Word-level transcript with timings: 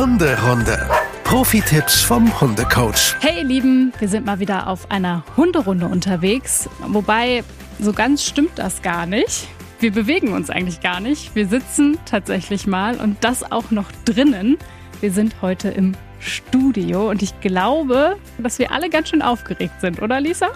Hunderunde. 0.00 0.88
Profi-Tipps 1.24 2.00
vom 2.00 2.40
Hundecoach. 2.40 3.16
Hey 3.20 3.40
ihr 3.40 3.44
Lieben, 3.44 3.92
wir 3.98 4.08
sind 4.08 4.24
mal 4.24 4.40
wieder 4.40 4.66
auf 4.66 4.90
einer 4.90 5.22
Hunderunde 5.36 5.88
unterwegs. 5.88 6.70
Wobei, 6.86 7.44
so 7.78 7.92
ganz 7.92 8.24
stimmt 8.24 8.58
das 8.58 8.80
gar 8.80 9.04
nicht. 9.04 9.46
Wir 9.78 9.92
bewegen 9.92 10.32
uns 10.32 10.48
eigentlich 10.48 10.80
gar 10.80 11.00
nicht. 11.00 11.34
Wir 11.34 11.46
sitzen 11.46 11.98
tatsächlich 12.06 12.66
mal 12.66 12.96
und 12.96 13.22
das 13.22 13.52
auch 13.52 13.70
noch 13.70 13.92
drinnen. 14.06 14.56
Wir 15.02 15.12
sind 15.12 15.34
heute 15.42 15.68
im 15.68 15.94
Studio 16.18 17.10
und 17.10 17.20
ich 17.20 17.38
glaube, 17.42 18.16
dass 18.38 18.58
wir 18.58 18.72
alle 18.72 18.88
ganz 18.88 19.10
schön 19.10 19.20
aufgeregt 19.20 19.82
sind, 19.82 20.00
oder 20.00 20.18
Lisa? 20.18 20.48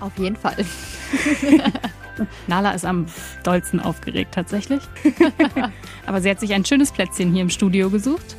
Auf 0.00 0.18
jeden 0.18 0.34
Fall. 0.34 0.56
Nala 2.48 2.72
ist 2.72 2.84
am 2.84 3.06
dollsten 3.44 3.78
aufgeregt 3.78 4.34
tatsächlich. 4.34 4.82
Aber 6.06 6.20
sie 6.20 6.28
hat 6.28 6.40
sich 6.40 6.52
ein 6.54 6.64
schönes 6.64 6.90
Plätzchen 6.90 7.32
hier 7.32 7.42
im 7.42 7.50
Studio 7.50 7.88
gesucht. 7.88 8.36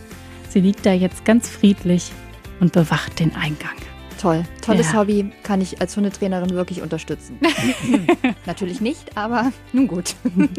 Sie 0.51 0.59
liegt 0.59 0.85
da 0.85 0.91
jetzt 0.91 1.23
ganz 1.23 1.47
friedlich 1.47 2.11
und 2.59 2.73
bewacht 2.73 3.19
den 3.19 3.33
Eingang. 3.35 3.71
Toll. 4.21 4.43
Tolles 4.61 4.91
Ja. 4.91 4.99
Hobby. 4.99 5.31
Kann 5.43 5.61
ich 5.61 5.79
als 5.79 5.95
Hundetrainerin 5.95 6.49
wirklich 6.49 6.81
unterstützen. 6.81 7.39
Natürlich 8.45 8.81
nicht, 8.81 9.17
aber 9.17 9.53
nun 9.73 9.87
gut. 9.87 10.15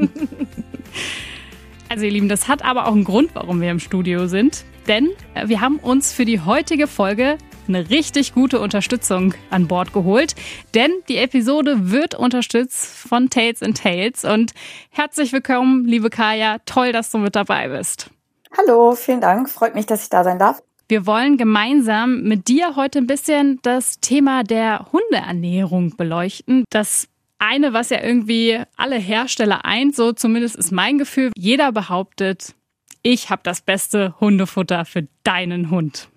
Also 1.88 2.06
ihr 2.06 2.10
Lieben, 2.10 2.30
das 2.30 2.48
hat 2.48 2.64
aber 2.64 2.86
auch 2.86 2.92
einen 2.92 3.04
Grund, 3.04 3.34
warum 3.34 3.60
wir 3.60 3.70
im 3.70 3.78
Studio 3.78 4.26
sind. 4.26 4.64
Denn 4.88 5.10
äh, 5.34 5.48
wir 5.48 5.60
haben 5.60 5.76
uns 5.76 6.10
für 6.10 6.24
die 6.24 6.40
heutige 6.40 6.86
Folge 6.86 7.36
eine 7.68 7.90
richtig 7.90 8.32
gute 8.32 8.60
Unterstützung 8.60 9.34
an 9.50 9.68
Bord 9.68 9.92
geholt. 9.92 10.34
Denn 10.72 10.90
die 11.10 11.18
Episode 11.18 11.90
wird 11.90 12.14
unterstützt 12.14 12.86
von 12.86 13.28
Tales 13.28 13.62
and 13.62 13.76
Tales. 13.76 14.24
Und 14.24 14.52
herzlich 14.88 15.34
willkommen, 15.34 15.84
liebe 15.84 16.08
Kaya. 16.08 16.60
Toll, 16.64 16.92
dass 16.92 17.10
du 17.10 17.18
mit 17.18 17.36
dabei 17.36 17.68
bist. 17.68 18.10
Hallo, 18.56 18.94
vielen 18.94 19.20
Dank. 19.20 19.48
Freut 19.48 19.74
mich, 19.74 19.86
dass 19.86 20.02
ich 20.02 20.10
da 20.10 20.24
sein 20.24 20.38
darf. 20.38 20.62
Wir 20.88 21.06
wollen 21.06 21.38
gemeinsam 21.38 22.22
mit 22.22 22.48
dir 22.48 22.76
heute 22.76 22.98
ein 22.98 23.06
bisschen 23.06 23.58
das 23.62 23.98
Thema 24.00 24.42
der 24.44 24.88
Hundeernährung 24.92 25.96
beleuchten. 25.96 26.64
Das 26.70 27.08
eine, 27.38 27.72
was 27.72 27.90
ja 27.90 28.02
irgendwie 28.02 28.60
alle 28.76 28.96
Hersteller 28.96 29.64
eint, 29.64 29.96
so 29.96 30.12
zumindest 30.12 30.56
ist 30.56 30.70
mein 30.70 30.98
Gefühl, 30.98 31.30
jeder 31.36 31.72
behauptet, 31.72 32.54
ich 33.02 33.30
habe 33.30 33.40
das 33.42 33.62
beste 33.62 34.14
Hundefutter 34.20 34.84
für 34.84 35.08
deinen 35.24 35.70
Hund. 35.70 36.08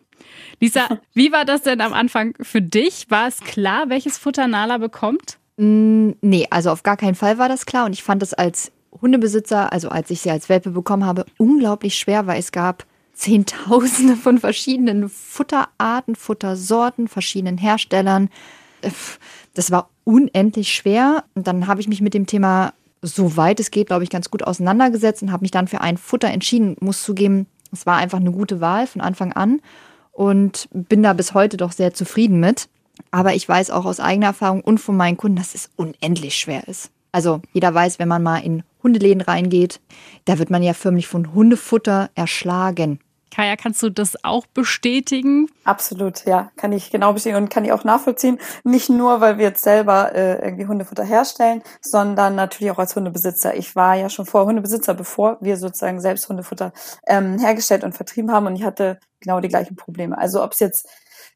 Lisa, 0.59 0.87
wie 1.13 1.31
war 1.31 1.45
das 1.45 1.61
denn 1.61 1.81
am 1.81 1.93
Anfang 1.93 2.35
für 2.41 2.61
dich? 2.61 3.09
War 3.09 3.27
es 3.27 3.39
klar, 3.39 3.89
welches 3.89 4.17
Futter 4.17 4.47
Nala 4.47 4.77
bekommt? 4.77 5.37
Mm, 5.57 6.11
Nee, 6.21 6.47
also 6.49 6.69
auf 6.69 6.83
gar 6.83 6.97
keinen 6.97 7.15
Fall 7.15 7.37
war 7.37 7.47
das 7.49 7.65
klar. 7.65 7.85
Und 7.85 7.93
ich 7.93 8.03
fand 8.03 8.21
es 8.21 8.33
als 8.33 8.71
Hundebesitzer, 9.01 9.71
also 9.71 9.89
als 9.89 10.09
ich 10.09 10.21
sie 10.21 10.31
als 10.31 10.49
Welpe 10.49 10.71
bekommen 10.71 11.05
habe, 11.05 11.25
unglaublich 11.37 11.95
schwer, 11.97 12.27
weil 12.27 12.39
es 12.39 12.51
gab 12.51 12.85
Zehntausende 13.13 14.15
von 14.15 14.39
verschiedenen 14.39 15.09
Futterarten, 15.09 16.15
Futtersorten, 16.15 17.07
verschiedenen 17.07 17.57
Herstellern. 17.57 18.29
Äh, 18.81 18.91
Das 19.53 19.71
war 19.71 19.89
unendlich 20.03 20.73
schwer. 20.73 21.23
Und 21.33 21.47
dann 21.47 21.67
habe 21.67 21.79
ich 21.81 21.87
mich 21.87 22.01
mit 22.01 22.13
dem 22.13 22.27
Thema, 22.27 22.73
soweit 23.01 23.59
es 23.59 23.71
geht, 23.71 23.87
glaube 23.87 24.03
ich, 24.03 24.09
ganz 24.09 24.29
gut 24.29 24.43
auseinandergesetzt 24.43 25.23
und 25.23 25.31
habe 25.31 25.43
mich 25.43 25.51
dann 25.51 25.67
für 25.67 25.81
ein 25.81 25.97
Futter 25.97 26.27
entschieden. 26.27 26.75
Muss 26.81 27.03
zugeben, 27.03 27.47
es 27.71 27.85
war 27.85 27.97
einfach 27.97 28.19
eine 28.19 28.31
gute 28.31 28.59
Wahl 28.59 28.85
von 28.85 29.01
Anfang 29.01 29.31
an 29.33 29.61
und 30.11 30.67
bin 30.73 31.03
da 31.03 31.13
bis 31.13 31.33
heute 31.33 31.57
doch 31.57 31.71
sehr 31.71 31.93
zufrieden 31.93 32.39
mit. 32.39 32.67
Aber 33.11 33.33
ich 33.33 33.47
weiß 33.47 33.71
auch 33.71 33.85
aus 33.85 33.99
eigener 33.99 34.27
Erfahrung 34.27 34.61
und 34.61 34.79
von 34.79 34.95
meinen 34.97 35.17
Kunden, 35.17 35.37
dass 35.37 35.55
es 35.55 35.69
unendlich 35.75 36.35
schwer 36.35 36.67
ist. 36.67 36.91
Also 37.15 37.39
jeder 37.53 37.73
weiß, 37.73 37.97
wenn 37.97 38.09
man 38.09 38.23
mal 38.23 38.39
in 38.39 38.63
Hundeläden 38.83 39.21
reingeht, 39.21 39.79
da 40.25 40.37
wird 40.37 40.49
man 40.49 40.61
ja 40.61 40.73
förmlich 40.73 41.07
von 41.07 41.33
Hundefutter 41.33 42.09
erschlagen. 42.13 42.99
Kaya, 43.33 43.55
kannst 43.55 43.81
du 43.83 43.89
das 43.89 44.21
auch 44.25 44.45
bestätigen? 44.47 45.47
Absolut, 45.63 46.25
ja, 46.25 46.51
kann 46.57 46.73
ich 46.73 46.91
genau 46.91 47.13
bestätigen 47.13 47.41
und 47.41 47.49
kann 47.49 47.63
ich 47.63 47.71
auch 47.71 47.85
nachvollziehen. 47.85 48.37
Nicht 48.65 48.89
nur, 48.89 49.21
weil 49.21 49.37
wir 49.37 49.45
jetzt 49.45 49.63
selber 49.63 50.13
äh, 50.13 50.43
irgendwie 50.43 50.67
Hundefutter 50.67 51.05
herstellen, 51.05 51.63
sondern 51.79 52.35
natürlich 52.35 52.71
auch 52.71 52.79
als 52.79 52.93
Hundebesitzer. 52.97 53.55
Ich 53.55 53.77
war 53.77 53.95
ja 53.95 54.09
schon 54.09 54.25
vorher 54.25 54.47
Hundebesitzer, 54.47 54.93
bevor 54.93 55.37
wir 55.39 55.55
sozusagen 55.55 56.01
selbst 56.01 56.27
Hundefutter 56.27 56.73
ähm, 57.07 57.39
hergestellt 57.39 57.85
und 57.85 57.95
vertrieben 57.95 58.33
haben 58.33 58.45
und 58.45 58.57
ich 58.57 58.63
hatte 58.65 58.99
genau 59.21 59.39
die 59.39 59.47
gleichen 59.47 59.77
Probleme. 59.77 60.17
Also 60.17 60.43
ob 60.43 60.51
es 60.51 60.59
jetzt 60.59 60.89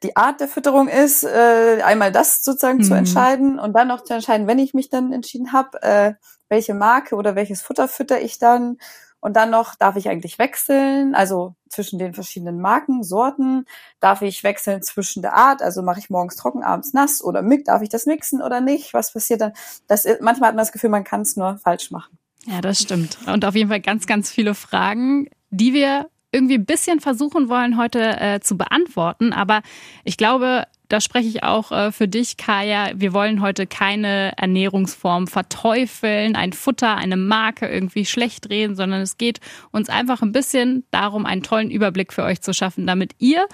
die 0.03 0.15
Art 0.15 0.39
der 0.39 0.47
Fütterung 0.47 0.87
ist, 0.87 1.23
äh, 1.23 1.81
einmal 1.83 2.11
das 2.11 2.43
sozusagen 2.43 2.83
zu 2.83 2.91
Mhm. 2.93 2.99
entscheiden 2.99 3.59
und 3.59 3.73
dann 3.73 3.87
noch 3.89 4.03
zu 4.03 4.13
entscheiden, 4.13 4.47
wenn 4.47 4.59
ich 4.59 4.73
mich 4.73 4.89
dann 4.89 5.11
entschieden 5.13 5.51
habe, 5.53 5.81
äh, 5.83 6.13
welche 6.47 6.73
Marke 6.73 7.15
oder 7.15 7.35
welches 7.35 7.61
Futter 7.61 7.87
fütter 7.87 8.21
ich 8.21 8.39
dann. 8.39 8.77
Und 9.21 9.35
dann 9.35 9.49
noch, 9.49 9.75
darf 9.75 9.97
ich 9.97 10.07
eigentlich 10.07 10.39
wechseln, 10.39 11.13
also 11.13 11.53
zwischen 11.69 11.99
den 11.99 12.13
verschiedenen 12.13 12.61
Marken, 12.61 13.03
Sorten? 13.03 13.65
Darf 13.99 14.21
ich 14.21 14.45
wechseln 14.45 14.81
zwischen 14.81 15.21
der 15.21 15.33
Art, 15.33 15.61
also 15.61 15.81
mache 15.81 15.99
ich 15.99 16.09
morgens 16.09 16.37
trocken, 16.37 16.63
abends 16.63 16.93
nass 16.93 17.21
oder 17.21 17.41
mi- 17.41 17.61
darf 17.65 17.81
ich 17.81 17.89
das 17.89 18.05
mixen 18.05 18.41
oder 18.41 18.61
nicht? 18.61 18.93
Was 18.93 19.11
passiert 19.11 19.41
dann? 19.41 19.51
Das, 19.87 20.05
ist- 20.05 20.21
manchmal 20.21 20.47
hat 20.47 20.55
man 20.55 20.61
das 20.63 20.71
Gefühl, 20.71 20.89
man 20.89 21.03
kann 21.03 21.21
es 21.21 21.35
nur 21.35 21.57
falsch 21.57 21.91
machen. 21.91 22.17
Ja, 22.45 22.61
das 22.61 22.79
stimmt. 22.79 23.17
Und 23.27 23.43
auf 23.43 23.55
jeden 23.55 23.69
Fall 23.69 23.81
ganz, 23.81 24.07
ganz 24.07 24.31
viele 24.31 24.55
Fragen, 24.55 25.29
die 25.49 25.73
wir 25.73 26.09
irgendwie 26.31 26.55
ein 26.55 26.65
bisschen 26.65 26.99
versuchen 26.99 27.49
wollen 27.49 27.77
heute 27.77 28.19
äh, 28.19 28.39
zu 28.39 28.57
beantworten. 28.57 29.33
Aber 29.33 29.61
ich 30.03 30.17
glaube, 30.17 30.65
da 30.89 31.01
spreche 31.01 31.27
ich 31.27 31.43
auch 31.43 31.71
äh, 31.71 31.91
für 31.91 32.07
dich, 32.07 32.37
Kaya. 32.37 32.91
Wir 32.95 33.13
wollen 33.13 33.41
heute 33.41 33.67
keine 33.67 34.33
Ernährungsform 34.37 35.27
verteufeln, 35.27 36.35
ein 36.35 36.53
Futter, 36.53 36.95
eine 36.95 37.17
Marke 37.17 37.67
irgendwie 37.67 38.05
schlecht 38.05 38.49
reden, 38.49 38.75
sondern 38.75 39.01
es 39.01 39.17
geht 39.17 39.39
uns 39.71 39.89
einfach 39.89 40.21
ein 40.21 40.31
bisschen 40.31 40.83
darum, 40.91 41.25
einen 41.25 41.43
tollen 41.43 41.71
Überblick 41.71 42.11
für 42.11 42.23
euch 42.23 42.41
zu 42.41 42.53
schaffen, 42.53 42.87
damit 42.87 43.13
ihr 43.19 43.47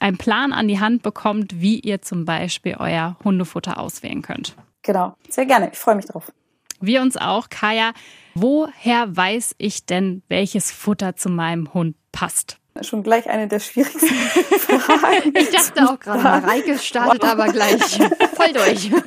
einen 0.00 0.18
Plan 0.18 0.52
an 0.52 0.66
die 0.66 0.80
Hand 0.80 1.02
bekommt, 1.02 1.60
wie 1.60 1.78
ihr 1.78 2.02
zum 2.02 2.24
Beispiel 2.24 2.76
euer 2.78 3.16
Hundefutter 3.24 3.78
auswählen 3.78 4.22
könnt. 4.22 4.56
Genau, 4.82 5.14
sehr 5.28 5.46
gerne. 5.46 5.70
Ich 5.72 5.78
freue 5.78 5.94
mich 5.94 6.06
drauf. 6.06 6.32
Wir 6.82 7.00
uns 7.00 7.16
auch. 7.16 7.48
Kaya, 7.48 7.92
woher 8.34 9.16
weiß 9.16 9.54
ich 9.58 9.86
denn, 9.86 10.22
welches 10.28 10.72
Futter 10.72 11.16
zu 11.16 11.28
meinem 11.30 11.72
Hund 11.72 11.96
passt? 12.10 12.58
Schon 12.80 13.02
gleich 13.02 13.28
eine 13.28 13.48
der 13.48 13.60
schwierigsten 13.60 14.06
Fragen. 14.08 15.32
Ich 15.36 15.50
dachte 15.50 15.88
auch 15.88 16.00
gerade, 16.00 16.22
Mareike 16.22 16.78
startet 16.78 17.24
aber 17.24 17.48
gleich 17.48 17.98
voll 18.34 18.52
durch. 18.52 18.90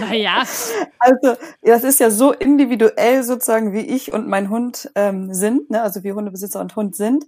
Naja, 0.00 0.44
Also, 0.98 1.40
das 1.62 1.82
ist 1.82 1.98
ja 1.98 2.10
so 2.10 2.32
individuell 2.32 3.22
sozusagen, 3.22 3.72
wie 3.72 3.80
ich 3.80 4.12
und 4.12 4.28
mein 4.28 4.50
Hund 4.50 4.90
ähm, 4.94 5.32
sind, 5.32 5.70
ne? 5.70 5.82
also 5.82 6.04
wie 6.04 6.12
Hundebesitzer 6.12 6.60
und 6.60 6.76
Hund 6.76 6.94
sind. 6.94 7.24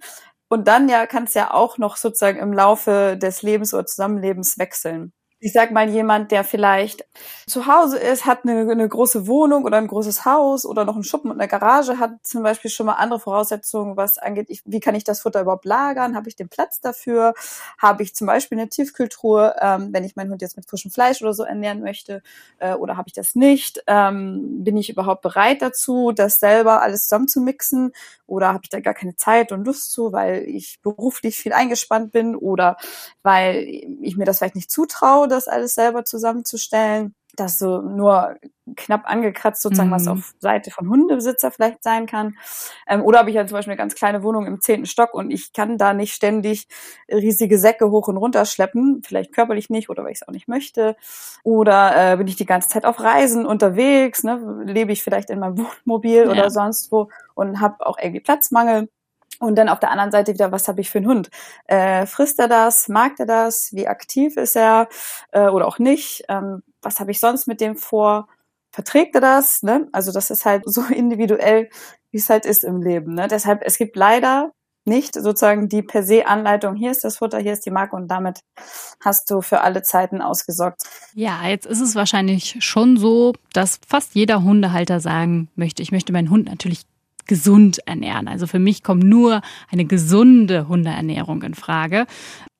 Und 0.48 0.68
dann 0.68 0.88
ja 0.88 1.06
kann 1.06 1.24
es 1.24 1.34
ja 1.34 1.52
auch 1.52 1.78
noch 1.78 1.96
sozusagen 1.96 2.38
im 2.38 2.52
Laufe 2.52 3.16
des 3.16 3.42
Lebens 3.42 3.72
oder 3.72 3.86
Zusammenlebens 3.86 4.58
wechseln. 4.58 5.12
Ich 5.42 5.54
sag 5.54 5.70
mal, 5.70 5.88
jemand, 5.88 6.32
der 6.32 6.44
vielleicht 6.44 7.06
zu 7.46 7.66
Hause 7.66 7.98
ist, 7.98 8.26
hat 8.26 8.40
eine, 8.44 8.70
eine 8.70 8.86
große 8.86 9.26
Wohnung 9.26 9.64
oder 9.64 9.78
ein 9.78 9.86
großes 9.86 10.26
Haus 10.26 10.66
oder 10.66 10.84
noch 10.84 10.94
einen 10.96 11.02
Schuppen 11.02 11.30
und 11.30 11.40
eine 11.40 11.48
Garage, 11.48 11.98
hat 11.98 12.12
zum 12.22 12.42
Beispiel 12.42 12.70
schon 12.70 12.84
mal 12.84 12.94
andere 12.94 13.20
Voraussetzungen, 13.20 13.96
was 13.96 14.18
angeht, 14.18 14.50
ich, 14.50 14.60
wie 14.66 14.80
kann 14.80 14.94
ich 14.94 15.02
das 15.04 15.22
Futter 15.22 15.40
überhaupt 15.40 15.64
lagern? 15.64 16.14
Habe 16.14 16.28
ich 16.28 16.36
den 16.36 16.50
Platz 16.50 16.80
dafür? 16.82 17.32
Habe 17.78 18.02
ich 18.02 18.14
zum 18.14 18.26
Beispiel 18.26 18.58
eine 18.58 18.68
Tiefkühltruhe, 18.68 19.56
ähm, 19.62 19.88
wenn 19.92 20.04
ich 20.04 20.14
meinen 20.14 20.30
Hund 20.30 20.42
jetzt 20.42 20.56
mit 20.58 20.68
frischem 20.68 20.90
Fleisch 20.90 21.22
oder 21.22 21.32
so 21.32 21.42
ernähren 21.44 21.80
möchte? 21.80 22.22
Äh, 22.58 22.74
oder 22.74 22.98
habe 22.98 23.08
ich 23.08 23.14
das 23.14 23.34
nicht? 23.34 23.82
Ähm, 23.86 24.62
bin 24.62 24.76
ich 24.76 24.90
überhaupt 24.90 25.22
bereit 25.22 25.62
dazu, 25.62 26.12
das 26.12 26.38
selber 26.38 26.82
alles 26.82 27.04
zusammen 27.04 27.28
zu 27.28 27.40
mixen? 27.40 27.92
Oder 28.26 28.48
habe 28.48 28.60
ich 28.62 28.68
da 28.68 28.80
gar 28.80 28.94
keine 28.94 29.16
Zeit 29.16 29.52
und 29.52 29.64
Lust 29.64 29.90
zu, 29.90 30.12
weil 30.12 30.44
ich 30.44 30.80
beruflich 30.82 31.36
viel 31.38 31.52
eingespannt 31.54 32.12
bin 32.12 32.36
oder 32.36 32.76
weil 33.22 33.66
ich 34.02 34.16
mir 34.16 34.24
das 34.24 34.38
vielleicht 34.38 34.54
nicht 34.54 34.70
zutraue, 34.70 35.26
das 35.30 35.48
alles 35.48 35.74
selber 35.74 36.04
zusammenzustellen. 36.04 37.14
Das 37.36 37.60
so 37.60 37.80
nur 37.80 38.34
knapp 38.76 39.08
angekratzt 39.08 39.62
sozusagen, 39.62 39.90
was 39.92 40.02
Mhm. 40.06 40.08
auf 40.12 40.34
Seite 40.40 40.72
von 40.72 40.88
Hundebesitzer 40.88 41.52
vielleicht 41.52 41.82
sein 41.84 42.06
kann. 42.06 42.36
Ähm, 42.88 43.02
oder 43.02 43.20
habe 43.20 43.30
ich 43.30 43.36
ja 43.36 43.46
zum 43.46 43.54
Beispiel 43.56 43.70
eine 43.72 43.78
ganz 43.78 43.94
kleine 43.94 44.24
Wohnung 44.24 44.46
im 44.46 44.60
zehnten 44.60 44.84
Stock 44.86 45.14
und 45.14 45.30
ich 45.30 45.52
kann 45.52 45.78
da 45.78 45.94
nicht 45.94 46.12
ständig 46.12 46.66
riesige 47.10 47.56
Säcke 47.56 47.88
hoch 47.90 48.08
und 48.08 48.16
runter 48.16 48.44
schleppen, 48.46 49.02
vielleicht 49.06 49.32
körperlich 49.32 49.70
nicht 49.70 49.88
oder 49.90 50.02
weil 50.02 50.10
ich 50.10 50.18
es 50.22 50.28
auch 50.28 50.32
nicht 50.32 50.48
möchte. 50.48 50.96
Oder 51.44 52.12
äh, 52.12 52.16
bin 52.16 52.26
ich 52.26 52.36
die 52.36 52.46
ganze 52.46 52.68
Zeit 52.68 52.84
auf 52.84 53.00
Reisen 53.00 53.46
unterwegs, 53.46 54.24
ne? 54.24 54.62
lebe 54.66 54.90
ich 54.92 55.02
vielleicht 55.04 55.30
in 55.30 55.38
meinem 55.38 55.56
Wohnmobil 55.58 56.24
Ja. 56.24 56.30
oder 56.32 56.50
sonst 56.50 56.90
wo 56.90 57.08
und 57.34 57.60
habe 57.60 57.86
auch 57.86 57.96
irgendwie 57.96 58.20
Platzmangel. 58.20 58.88
Und 59.40 59.56
dann 59.56 59.70
auf 59.70 59.80
der 59.80 59.90
anderen 59.90 60.12
Seite 60.12 60.34
wieder, 60.34 60.52
was 60.52 60.68
habe 60.68 60.82
ich 60.82 60.90
für 60.90 60.98
einen 60.98 61.08
Hund? 61.08 61.30
Äh, 61.66 62.04
frisst 62.04 62.38
er 62.38 62.46
das? 62.46 62.88
Mag 62.88 63.18
er 63.18 63.26
das? 63.26 63.70
Wie 63.72 63.88
aktiv 63.88 64.36
ist 64.36 64.54
er? 64.54 64.88
Äh, 65.32 65.48
oder 65.48 65.66
auch 65.66 65.78
nicht? 65.78 66.24
Ähm, 66.28 66.62
was 66.82 67.00
habe 67.00 67.10
ich 67.10 67.20
sonst 67.20 67.46
mit 67.46 67.60
dem 67.60 67.74
vor? 67.76 68.28
Verträgt 68.70 69.14
er 69.14 69.22
das? 69.22 69.62
Ne? 69.62 69.88
Also 69.92 70.12
das 70.12 70.30
ist 70.30 70.44
halt 70.44 70.64
so 70.66 70.82
individuell, 70.82 71.70
wie 72.10 72.18
es 72.18 72.28
halt 72.28 72.44
ist 72.44 72.64
im 72.64 72.82
Leben. 72.82 73.14
Ne? 73.14 73.28
Deshalb, 73.28 73.62
es 73.64 73.78
gibt 73.78 73.96
leider 73.96 74.52
nicht 74.84 75.14
sozusagen 75.14 75.68
die 75.68 75.82
per 75.82 76.02
se 76.02 76.26
Anleitung, 76.26 76.74
hier 76.74 76.90
ist 76.90 77.04
das 77.04 77.18
Futter, 77.18 77.38
hier 77.38 77.52
ist 77.52 77.66
die 77.66 77.70
Marke 77.70 77.96
und 77.96 78.08
damit 78.08 78.40
hast 79.02 79.30
du 79.30 79.42
für 79.42 79.60
alle 79.60 79.82
Zeiten 79.82 80.22
ausgesorgt. 80.22 80.82
ja, 81.14 81.46
jetzt 81.46 81.66
ist 81.66 81.80
es 81.80 81.94
wahrscheinlich 81.94 82.56
schon 82.60 82.96
so, 82.96 83.34
dass 83.52 83.78
fast 83.86 84.14
jeder 84.14 84.42
Hundehalter 84.42 85.00
sagen 85.00 85.48
möchte, 85.54 85.82
ich 85.82 85.92
möchte 85.92 86.12
meinen 86.12 86.30
Hund 86.30 86.46
natürlich 86.46 86.82
gesund 87.30 87.78
ernähren. 87.86 88.26
Also 88.26 88.48
für 88.48 88.58
mich 88.58 88.82
kommt 88.82 89.04
nur 89.04 89.40
eine 89.70 89.84
gesunde 89.84 90.66
Hundeernährung 90.66 91.44
in 91.44 91.54
Frage. 91.54 92.06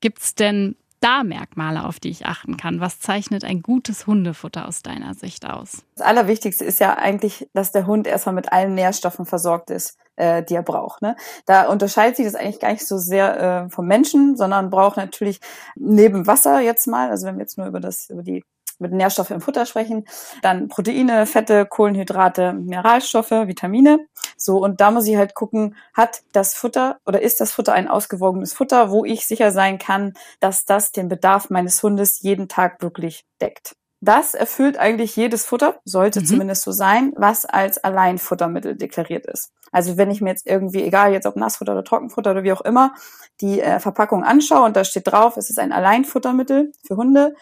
Gibt 0.01 0.21
es 0.21 0.37
denn 0.37 0.77
da 1.01 1.25
Merkmale, 1.25 1.85
auf 1.85 1.99
die 1.99 2.11
ich 2.11 2.27
achten 2.27 2.57
kann? 2.57 2.79
Was 2.79 3.01
zeichnet 3.01 3.43
ein 3.43 3.63
gutes 3.63 4.07
Hundefutter 4.07 4.69
aus 4.69 4.83
deiner 4.83 5.15
Sicht 5.15 5.45
aus? 5.45 5.83
Das 5.97 6.07
Allerwichtigste 6.07 6.65
ist 6.65 6.79
ja 6.79 6.97
eigentlich, 6.97 7.49
dass 7.53 7.73
der 7.73 7.89
Hund 7.89 8.07
erstmal 8.07 8.37
mit 8.37 8.53
allen 8.53 8.77
Nährstoffen 8.77 9.27
versorgt 9.27 9.71
ist, 9.71 9.99
äh, 10.15 10.45
die 10.45 10.55
er 10.55 10.63
braucht. 10.63 11.03
Ne? 11.03 11.17
Da 11.47 11.67
unterscheidet 11.67 12.15
sich 12.15 12.27
das 12.27 12.37
eigentlich 12.37 12.61
gar 12.61 12.71
nicht 12.71 12.87
so 12.87 12.97
sehr 12.97 13.65
äh, 13.65 13.71
vom 13.71 13.89
Menschen, 13.89 14.37
sondern 14.37 14.71
braucht 14.71 14.99
natürlich 14.99 15.41
neben 15.75 16.29
Wasser 16.29 16.61
jetzt 16.61 16.87
mal, 16.87 17.11
also 17.11 17.27
wenn 17.27 17.39
wir 17.39 17.43
jetzt 17.43 17.59
nur 17.59 17.67
über 17.67 17.81
das, 17.81 18.09
über 18.09 18.23
die 18.23 18.45
mit 18.81 18.93
Nährstoffe 18.93 19.31
im 19.31 19.41
Futter 19.41 19.67
sprechen, 19.67 20.07
dann 20.43 20.69
Proteine, 20.69 21.27
Fette, 21.27 21.67
Kohlenhydrate, 21.67 22.53
Mineralstoffe, 22.53 23.31
Vitamine. 23.31 24.07
So, 24.37 24.59
und 24.59 24.81
da 24.81 24.91
muss 24.91 25.07
ich 25.07 25.17
halt 25.17 25.35
gucken, 25.35 25.77
hat 25.95 26.23
das 26.33 26.55
Futter 26.55 26.99
oder 27.07 27.23
ist 27.23 27.41
das 27.41 27.53
Futter 27.53 27.73
ein 27.73 27.89
ausgewogenes 27.89 28.53
Futter, 28.53 28.91
wo 28.91 29.05
ich 29.05 29.27
sicher 29.27 29.53
sein 29.53 29.79
kann, 29.79 30.15
dass 30.41 30.65
das 30.65 30.93
den 30.93 31.09
Bedarf 31.09 31.51
meines 31.51 31.83
Hundes 31.83 32.23
jeden 32.23 32.49
Tag 32.49 32.83
wirklich 32.83 33.25
deckt. 33.41 33.77
Das 34.03 34.33
erfüllt 34.33 34.79
eigentlich 34.79 35.15
jedes 35.15 35.45
Futter, 35.45 35.79
sollte 35.85 36.21
mhm. 36.21 36.25
zumindest 36.25 36.63
so 36.63 36.73
sein, 36.73 37.13
was 37.17 37.45
als 37.45 37.85
Alleinfuttermittel 37.85 38.75
deklariert 38.75 39.27
ist. 39.27 39.53
Also 39.73 39.99
wenn 39.99 40.11
ich 40.11 40.23
mir 40.23 40.31
jetzt 40.31 40.47
irgendwie, 40.47 40.83
egal 40.83 41.13
jetzt 41.13 41.27
ob 41.27 41.37
Nassfutter 41.37 41.73
oder 41.73 41.85
Trockenfutter 41.85 42.31
oder 42.31 42.43
wie 42.43 42.53
auch 42.53 42.63
immer, 42.63 42.95
die 43.43 43.61
äh, 43.61 43.79
Verpackung 43.79 44.25
anschaue 44.25 44.65
und 44.65 44.75
da 44.75 44.85
steht 44.85 45.07
drauf, 45.07 45.37
es 45.37 45.51
ist 45.51 45.59
ein 45.59 45.71
Alleinfuttermittel 45.71 46.73
für 46.83 46.97
Hunde, 46.97 47.35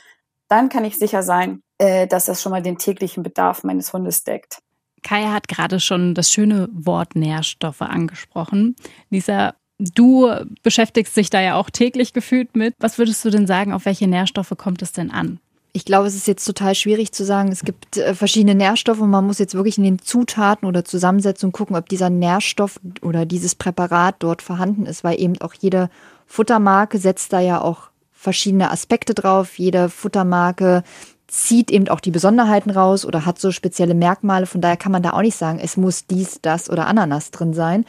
dann 0.48 0.68
kann 0.68 0.84
ich 0.84 0.98
sicher 0.98 1.22
sein, 1.22 1.62
äh, 1.78 2.06
dass 2.06 2.26
das 2.26 2.42
schon 2.42 2.50
mal 2.50 2.62
den 2.62 2.78
täglichen 2.78 3.22
Bedarf 3.22 3.64
meines 3.64 3.92
Hundes 3.92 4.24
deckt. 4.24 4.58
Kaya 5.02 5.32
hat 5.32 5.48
gerade 5.48 5.80
schon 5.80 6.14
das 6.14 6.30
schöne 6.30 6.68
Wort 6.72 7.14
Nährstoffe 7.14 7.82
angesprochen. 7.82 8.74
Lisa, 9.10 9.54
du 9.78 10.28
beschäftigst 10.62 11.16
dich 11.16 11.30
da 11.30 11.40
ja 11.40 11.54
auch 11.54 11.70
täglich 11.70 12.12
gefühlt 12.12 12.56
mit. 12.56 12.74
Was 12.80 12.98
würdest 12.98 13.24
du 13.24 13.30
denn 13.30 13.46
sagen, 13.46 13.72
auf 13.72 13.84
welche 13.84 14.08
Nährstoffe 14.08 14.54
kommt 14.56 14.82
es 14.82 14.92
denn 14.92 15.10
an? 15.10 15.38
Ich 15.72 15.84
glaube, 15.84 16.08
es 16.08 16.16
ist 16.16 16.26
jetzt 16.26 16.44
total 16.44 16.74
schwierig 16.74 17.12
zu 17.12 17.24
sagen. 17.24 17.52
Es 17.52 17.62
gibt 17.62 17.98
äh, 17.98 18.14
verschiedene 18.14 18.54
Nährstoffe 18.54 19.00
und 19.00 19.10
man 19.10 19.26
muss 19.26 19.38
jetzt 19.38 19.54
wirklich 19.54 19.78
in 19.78 19.84
den 19.84 19.98
Zutaten 20.00 20.66
oder 20.66 20.84
Zusammensetzungen 20.84 21.52
gucken, 21.52 21.76
ob 21.76 21.88
dieser 21.88 22.10
Nährstoff 22.10 22.80
oder 23.02 23.26
dieses 23.26 23.54
Präparat 23.54 24.16
dort 24.18 24.42
vorhanden 24.42 24.86
ist, 24.86 25.04
weil 25.04 25.20
eben 25.20 25.40
auch 25.40 25.54
jede 25.54 25.90
Futtermarke 26.26 26.98
setzt 26.98 27.32
da 27.32 27.40
ja 27.40 27.60
auch 27.60 27.90
verschiedene 28.18 28.70
Aspekte 28.72 29.14
drauf. 29.14 29.58
Jede 29.58 29.88
Futtermarke 29.88 30.82
zieht 31.28 31.70
eben 31.70 31.88
auch 31.88 32.00
die 32.00 32.10
Besonderheiten 32.10 32.70
raus 32.70 33.04
oder 33.04 33.24
hat 33.24 33.38
so 33.38 33.52
spezielle 33.52 33.94
Merkmale. 33.94 34.46
Von 34.46 34.60
daher 34.60 34.76
kann 34.76 34.90
man 34.90 35.02
da 35.02 35.10
auch 35.10 35.22
nicht 35.22 35.36
sagen, 35.36 35.60
es 35.62 35.76
muss 35.76 36.06
dies, 36.06 36.40
das 36.42 36.68
oder 36.68 36.88
Ananas 36.88 37.30
drin 37.30 37.54
sein. 37.54 37.84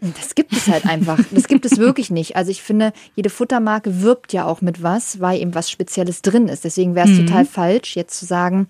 Das 0.00 0.34
gibt 0.34 0.52
es 0.52 0.68
halt 0.68 0.86
einfach. 0.86 1.18
Das 1.30 1.48
gibt 1.48 1.64
es 1.64 1.78
wirklich 1.78 2.10
nicht. 2.10 2.36
Also 2.36 2.50
ich 2.50 2.62
finde, 2.62 2.92
jede 3.16 3.30
Futtermarke 3.30 4.02
wirbt 4.02 4.32
ja 4.32 4.44
auch 4.44 4.60
mit 4.60 4.82
was, 4.82 5.20
weil 5.20 5.40
eben 5.40 5.54
was 5.54 5.70
Spezielles 5.70 6.22
drin 6.22 6.48
ist. 6.48 6.64
Deswegen 6.64 6.94
wäre 6.94 7.08
es 7.08 7.18
mhm. 7.18 7.26
total 7.26 7.44
falsch, 7.44 7.96
jetzt 7.96 8.18
zu 8.18 8.24
sagen, 8.24 8.68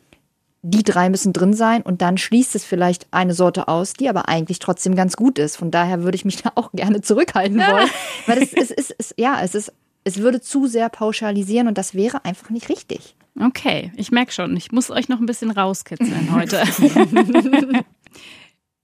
die 0.62 0.84
drei 0.84 1.10
müssen 1.10 1.32
drin 1.32 1.54
sein 1.54 1.82
und 1.82 2.02
dann 2.02 2.16
schließt 2.16 2.54
es 2.54 2.64
vielleicht 2.64 3.08
eine 3.10 3.34
Sorte 3.34 3.66
aus, 3.68 3.94
die 3.94 4.08
aber 4.08 4.28
eigentlich 4.28 4.60
trotzdem 4.60 4.94
ganz 4.94 5.16
gut 5.16 5.38
ist. 5.38 5.56
Von 5.56 5.70
daher 5.70 6.04
würde 6.04 6.16
ich 6.16 6.24
mich 6.24 6.36
da 6.42 6.52
auch 6.54 6.70
gerne 6.72 7.02
zurückhalten 7.02 7.58
wollen. 7.58 7.88
Weil 8.26 8.42
es, 8.42 8.52
es, 8.52 8.70
es, 8.70 8.90
es, 8.96 9.14
ja, 9.18 9.40
es 9.42 9.54
ist 9.54 9.72
es 10.04 10.18
würde 10.18 10.40
zu 10.40 10.66
sehr 10.66 10.88
pauschalisieren 10.88 11.68
und 11.68 11.78
das 11.78 11.94
wäre 11.94 12.24
einfach 12.24 12.50
nicht 12.50 12.68
richtig. 12.68 13.16
Okay, 13.40 13.92
ich 13.96 14.10
merke 14.10 14.32
schon, 14.32 14.56
ich 14.56 14.72
muss 14.72 14.90
euch 14.90 15.08
noch 15.08 15.18
ein 15.18 15.26
bisschen 15.26 15.50
rauskitzeln 15.50 16.32
heute. 16.34 16.62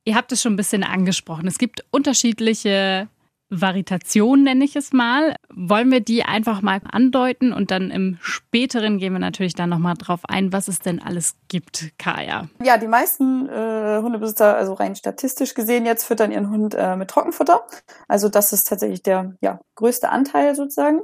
Ihr 0.05 0.15
habt 0.15 0.33
es 0.33 0.41
schon 0.41 0.55
ein 0.55 0.57
bisschen 0.57 0.85
angesprochen. 0.85 1.47
Es 1.47 1.59
gibt 1.59 1.85
unterschiedliche 1.91 3.09
Varitation 3.51 4.43
nenne 4.43 4.65
ich 4.65 4.77
es 4.77 4.93
mal. 4.93 5.35
Wollen 5.55 5.91
wir 5.91 6.01
die 6.01 6.23
einfach 6.25 6.63
mal 6.63 6.81
andeuten 6.91 7.53
und 7.53 7.71
dann 7.71 7.91
im 7.91 8.19
späteren 8.21 8.99
gehen 8.99 9.13
wir 9.13 9.19
natürlich 9.19 9.55
dann 9.55 9.71
nochmal 9.71 9.95
drauf 9.95 10.21
ein, 10.29 10.53
was 10.53 10.69
es 10.69 10.81
denn 10.81 11.01
alles 11.01 11.37
gibt, 11.49 11.93
Kaya. 11.99 12.49
Ja, 12.63 12.77
die 12.77 12.87
meisten 12.87 13.49
äh, 13.49 14.01
Hundebesitzer, 14.03 14.57
also 14.57 14.75
rein 14.75 14.97
statistisch 14.97 15.55
gesehen, 15.55 15.87
jetzt 15.87 16.05
füttern 16.05 16.31
ihren 16.31 16.51
Hund 16.51 16.75
äh, 16.75 16.97
mit 16.97 17.09
Trockenfutter. 17.09 17.67
Also 18.07 18.29
das 18.29 18.53
ist 18.53 18.69
tatsächlich 18.69 19.03
der 19.03 19.35
ja, 19.41 19.61
größte 19.77 20.11
Anteil 20.11 20.55
sozusagen. 20.55 21.01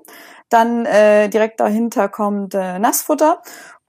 Dann 0.50 0.84
äh, 0.86 1.28
direkt 1.28 1.60
dahinter 1.60 2.08
kommt 2.08 2.54
äh, 2.54 2.78
Nassfutter. 2.78 3.40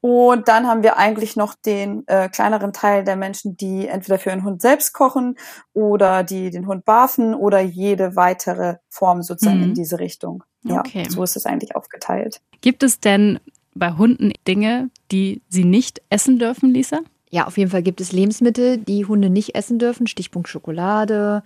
Und 0.07 0.47
dann 0.49 0.67
haben 0.67 0.83
wir 0.83 0.97
eigentlich 0.97 1.35
noch 1.35 1.55
den 1.55 2.07
äh, 2.07 2.29
kleineren 2.29 2.73
Teil 2.73 3.03
der 3.03 3.15
Menschen, 3.15 3.57
die 3.57 3.87
entweder 3.87 4.19
für 4.19 4.29
ihren 4.29 4.43
Hund 4.43 4.61
selbst 4.61 4.93
kochen 4.93 5.35
oder 5.73 6.21
die 6.21 6.51
den 6.51 6.67
Hund 6.67 6.85
barfen 6.85 7.33
oder 7.33 7.59
jede 7.59 8.15
weitere 8.15 8.75
Form 8.87 9.23
sozusagen 9.23 9.57
mhm. 9.57 9.63
in 9.63 9.73
diese 9.73 9.97
Richtung. 9.97 10.43
Ja, 10.61 10.81
okay. 10.81 11.07
so 11.09 11.23
ist 11.23 11.35
es 11.35 11.47
eigentlich 11.47 11.75
aufgeteilt. 11.75 12.39
Gibt 12.61 12.83
es 12.83 12.99
denn 12.99 13.39
bei 13.73 13.93
Hunden 13.93 14.31
Dinge, 14.47 14.91
die 15.11 15.41
sie 15.49 15.63
nicht 15.63 16.03
essen 16.11 16.37
dürfen, 16.37 16.71
Lisa? 16.71 16.99
Ja, 17.31 17.47
auf 17.47 17.57
jeden 17.57 17.71
Fall 17.71 17.81
gibt 17.81 17.99
es 17.99 18.11
Lebensmittel, 18.11 18.77
die 18.77 19.05
Hunde 19.05 19.31
nicht 19.31 19.55
essen 19.55 19.79
dürfen. 19.79 20.05
Stichpunkt 20.05 20.49
Schokolade. 20.49 21.41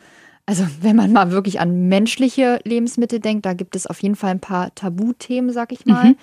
Also 0.45 0.65
wenn 0.81 0.97
man 0.97 1.13
mal 1.13 1.31
wirklich 1.31 1.61
an 1.61 1.88
menschliche 1.88 2.59
Lebensmittel 2.65 3.21
denkt, 3.21 3.45
da 3.45 3.53
gibt 3.53 3.77
es 3.77 3.88
auf 3.88 4.03
jeden 4.03 4.17
Fall 4.17 4.31
ein 4.31 4.41
paar 4.41 4.75
Tabuthemen, 4.75 5.53
sag 5.53 5.71
ich 5.71 5.85
mal. 5.85 6.09
Mhm. 6.09 6.17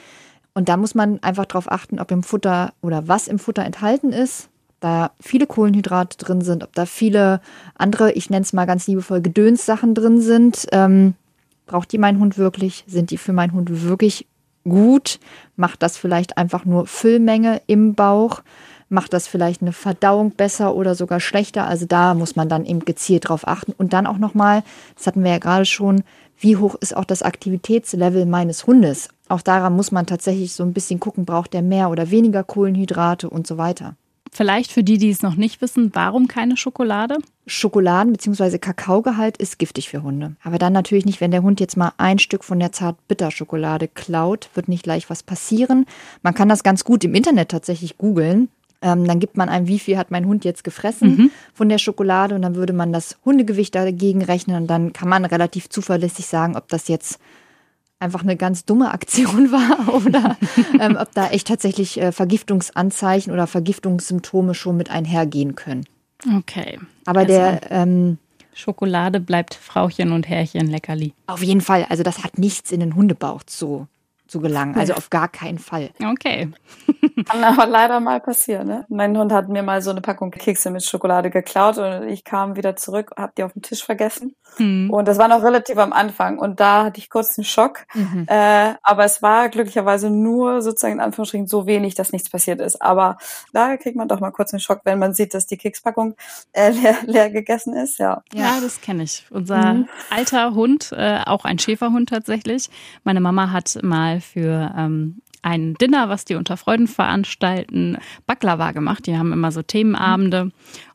Und 0.56 0.70
da 0.70 0.78
muss 0.78 0.94
man 0.94 1.22
einfach 1.22 1.44
darauf 1.44 1.70
achten, 1.70 2.00
ob 2.00 2.10
im 2.10 2.22
Futter 2.22 2.72
oder 2.80 3.06
was 3.06 3.28
im 3.28 3.38
Futter 3.38 3.62
enthalten 3.62 4.10
ist, 4.10 4.48
da 4.80 5.10
viele 5.20 5.46
Kohlenhydrate 5.46 6.16
drin 6.16 6.40
sind, 6.40 6.64
ob 6.64 6.72
da 6.72 6.86
viele 6.86 7.42
andere, 7.74 8.12
ich 8.12 8.30
nenne 8.30 8.42
es 8.42 8.54
mal 8.54 8.64
ganz 8.64 8.86
liebevoll, 8.86 9.20
Gedönssachen 9.20 9.94
drin 9.94 10.22
sind. 10.22 10.66
Ähm, 10.72 11.12
braucht 11.66 11.92
die 11.92 11.98
mein 11.98 12.18
Hund 12.18 12.38
wirklich? 12.38 12.84
Sind 12.86 13.10
die 13.10 13.18
für 13.18 13.34
meinen 13.34 13.52
Hund 13.52 13.82
wirklich 13.82 14.26
gut? 14.64 15.20
Macht 15.56 15.82
das 15.82 15.98
vielleicht 15.98 16.38
einfach 16.38 16.64
nur 16.64 16.86
Füllmenge 16.86 17.60
im 17.66 17.94
Bauch? 17.94 18.40
Macht 18.88 19.12
das 19.12 19.28
vielleicht 19.28 19.60
eine 19.60 19.72
Verdauung 19.72 20.30
besser 20.30 20.74
oder 20.74 20.94
sogar 20.94 21.20
schlechter? 21.20 21.66
Also 21.66 21.84
da 21.84 22.14
muss 22.14 22.34
man 22.34 22.48
dann 22.48 22.64
eben 22.64 22.80
gezielt 22.86 23.28
drauf 23.28 23.46
achten. 23.46 23.72
Und 23.76 23.92
dann 23.92 24.06
auch 24.06 24.16
nochmal, 24.16 24.62
das 24.94 25.06
hatten 25.06 25.22
wir 25.22 25.32
ja 25.32 25.38
gerade 25.38 25.66
schon, 25.66 26.02
wie 26.38 26.56
hoch 26.56 26.74
ist 26.76 26.96
auch 26.96 27.04
das 27.04 27.22
Aktivitätslevel 27.22 28.26
meines 28.26 28.66
Hundes. 28.66 29.08
Auch 29.28 29.42
daran 29.42 29.74
muss 29.74 29.92
man 29.92 30.06
tatsächlich 30.06 30.52
so 30.52 30.62
ein 30.62 30.72
bisschen 30.72 31.00
gucken, 31.00 31.24
braucht 31.24 31.52
der 31.52 31.62
mehr 31.62 31.90
oder 31.90 32.10
weniger 32.10 32.44
Kohlenhydrate 32.44 33.28
und 33.28 33.46
so 33.46 33.58
weiter. 33.58 33.96
Vielleicht 34.32 34.70
für 34.70 34.84
die, 34.84 34.98
die 34.98 35.08
es 35.08 35.22
noch 35.22 35.36
nicht 35.36 35.62
wissen, 35.62 35.92
warum 35.94 36.28
keine 36.28 36.58
Schokolade? 36.58 37.16
Schokoladen- 37.46 38.12
bzw. 38.12 38.58
Kakaogehalt 38.58 39.38
ist 39.38 39.58
giftig 39.58 39.88
für 39.88 40.02
Hunde. 40.02 40.36
Aber 40.42 40.58
dann 40.58 40.74
natürlich 40.74 41.06
nicht, 41.06 41.22
wenn 41.22 41.30
der 41.30 41.42
Hund 41.42 41.58
jetzt 41.58 41.76
mal 41.76 41.92
ein 41.96 42.18
Stück 42.18 42.44
von 42.44 42.60
der 42.60 42.72
Zart-Bitter-Schokolade 42.72 43.88
klaut, 43.88 44.50
wird 44.54 44.68
nicht 44.68 44.82
gleich 44.82 45.08
was 45.08 45.22
passieren. 45.22 45.86
Man 46.22 46.34
kann 46.34 46.50
das 46.50 46.64
ganz 46.64 46.84
gut 46.84 47.02
im 47.04 47.14
Internet 47.14 47.48
tatsächlich 47.48 47.96
googeln. 47.96 48.48
Ähm, 48.82 49.06
dann 49.06 49.20
gibt 49.20 49.36
man 49.36 49.48
ein, 49.48 49.66
wie 49.66 49.78
viel 49.78 49.96
hat 49.96 50.10
mein 50.10 50.26
Hund 50.26 50.44
jetzt 50.44 50.64
gefressen 50.64 51.16
mhm. 51.16 51.30
von 51.54 51.68
der 51.68 51.78
Schokolade 51.78 52.34
und 52.34 52.42
dann 52.42 52.54
würde 52.56 52.72
man 52.72 52.92
das 52.92 53.16
Hundegewicht 53.24 53.74
dagegen 53.74 54.22
rechnen 54.22 54.56
und 54.56 54.66
dann 54.66 54.92
kann 54.92 55.08
man 55.08 55.24
relativ 55.24 55.68
zuverlässig 55.68 56.26
sagen, 56.26 56.56
ob 56.56 56.68
das 56.68 56.88
jetzt 56.88 57.18
einfach 57.98 58.22
eine 58.22 58.36
ganz 58.36 58.64
dumme 58.64 58.92
Aktion 58.92 59.50
war 59.52 59.94
oder 59.94 60.36
ähm, 60.78 60.96
ob 61.00 61.12
da 61.14 61.28
echt 61.28 61.48
tatsächlich 61.48 62.00
äh, 62.00 62.12
Vergiftungsanzeichen 62.12 63.32
oder 63.32 63.46
Vergiftungssymptome 63.46 64.54
schon 64.54 64.76
mit 64.76 64.90
einhergehen 64.90 65.54
können. 65.54 65.86
Okay. 66.38 66.78
Aber 67.04 67.20
also 67.20 67.32
der 67.32 67.60
ähm, 67.70 68.18
Schokolade 68.54 69.20
bleibt 69.20 69.54
Frauchen 69.54 70.12
und 70.12 70.28
Herrchen 70.28 70.68
Leckerli. 70.68 71.12
Auf 71.26 71.42
jeden 71.42 71.60
Fall. 71.60 71.86
Also 71.88 72.02
das 72.02 72.24
hat 72.24 72.38
nichts 72.38 72.72
in 72.72 72.80
den 72.80 72.94
Hundebauch 72.94 73.42
zu 73.42 73.86
zu 74.26 74.40
gelangen. 74.40 74.76
Also 74.76 74.94
auf 74.94 75.10
gar 75.10 75.28
keinen 75.28 75.58
Fall. 75.58 75.90
Okay. 76.02 76.50
Kann 77.28 77.44
aber 77.44 77.66
leider 77.66 78.00
mal 78.00 78.20
passieren. 78.20 78.68
Ne? 78.68 78.86
Mein 78.88 79.16
Hund 79.16 79.32
hat 79.32 79.48
mir 79.48 79.62
mal 79.62 79.82
so 79.82 79.90
eine 79.90 80.00
Packung 80.00 80.30
Kekse 80.30 80.70
mit 80.70 80.84
Schokolade 80.84 81.30
geklaut 81.30 81.78
und 81.78 82.08
ich 82.08 82.24
kam 82.24 82.56
wieder 82.56 82.76
zurück, 82.76 83.12
habe 83.16 83.32
die 83.36 83.42
auf 83.42 83.52
dem 83.52 83.62
Tisch 83.62 83.84
vergessen. 83.84 84.34
Mhm. 84.58 84.90
Und 84.90 85.08
das 85.08 85.18
war 85.18 85.28
noch 85.28 85.42
relativ 85.42 85.78
am 85.78 85.92
Anfang 85.92 86.38
und 86.38 86.60
da 86.60 86.84
hatte 86.84 86.98
ich 86.98 87.10
kurz 87.10 87.38
einen 87.38 87.44
Schock. 87.44 87.86
Mhm. 87.94 88.26
Äh, 88.28 88.74
aber 88.82 89.04
es 89.04 89.22
war 89.22 89.48
glücklicherweise 89.48 90.10
nur 90.10 90.62
sozusagen 90.62 90.94
in 90.94 91.00
Anführungsstrichen 91.00 91.46
so 91.46 91.66
wenig, 91.66 91.94
dass 91.94 92.12
nichts 92.12 92.30
passiert 92.30 92.60
ist. 92.60 92.80
Aber 92.82 93.18
da 93.52 93.76
kriegt 93.76 93.96
man 93.96 94.08
doch 94.08 94.20
mal 94.20 94.30
kurz 94.30 94.52
einen 94.52 94.60
Schock, 94.60 94.80
wenn 94.84 94.98
man 94.98 95.14
sieht, 95.14 95.34
dass 95.34 95.46
die 95.46 95.56
Kekspackung 95.56 96.14
äh, 96.52 96.70
leer, 96.72 96.96
leer 97.04 97.30
gegessen 97.30 97.74
ist. 97.74 97.98
Ja, 97.98 98.22
ja 98.32 98.58
das 98.60 98.80
kenne 98.80 99.02
ich. 99.02 99.26
Unser 99.30 99.74
mhm. 99.74 99.88
alter 100.10 100.54
Hund, 100.54 100.92
äh, 100.92 101.20
auch 101.24 101.44
ein 101.44 101.58
Schäferhund 101.58 102.08
tatsächlich. 102.08 102.70
Meine 103.04 103.20
Mama 103.20 103.50
hat 103.50 103.78
mal 103.82 104.15
für 104.20 104.74
ähm, 104.76 105.22
ein 105.42 105.74
Dinner, 105.74 106.08
was 106.08 106.24
die 106.24 106.34
unter 106.34 106.56
Freuden 106.56 106.88
veranstalten, 106.88 107.98
Baklava 108.26 108.72
gemacht. 108.72 109.06
Die 109.06 109.16
haben 109.16 109.32
immer 109.32 109.52
so 109.52 109.62
Themenabende 109.62 110.50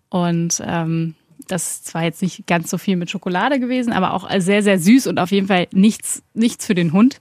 und 0.09 0.61
ähm, 0.65 1.15
das 1.47 1.71
ist 1.71 1.87
zwar 1.87 2.03
jetzt 2.03 2.21
nicht 2.21 2.47
ganz 2.47 2.69
so 2.69 2.77
viel 2.77 2.95
mit 2.95 3.09
Schokolade 3.09 3.59
gewesen, 3.59 3.93
aber 3.93 4.13
auch 4.13 4.29
sehr, 4.39 4.63
sehr 4.63 4.79
süß 4.79 5.07
und 5.07 5.19
auf 5.19 5.31
jeden 5.31 5.47
Fall 5.47 5.67
nichts, 5.71 6.23
nichts 6.33 6.65
für 6.65 6.75
den 6.75 6.93
Hund. 6.93 7.19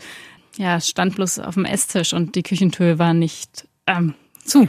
Ja, 0.57 0.77
es 0.77 0.89
stand 0.89 1.15
bloß 1.17 1.39
auf 1.39 1.55
dem 1.55 1.65
Esstisch 1.65 2.13
und 2.13 2.35
die 2.35 2.43
Küchentür 2.43 2.99
war 2.99 3.15
nicht 3.15 3.69
ähm, 3.87 4.15
zu. 4.45 4.69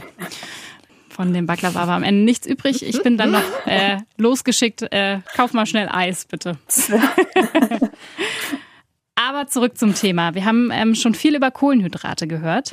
Von 1.08 1.34
dem 1.34 1.46
Baklava 1.46 1.86
war 1.86 1.96
am 1.96 2.02
Ende 2.02 2.24
nichts 2.24 2.46
übrig. 2.46 2.82
Ich 2.86 3.02
bin 3.02 3.18
dann 3.18 3.32
noch 3.32 3.66
äh, 3.66 3.98
losgeschickt. 4.16 4.82
Äh, 4.90 5.20
kauf 5.36 5.52
mal 5.52 5.66
schnell 5.66 5.88
Eis, 5.90 6.24
bitte. 6.24 6.56
Zurück 9.52 9.76
zum 9.76 9.94
Thema. 9.94 10.34
Wir 10.34 10.46
haben 10.46 10.70
ähm, 10.72 10.94
schon 10.94 11.14
viel 11.14 11.36
über 11.36 11.50
Kohlenhydrate 11.50 12.26
gehört. 12.26 12.72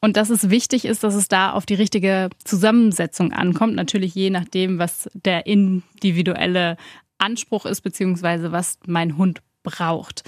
Und 0.00 0.16
dass 0.16 0.30
es 0.30 0.50
wichtig 0.50 0.84
ist, 0.84 1.04
dass 1.04 1.14
es 1.14 1.28
da 1.28 1.52
auf 1.52 1.66
die 1.66 1.74
richtige 1.74 2.30
Zusammensetzung 2.44 3.32
ankommt. 3.32 3.74
Natürlich 3.74 4.14
je 4.14 4.30
nachdem, 4.30 4.78
was 4.78 5.08
der 5.12 5.46
individuelle 5.46 6.76
Anspruch 7.18 7.66
ist, 7.66 7.82
beziehungsweise 7.82 8.52
was 8.52 8.78
mein 8.86 9.16
Hund 9.18 9.42
braucht. 9.62 10.24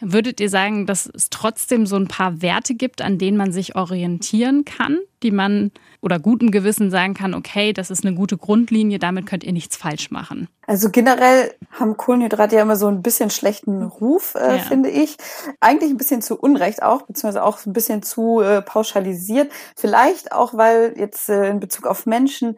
Würdet 0.00 0.40
ihr 0.40 0.48
sagen, 0.48 0.86
dass 0.86 1.06
es 1.06 1.30
trotzdem 1.30 1.86
so 1.86 1.96
ein 1.96 2.08
paar 2.08 2.42
Werte 2.42 2.74
gibt, 2.74 3.02
an 3.02 3.18
denen 3.18 3.36
man 3.36 3.52
sich 3.52 3.76
orientieren 3.76 4.64
kann, 4.64 4.98
die 5.22 5.30
man 5.30 5.70
oder 6.00 6.18
gutem 6.18 6.50
Gewissen 6.50 6.90
sagen 6.90 7.14
kann, 7.14 7.34
okay, 7.34 7.72
das 7.72 7.90
ist 7.90 8.04
eine 8.04 8.14
gute 8.14 8.38
Grundlinie, 8.38 8.98
damit 8.98 9.26
könnt 9.26 9.44
ihr 9.44 9.52
nichts 9.52 9.76
falsch 9.76 10.10
machen? 10.10 10.48
Also 10.66 10.90
generell 10.90 11.52
haben 11.72 11.96
Kohlenhydrate 11.96 12.56
ja 12.56 12.62
immer 12.62 12.76
so 12.76 12.86
ein 12.86 13.02
bisschen 13.02 13.28
schlechten 13.30 13.82
Ruf, 13.82 14.34
äh, 14.34 14.56
ja. 14.56 14.62
finde 14.62 14.88
ich. 14.88 15.16
Eigentlich 15.60 15.90
ein 15.90 15.98
bisschen 15.98 16.22
zu 16.22 16.38
Unrecht 16.38 16.82
auch, 16.82 17.02
beziehungsweise 17.02 17.44
auch 17.44 17.64
ein 17.66 17.72
bisschen 17.72 18.02
zu 18.02 18.40
äh, 18.40 18.62
pauschalisiert. 18.62 19.52
Vielleicht 19.76 20.32
auch, 20.32 20.54
weil 20.54 20.94
jetzt 20.96 21.28
äh, 21.28 21.50
in 21.50 21.60
Bezug 21.60 21.86
auf 21.86 22.06
Menschen 22.06 22.56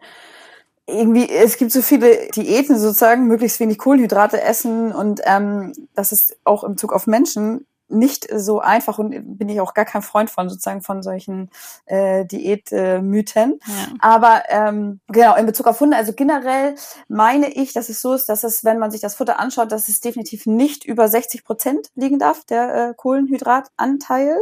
irgendwie, 0.87 1.29
es 1.29 1.57
gibt 1.57 1.71
so 1.71 1.81
viele 1.81 2.29
Diäten 2.35 2.77
sozusagen, 2.77 3.27
möglichst 3.27 3.59
wenig 3.59 3.77
Kohlenhydrate 3.77 4.41
essen 4.41 4.91
und 4.91 5.21
ähm, 5.25 5.73
das 5.95 6.11
ist 6.11 6.37
auch 6.43 6.63
im 6.63 6.77
Zug 6.77 6.93
auf 6.93 7.07
Menschen 7.07 7.65
nicht 7.93 8.27
so 8.35 8.59
einfach 8.59 8.97
und 8.99 9.37
bin 9.37 9.49
ich 9.49 9.61
auch 9.61 9.73
gar 9.73 9.85
kein 9.85 10.01
Freund 10.01 10.29
von 10.29 10.49
sozusagen 10.49 10.81
von 10.81 11.03
solchen 11.03 11.49
äh, 11.85 12.25
Diätmythen. 12.25 13.53
Äh, 13.53 13.71
ja. 13.71 13.87
Aber 13.99 14.43
ähm, 14.49 14.99
genau 15.07 15.35
in 15.35 15.45
Bezug 15.45 15.67
auf 15.67 15.79
Hunde, 15.79 15.97
also 15.97 16.13
generell 16.13 16.75
meine 17.07 17.49
ich, 17.49 17.73
dass 17.73 17.89
es 17.89 18.01
so 18.01 18.13
ist, 18.13 18.29
dass 18.29 18.43
es, 18.43 18.63
wenn 18.63 18.79
man 18.79 18.91
sich 18.91 19.01
das 19.01 19.15
Futter 19.15 19.39
anschaut, 19.39 19.71
dass 19.71 19.87
es 19.87 19.99
definitiv 20.01 20.45
nicht 20.45 20.85
über 20.85 21.07
60 21.07 21.43
Prozent 21.43 21.89
liegen 21.95 22.19
darf 22.19 22.43
der 22.45 22.89
äh, 22.89 22.93
Kohlenhydratanteil 22.95 24.37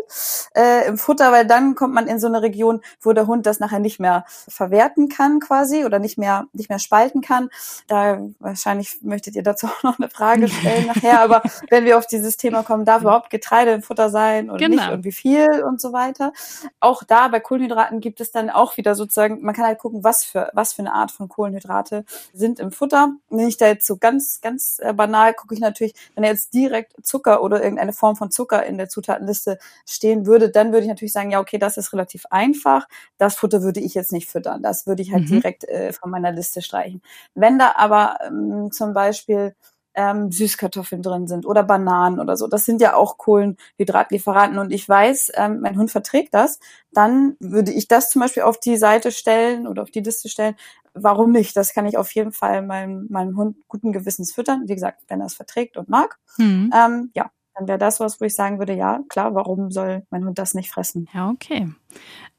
äh, 0.55 0.87
im 0.87 0.97
Futter, 0.97 1.31
weil 1.31 1.45
dann 1.45 1.75
kommt 1.75 1.93
man 1.93 2.07
in 2.07 2.19
so 2.19 2.27
eine 2.27 2.41
Region, 2.41 2.81
wo 3.01 3.13
der 3.13 3.27
Hund 3.27 3.45
das 3.45 3.59
nachher 3.59 3.79
nicht 3.79 3.99
mehr 3.99 4.25
verwerten 4.47 5.09
kann 5.09 5.39
quasi 5.39 5.85
oder 5.85 5.99
nicht 5.99 6.17
mehr 6.17 6.47
nicht 6.53 6.69
mehr 6.69 6.79
spalten 6.79 7.21
kann. 7.21 7.49
Da 7.87 8.21
wahrscheinlich 8.39 9.01
möchtet 9.01 9.35
ihr 9.35 9.43
dazu 9.43 9.67
auch 9.67 9.83
noch 9.83 9.99
eine 9.99 10.09
Frage 10.09 10.47
stellen 10.49 10.87
nachher, 10.87 11.21
aber 11.21 11.41
wenn 11.69 11.85
wir 11.85 11.97
auf 11.97 12.07
dieses 12.07 12.37
Thema 12.37 12.63
kommen, 12.63 12.85
darf 12.85 13.01
überhaupt 13.01 13.29
Getreide 13.41 13.71
im 13.71 13.81
Futter 13.81 14.09
sein 14.09 14.49
und 14.49 14.59
genau. 14.59 14.75
nicht 14.75 14.91
und 14.91 15.03
wie 15.03 15.11
viel 15.11 15.63
und 15.63 15.81
so 15.81 15.91
weiter. 15.91 16.31
Auch 16.79 17.03
da 17.03 17.27
bei 17.27 17.39
Kohlenhydraten 17.39 17.99
gibt 17.99 18.21
es 18.21 18.31
dann 18.31 18.49
auch 18.49 18.77
wieder 18.77 18.95
sozusagen, 18.95 19.41
man 19.41 19.55
kann 19.55 19.65
halt 19.65 19.79
gucken, 19.79 20.03
was 20.03 20.23
für, 20.23 20.49
was 20.53 20.73
für 20.73 20.83
eine 20.83 20.93
Art 20.93 21.11
von 21.11 21.27
Kohlenhydrate 21.27 22.05
sind 22.33 22.59
im 22.59 22.71
Futter. 22.71 23.13
Wenn 23.29 23.47
ich 23.47 23.57
da 23.57 23.67
jetzt 23.67 23.87
so 23.87 23.97
ganz, 23.97 24.39
ganz 24.41 24.79
äh, 24.79 24.93
banal 24.93 25.33
gucke 25.33 25.55
ich 25.55 25.59
natürlich, 25.59 25.93
wenn 26.15 26.23
jetzt 26.23 26.53
direkt 26.53 27.05
Zucker 27.05 27.43
oder 27.43 27.61
irgendeine 27.61 27.93
Form 27.93 28.15
von 28.15 28.31
Zucker 28.31 28.65
in 28.65 28.77
der 28.77 28.89
Zutatenliste 28.89 29.57
stehen 29.85 30.25
würde, 30.25 30.49
dann 30.49 30.71
würde 30.71 30.83
ich 30.83 30.89
natürlich 30.89 31.13
sagen, 31.13 31.31
ja, 31.31 31.39
okay, 31.39 31.57
das 31.57 31.77
ist 31.77 31.91
relativ 31.93 32.25
einfach. 32.29 32.87
Das 33.17 33.35
Futter 33.35 33.63
würde 33.63 33.79
ich 33.79 33.93
jetzt 33.95 34.11
nicht 34.11 34.29
füttern. 34.29 34.61
Das 34.61 34.87
würde 34.87 35.01
ich 35.01 35.11
halt 35.11 35.23
mhm. 35.23 35.27
direkt 35.27 35.67
äh, 35.67 35.91
von 35.93 36.11
meiner 36.11 36.31
Liste 36.31 36.61
streichen. 36.61 37.01
Wenn 37.33 37.57
da 37.57 37.73
aber 37.75 38.17
ähm, 38.25 38.71
zum 38.71 38.93
Beispiel 38.93 39.55
ähm, 39.93 40.31
Süßkartoffeln 40.31 41.01
drin 41.01 41.27
sind 41.27 41.45
oder 41.45 41.63
Bananen 41.63 42.19
oder 42.19 42.37
so. 42.37 42.47
Das 42.47 42.65
sind 42.65 42.81
ja 42.81 42.95
auch 42.95 43.17
Kohlenhydratlieferanten 43.17 44.59
und 44.59 44.71
ich 44.71 44.87
weiß, 44.87 45.31
ähm, 45.35 45.61
mein 45.61 45.77
Hund 45.77 45.91
verträgt 45.91 46.33
das, 46.33 46.59
dann 46.91 47.35
würde 47.39 47.71
ich 47.71 47.87
das 47.87 48.09
zum 48.09 48.21
Beispiel 48.21 48.43
auf 48.43 48.59
die 48.59 48.77
Seite 48.77 49.11
stellen 49.11 49.67
oder 49.67 49.83
auf 49.83 49.91
die 49.91 50.01
Liste 50.01 50.29
stellen. 50.29 50.55
Warum 50.93 51.31
nicht? 51.31 51.55
Das 51.55 51.73
kann 51.73 51.85
ich 51.85 51.97
auf 51.97 52.11
jeden 52.11 52.31
Fall 52.33 52.61
meinem, 52.61 53.07
meinem 53.09 53.37
Hund 53.37 53.57
guten 53.67 53.93
Gewissens 53.93 54.33
füttern. 54.33 54.63
Wie 54.67 54.73
gesagt, 54.73 55.03
wenn 55.07 55.21
er 55.21 55.27
es 55.27 55.35
verträgt 55.35 55.77
und 55.77 55.89
mag. 55.89 56.17
Mhm. 56.37 56.71
Ähm, 56.75 57.11
ja, 57.15 57.31
dann 57.55 57.67
wäre 57.67 57.77
das 57.77 57.99
was, 57.99 58.19
wo 58.21 58.25
ich 58.25 58.35
sagen 58.35 58.59
würde, 58.59 58.73
ja, 58.73 58.99
klar, 59.09 59.35
warum 59.35 59.71
soll 59.71 60.03
mein 60.09 60.25
Hund 60.25 60.39
das 60.39 60.53
nicht 60.53 60.71
fressen? 60.71 61.07
Ja, 61.13 61.29
okay. 61.29 61.69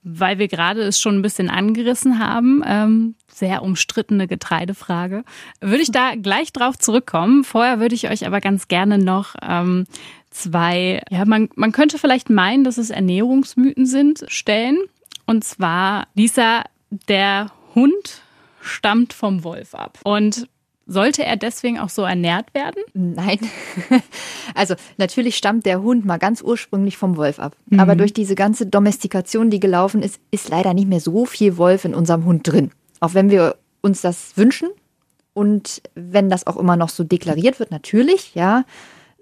Weil 0.02 0.38
wir 0.38 0.49
gerade 0.49 0.83
es 0.83 1.00
schon 1.00 1.16
ein 1.16 1.23
bisschen 1.23 1.49
angerissen 1.49 2.19
haben, 2.19 2.62
ähm, 2.66 3.14
sehr 3.28 3.62
umstrittene 3.62 4.26
Getreidefrage, 4.26 5.25
würde 5.61 5.83
ich 5.83 5.92
da 5.92 6.14
gleich 6.16 6.52
drauf 6.52 6.78
zurückkommen. 6.78 7.45
Vorher 7.45 7.78
würde 7.78 7.95
ich 7.95 8.11
euch 8.11 8.26
aber 8.26 8.40
ganz 8.40 8.69
gerne 8.69 8.99
noch 8.99 9.35
ähm, 9.42 9.85
zwei, 10.31 11.02
ja, 11.11 11.25
man, 11.25 11.50
man 11.54 11.73
könnte 11.73 11.99
vielleicht 11.99 12.31
meinen, 12.31 12.64
dass 12.64 12.78
es 12.78 12.90
Ernährungsmythen 12.90 13.87
sind, 13.87 14.25
stellen. 14.28 14.78
Und 15.26 15.45
zwar, 15.45 16.09
Lisa, 16.14 16.64
der 17.09 17.52
Hund 17.75 18.23
stammt 18.61 19.12
vom 19.12 19.45
Wolf 19.45 19.75
ab. 19.75 19.99
Und 20.04 20.49
sollte 20.86 21.24
er 21.24 21.36
deswegen 21.36 21.78
auch 21.78 21.88
so 21.88 22.02
ernährt 22.02 22.54
werden? 22.54 22.82
Nein. 22.94 23.38
Also 24.54 24.74
natürlich 24.98 25.36
stammt 25.36 25.64
der 25.64 25.80
Hund 25.82 26.04
mal 26.04 26.18
ganz 26.18 26.42
ursprünglich 26.42 26.98
vom 26.98 27.16
Wolf 27.16 27.38
ab. 27.38 27.56
Mhm. 27.66 27.80
Aber 27.80 27.96
durch 27.96 28.12
diese 28.12 28.34
ganze 28.34 28.66
Domestikation, 28.66 29.48
die 29.48 29.60
gelaufen 29.60 30.02
ist, 30.02 30.20
ist 30.30 30.50
leider 30.50 30.74
nicht 30.74 30.88
mehr 30.88 31.00
so 31.00 31.24
viel 31.24 31.56
Wolf 31.56 31.86
in 31.86 31.94
unserem 31.94 32.26
Hund 32.26 32.46
drin. 32.46 32.70
Auch 33.00 33.14
wenn 33.14 33.30
wir 33.30 33.56
uns 33.80 34.02
das 34.02 34.36
wünschen 34.36 34.68
und 35.32 35.80
wenn 35.94 36.28
das 36.28 36.46
auch 36.46 36.56
immer 36.56 36.76
noch 36.76 36.90
so 36.90 37.02
deklariert 37.02 37.60
wird, 37.60 37.70
natürlich, 37.70 38.34
ja 38.34 38.64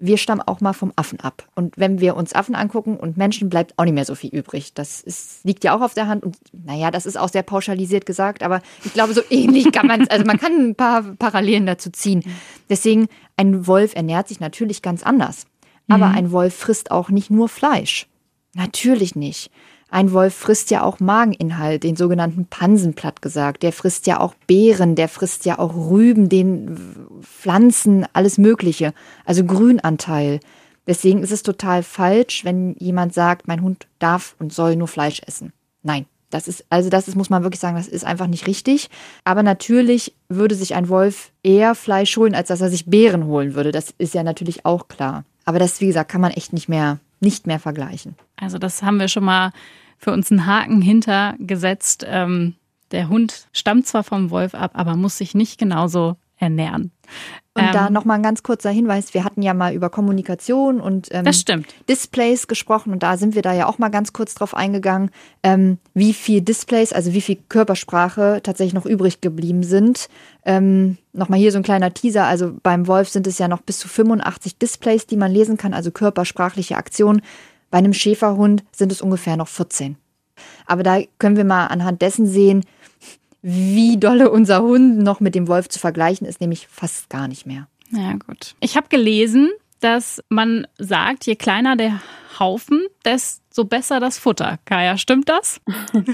wir 0.01 0.17
stammen 0.17 0.41
auch 0.41 0.61
mal 0.61 0.73
vom 0.73 0.91
Affen 0.95 1.19
ab. 1.19 1.47
Und 1.55 1.77
wenn 1.77 2.01
wir 2.01 2.15
uns 2.15 2.33
Affen 2.33 2.55
angucken 2.55 2.97
und 2.97 3.17
Menschen, 3.17 3.49
bleibt 3.49 3.77
auch 3.77 3.85
nicht 3.85 3.93
mehr 3.93 4.03
so 4.03 4.15
viel 4.15 4.31
übrig. 4.31 4.73
Das 4.73 4.99
ist, 4.99 5.45
liegt 5.45 5.63
ja 5.63 5.75
auch 5.77 5.81
auf 5.81 5.93
der 5.93 6.07
Hand. 6.07 6.23
Und 6.23 6.37
naja, 6.51 6.89
das 6.89 7.05
ist 7.05 7.17
auch 7.17 7.29
sehr 7.29 7.43
pauschalisiert 7.43 8.07
gesagt, 8.07 8.41
aber 8.41 8.61
ich 8.83 8.93
glaube, 8.93 9.13
so 9.13 9.21
ähnlich 9.29 9.71
kann 9.71 9.85
man 9.85 10.01
es, 10.01 10.09
also 10.09 10.25
man 10.25 10.39
kann 10.39 10.53
ein 10.53 10.75
paar 10.75 11.03
Parallelen 11.03 11.67
dazu 11.67 11.91
ziehen. 11.91 12.23
Deswegen, 12.67 13.07
ein 13.37 13.67
Wolf 13.67 13.95
ernährt 13.95 14.27
sich 14.27 14.39
natürlich 14.39 14.81
ganz 14.81 15.03
anders. 15.03 15.45
Aber 15.87 16.07
mhm. 16.07 16.15
ein 16.15 16.31
Wolf 16.31 16.55
frisst 16.55 16.89
auch 16.89 17.09
nicht 17.09 17.29
nur 17.29 17.47
Fleisch. 17.47 18.07
Natürlich 18.55 19.15
nicht. 19.15 19.51
Ein 19.91 20.13
Wolf 20.13 20.33
frisst 20.33 20.71
ja 20.71 20.83
auch 20.83 21.01
Mageninhalt, 21.01 21.83
den 21.83 21.97
sogenannten 21.97 22.45
Pansen 22.45 22.93
platt 22.93 23.21
gesagt. 23.21 23.61
Der 23.61 23.73
frisst 23.73 24.07
ja 24.07 24.21
auch 24.21 24.33
Beeren, 24.47 24.95
der 24.95 25.09
frisst 25.09 25.45
ja 25.45 25.59
auch 25.59 25.75
Rüben, 25.75 26.29
den 26.29 26.79
Pflanzen, 27.21 28.05
alles 28.13 28.37
Mögliche. 28.37 28.93
Also 29.25 29.43
Grünanteil. 29.43 30.39
Deswegen 30.87 31.21
ist 31.21 31.33
es 31.33 31.43
total 31.43 31.83
falsch, 31.83 32.45
wenn 32.45 32.73
jemand 32.79 33.13
sagt, 33.13 33.49
mein 33.49 33.61
Hund 33.61 33.87
darf 33.99 34.35
und 34.39 34.53
soll 34.53 34.77
nur 34.77 34.87
Fleisch 34.87 35.21
essen. 35.27 35.51
Nein. 35.83 36.05
Das 36.29 36.47
ist, 36.47 36.63
also 36.69 36.89
das 36.89 37.09
ist, 37.09 37.15
muss 37.15 37.29
man 37.29 37.43
wirklich 37.43 37.59
sagen, 37.59 37.75
das 37.75 37.89
ist 37.89 38.05
einfach 38.05 38.27
nicht 38.27 38.47
richtig. 38.47 38.89
Aber 39.25 39.43
natürlich 39.43 40.15
würde 40.29 40.55
sich 40.55 40.73
ein 40.75 40.87
Wolf 40.87 41.33
eher 41.43 41.75
Fleisch 41.75 42.15
holen, 42.15 42.33
als 42.35 42.47
dass 42.47 42.61
er 42.61 42.69
sich 42.69 42.85
Beeren 42.85 43.25
holen 43.25 43.53
würde. 43.53 43.73
Das 43.73 43.93
ist 43.97 44.13
ja 44.13 44.23
natürlich 44.23 44.65
auch 44.65 44.87
klar. 44.87 45.25
Aber 45.43 45.59
das, 45.59 45.81
wie 45.81 45.87
gesagt, 45.87 46.09
kann 46.09 46.21
man 46.21 46.31
echt 46.31 46.53
nicht 46.53 46.69
mehr, 46.69 46.99
nicht 47.19 47.47
mehr 47.47 47.59
vergleichen. 47.59 48.15
Also 48.37 48.57
das 48.57 48.81
haben 48.81 48.97
wir 48.97 49.09
schon 49.09 49.25
mal 49.25 49.51
für 50.01 50.11
uns 50.11 50.31
einen 50.31 50.45
Haken 50.47 50.81
hintergesetzt. 50.81 52.05
Ähm, 52.07 52.55
der 52.91 53.07
Hund 53.07 53.47
stammt 53.53 53.87
zwar 53.87 54.03
vom 54.03 54.31
Wolf 54.31 54.55
ab, 54.55 54.71
aber 54.73 54.95
muss 54.95 55.17
sich 55.17 55.35
nicht 55.35 55.59
genauso 55.59 56.17
ernähren. 56.37 56.91
Und 57.53 57.63
ähm, 57.63 57.69
da 57.73 57.89
nochmal 57.89 58.17
ein 58.17 58.23
ganz 58.23 58.43
kurzer 58.43 58.71
Hinweis. 58.71 59.13
Wir 59.13 59.23
hatten 59.23 59.41
ja 59.41 59.53
mal 59.53 59.73
über 59.73 59.89
Kommunikation 59.89 60.79
und 60.81 61.09
ähm, 61.11 61.25
Displays 61.87 62.47
gesprochen 62.47 62.93
und 62.93 63.03
da 63.03 63.17
sind 63.17 63.35
wir 63.35 63.41
da 63.41 63.53
ja 63.53 63.67
auch 63.67 63.77
mal 63.77 63.89
ganz 63.89 64.13
kurz 64.13 64.33
drauf 64.33 64.55
eingegangen, 64.55 65.11
ähm, 65.43 65.77
wie 65.93 66.13
viel 66.13 66.41
Displays, 66.41 66.93
also 66.93 67.13
wie 67.13 67.21
viel 67.21 67.37
Körpersprache 67.49 68.39
tatsächlich 68.41 68.73
noch 68.73 68.85
übrig 68.85 69.21
geblieben 69.21 69.63
sind. 69.63 70.07
Ähm, 70.45 70.97
nochmal 71.13 71.39
hier 71.39 71.51
so 71.51 71.57
ein 71.57 71.63
kleiner 71.63 71.93
Teaser. 71.93 72.25
Also 72.25 72.53
beim 72.63 72.87
Wolf 72.87 73.09
sind 73.09 73.27
es 73.27 73.37
ja 73.37 73.47
noch 73.47 73.61
bis 73.61 73.79
zu 73.79 73.89
85 73.89 74.57
Displays, 74.57 75.05
die 75.05 75.17
man 75.17 75.31
lesen 75.31 75.57
kann, 75.57 75.73
also 75.73 75.91
körpersprachliche 75.91 76.77
Aktionen. 76.77 77.21
Bei 77.71 77.79
einem 77.79 77.93
Schäferhund 77.93 78.63
sind 78.71 78.91
es 78.91 79.01
ungefähr 79.01 79.37
noch 79.37 79.47
14. 79.47 79.97
Aber 80.65 80.83
da 80.83 80.99
können 81.17 81.37
wir 81.37 81.43
mal 81.43 81.67
anhand 81.67 82.01
dessen 82.01 82.27
sehen, 82.27 82.63
wie 83.41 83.97
dolle 83.97 84.29
unser 84.29 84.61
Hund 84.61 84.99
noch 84.99 85.19
mit 85.19 85.33
dem 85.33 85.47
Wolf 85.47 85.69
zu 85.69 85.79
vergleichen 85.79 86.27
ist, 86.27 86.41
nämlich 86.41 86.67
fast 86.67 87.09
gar 87.09 87.27
nicht 87.27 87.45
mehr. 87.47 87.67
Ja, 87.89 88.13
gut. 88.13 88.55
Ich 88.59 88.77
habe 88.77 88.87
gelesen, 88.89 89.49
dass 89.79 90.21
man 90.29 90.67
sagt, 90.77 91.25
je 91.25 91.35
kleiner 91.35 91.75
der 91.75 92.01
Haufen, 92.39 92.85
desto 93.03 93.65
besser 93.65 93.99
das 93.99 94.17
Futter. 94.17 94.59
Kaya, 94.65 94.97
stimmt 94.97 95.29
das? 95.29 95.59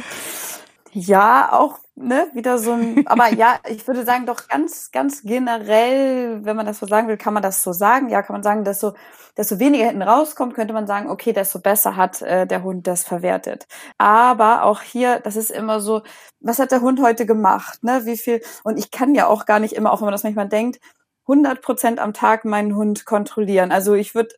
Ja, 0.93 1.53
auch 1.53 1.79
ne, 1.97 2.29
wieder 2.33 2.57
so 2.59 2.73
ein, 2.73 3.03
aber 3.07 3.33
ja, 3.33 3.59
ich 3.67 3.85
würde 3.87 4.05
sagen, 4.05 4.25
doch 4.25 4.47
ganz, 4.47 4.91
ganz 4.91 5.23
generell, 5.23 6.45
wenn 6.45 6.55
man 6.55 6.65
das 6.65 6.79
so 6.79 6.85
sagen 6.85 7.07
will, 7.07 7.17
kann 7.17 7.33
man 7.33 7.43
das 7.43 7.63
so 7.63 7.73
sagen. 7.73 8.09
Ja, 8.09 8.21
kann 8.21 8.35
man 8.35 8.43
sagen, 8.43 8.63
desto, 8.63 8.93
desto 9.35 9.59
weniger 9.59 9.85
hinten 9.85 10.03
rauskommt, 10.03 10.53
könnte 10.53 10.73
man 10.73 10.87
sagen, 10.87 11.09
okay, 11.09 11.33
desto 11.33 11.59
besser 11.59 11.95
hat 11.95 12.21
äh, 12.21 12.45
der 12.47 12.63
Hund 12.63 12.87
das 12.87 13.03
verwertet. 13.03 13.67
Aber 13.97 14.63
auch 14.63 14.81
hier, 14.81 15.19
das 15.19 15.35
ist 15.35 15.51
immer 15.51 15.79
so, 15.79 16.03
was 16.39 16.59
hat 16.59 16.71
der 16.71 16.81
Hund 16.81 17.01
heute 17.01 17.25
gemacht, 17.25 17.83
ne, 17.83 18.05
wie 18.05 18.17
viel, 18.17 18.41
und 18.63 18.77
ich 18.77 18.91
kann 18.91 19.15
ja 19.15 19.27
auch 19.27 19.45
gar 19.45 19.59
nicht 19.59 19.73
immer, 19.73 19.91
auch 19.91 20.01
wenn 20.01 20.05
man 20.05 20.13
das 20.13 20.23
manchmal 20.23 20.49
denkt, 20.49 20.79
100 21.27 21.61
Prozent 21.61 21.99
am 21.99 22.13
Tag 22.13 22.45
meinen 22.45 22.75
Hund 22.75 23.05
kontrollieren. 23.05 23.71
Also 23.71 23.95
ich 23.95 24.15
würde 24.15 24.35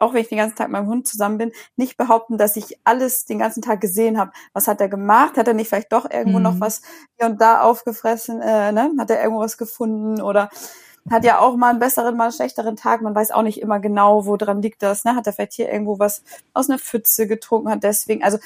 auch 0.00 0.14
wenn 0.14 0.22
ich 0.22 0.28
den 0.28 0.38
ganzen 0.38 0.56
Tag 0.56 0.68
mit 0.68 0.80
meinem 0.80 0.88
Hund 0.88 1.06
zusammen 1.06 1.38
bin, 1.38 1.52
nicht 1.76 1.96
behaupten, 1.96 2.38
dass 2.38 2.56
ich 2.56 2.78
alles 2.84 3.26
den 3.26 3.38
ganzen 3.38 3.62
Tag 3.62 3.80
gesehen 3.80 4.18
habe. 4.18 4.32
Was 4.52 4.66
hat 4.66 4.80
er 4.80 4.88
gemacht? 4.88 5.36
Hat 5.36 5.46
er 5.46 5.54
nicht 5.54 5.68
vielleicht 5.68 5.92
doch 5.92 6.10
irgendwo 6.10 6.38
mhm. 6.38 6.44
noch 6.44 6.60
was 6.60 6.82
hier 7.18 7.28
und 7.28 7.40
da 7.40 7.60
aufgefressen? 7.60 8.40
Äh, 8.40 8.72
ne? 8.72 8.92
Hat 8.98 9.10
er 9.10 9.22
irgendwo 9.22 9.42
was 9.42 9.58
gefunden? 9.58 10.20
Oder 10.20 10.50
hat 11.08 11.24
ja 11.24 11.38
auch 11.38 11.56
mal 11.56 11.70
einen 11.70 11.78
besseren, 11.78 12.16
mal 12.16 12.24
einen 12.24 12.32
schlechteren 12.32 12.76
Tag. 12.76 13.02
Man 13.02 13.14
weiß 13.14 13.30
auch 13.30 13.42
nicht 13.42 13.60
immer 13.60 13.80
genau, 13.80 14.26
woran 14.26 14.62
liegt 14.62 14.82
das. 14.82 15.04
Ne? 15.04 15.14
Hat 15.14 15.26
er 15.26 15.32
vielleicht 15.32 15.54
hier 15.54 15.70
irgendwo 15.70 15.98
was 15.98 16.22
aus 16.52 16.68
einer 16.68 16.78
Pfütze 16.78 17.26
getrunken, 17.26 17.70
hat 17.70 17.84
deswegen, 17.84 18.22
also 18.22 18.38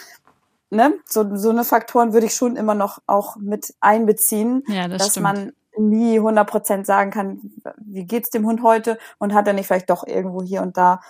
ne, 0.70 0.94
so, 1.06 1.36
so 1.36 1.50
eine 1.50 1.64
Faktoren 1.64 2.12
würde 2.12 2.26
ich 2.26 2.34
schon 2.34 2.56
immer 2.56 2.74
noch 2.74 3.00
auch 3.06 3.36
mit 3.36 3.74
einbeziehen, 3.80 4.64
ja, 4.68 4.88
das 4.88 4.98
dass 4.98 5.10
stimmt. 5.12 5.24
man 5.24 5.52
nie 5.76 6.18
100 6.18 6.48
Prozent 6.48 6.86
sagen 6.86 7.10
kann, 7.10 7.52
wie 7.78 8.04
geht's 8.04 8.30
dem 8.30 8.46
Hund 8.46 8.62
heute 8.62 8.98
und 9.18 9.34
hat 9.34 9.46
er 9.46 9.54
nicht 9.54 9.66
vielleicht 9.66 9.90
doch 9.90 10.06
irgendwo 10.06 10.42
hier 10.42 10.62
und 10.62 10.76
da 10.76 11.00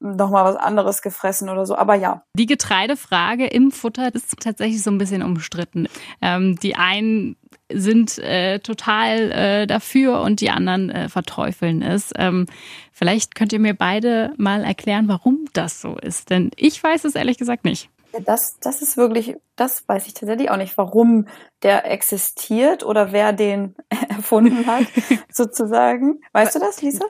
noch 0.00 0.30
mal 0.30 0.44
was 0.44 0.56
anderes 0.56 1.02
gefressen 1.02 1.48
oder 1.48 1.66
so. 1.66 1.76
Aber 1.76 1.94
ja. 1.94 2.22
Die 2.34 2.46
Getreidefrage 2.46 3.46
im 3.46 3.70
Futter 3.70 4.14
ist 4.14 4.34
tatsächlich 4.40 4.82
so 4.82 4.90
ein 4.90 4.98
bisschen 4.98 5.22
umstritten. 5.22 5.88
Ähm, 6.22 6.56
die 6.56 6.74
einen 6.74 7.36
sind 7.72 8.18
äh, 8.18 8.58
total 8.58 9.30
äh, 9.30 9.66
dafür 9.66 10.20
und 10.22 10.40
die 10.40 10.50
anderen 10.50 10.90
äh, 10.90 11.08
verteufeln 11.08 11.82
es. 11.82 12.12
Ähm, 12.16 12.46
vielleicht 12.92 13.34
könnt 13.34 13.52
ihr 13.52 13.60
mir 13.60 13.74
beide 13.74 14.32
mal 14.36 14.64
erklären, 14.64 15.06
warum 15.08 15.44
das 15.52 15.80
so 15.80 15.96
ist. 15.96 16.30
Denn 16.30 16.50
ich 16.56 16.82
weiß 16.82 17.04
es 17.04 17.14
ehrlich 17.14 17.38
gesagt 17.38 17.64
nicht. 17.64 17.90
Das, 18.24 18.58
das 18.60 18.82
ist 18.82 18.96
wirklich, 18.96 19.36
das 19.56 19.88
weiß 19.88 20.06
ich 20.06 20.14
tatsächlich 20.14 20.50
auch 20.50 20.56
nicht, 20.56 20.76
warum 20.76 21.26
der 21.62 21.90
existiert 21.90 22.84
oder 22.84 23.12
wer 23.12 23.32
den 23.32 23.76
erfunden 24.08 24.66
hat, 24.66 24.84
sozusagen. 25.32 26.20
Weißt 26.32 26.54
du 26.54 26.58
das, 26.58 26.82
Lisa? 26.82 27.04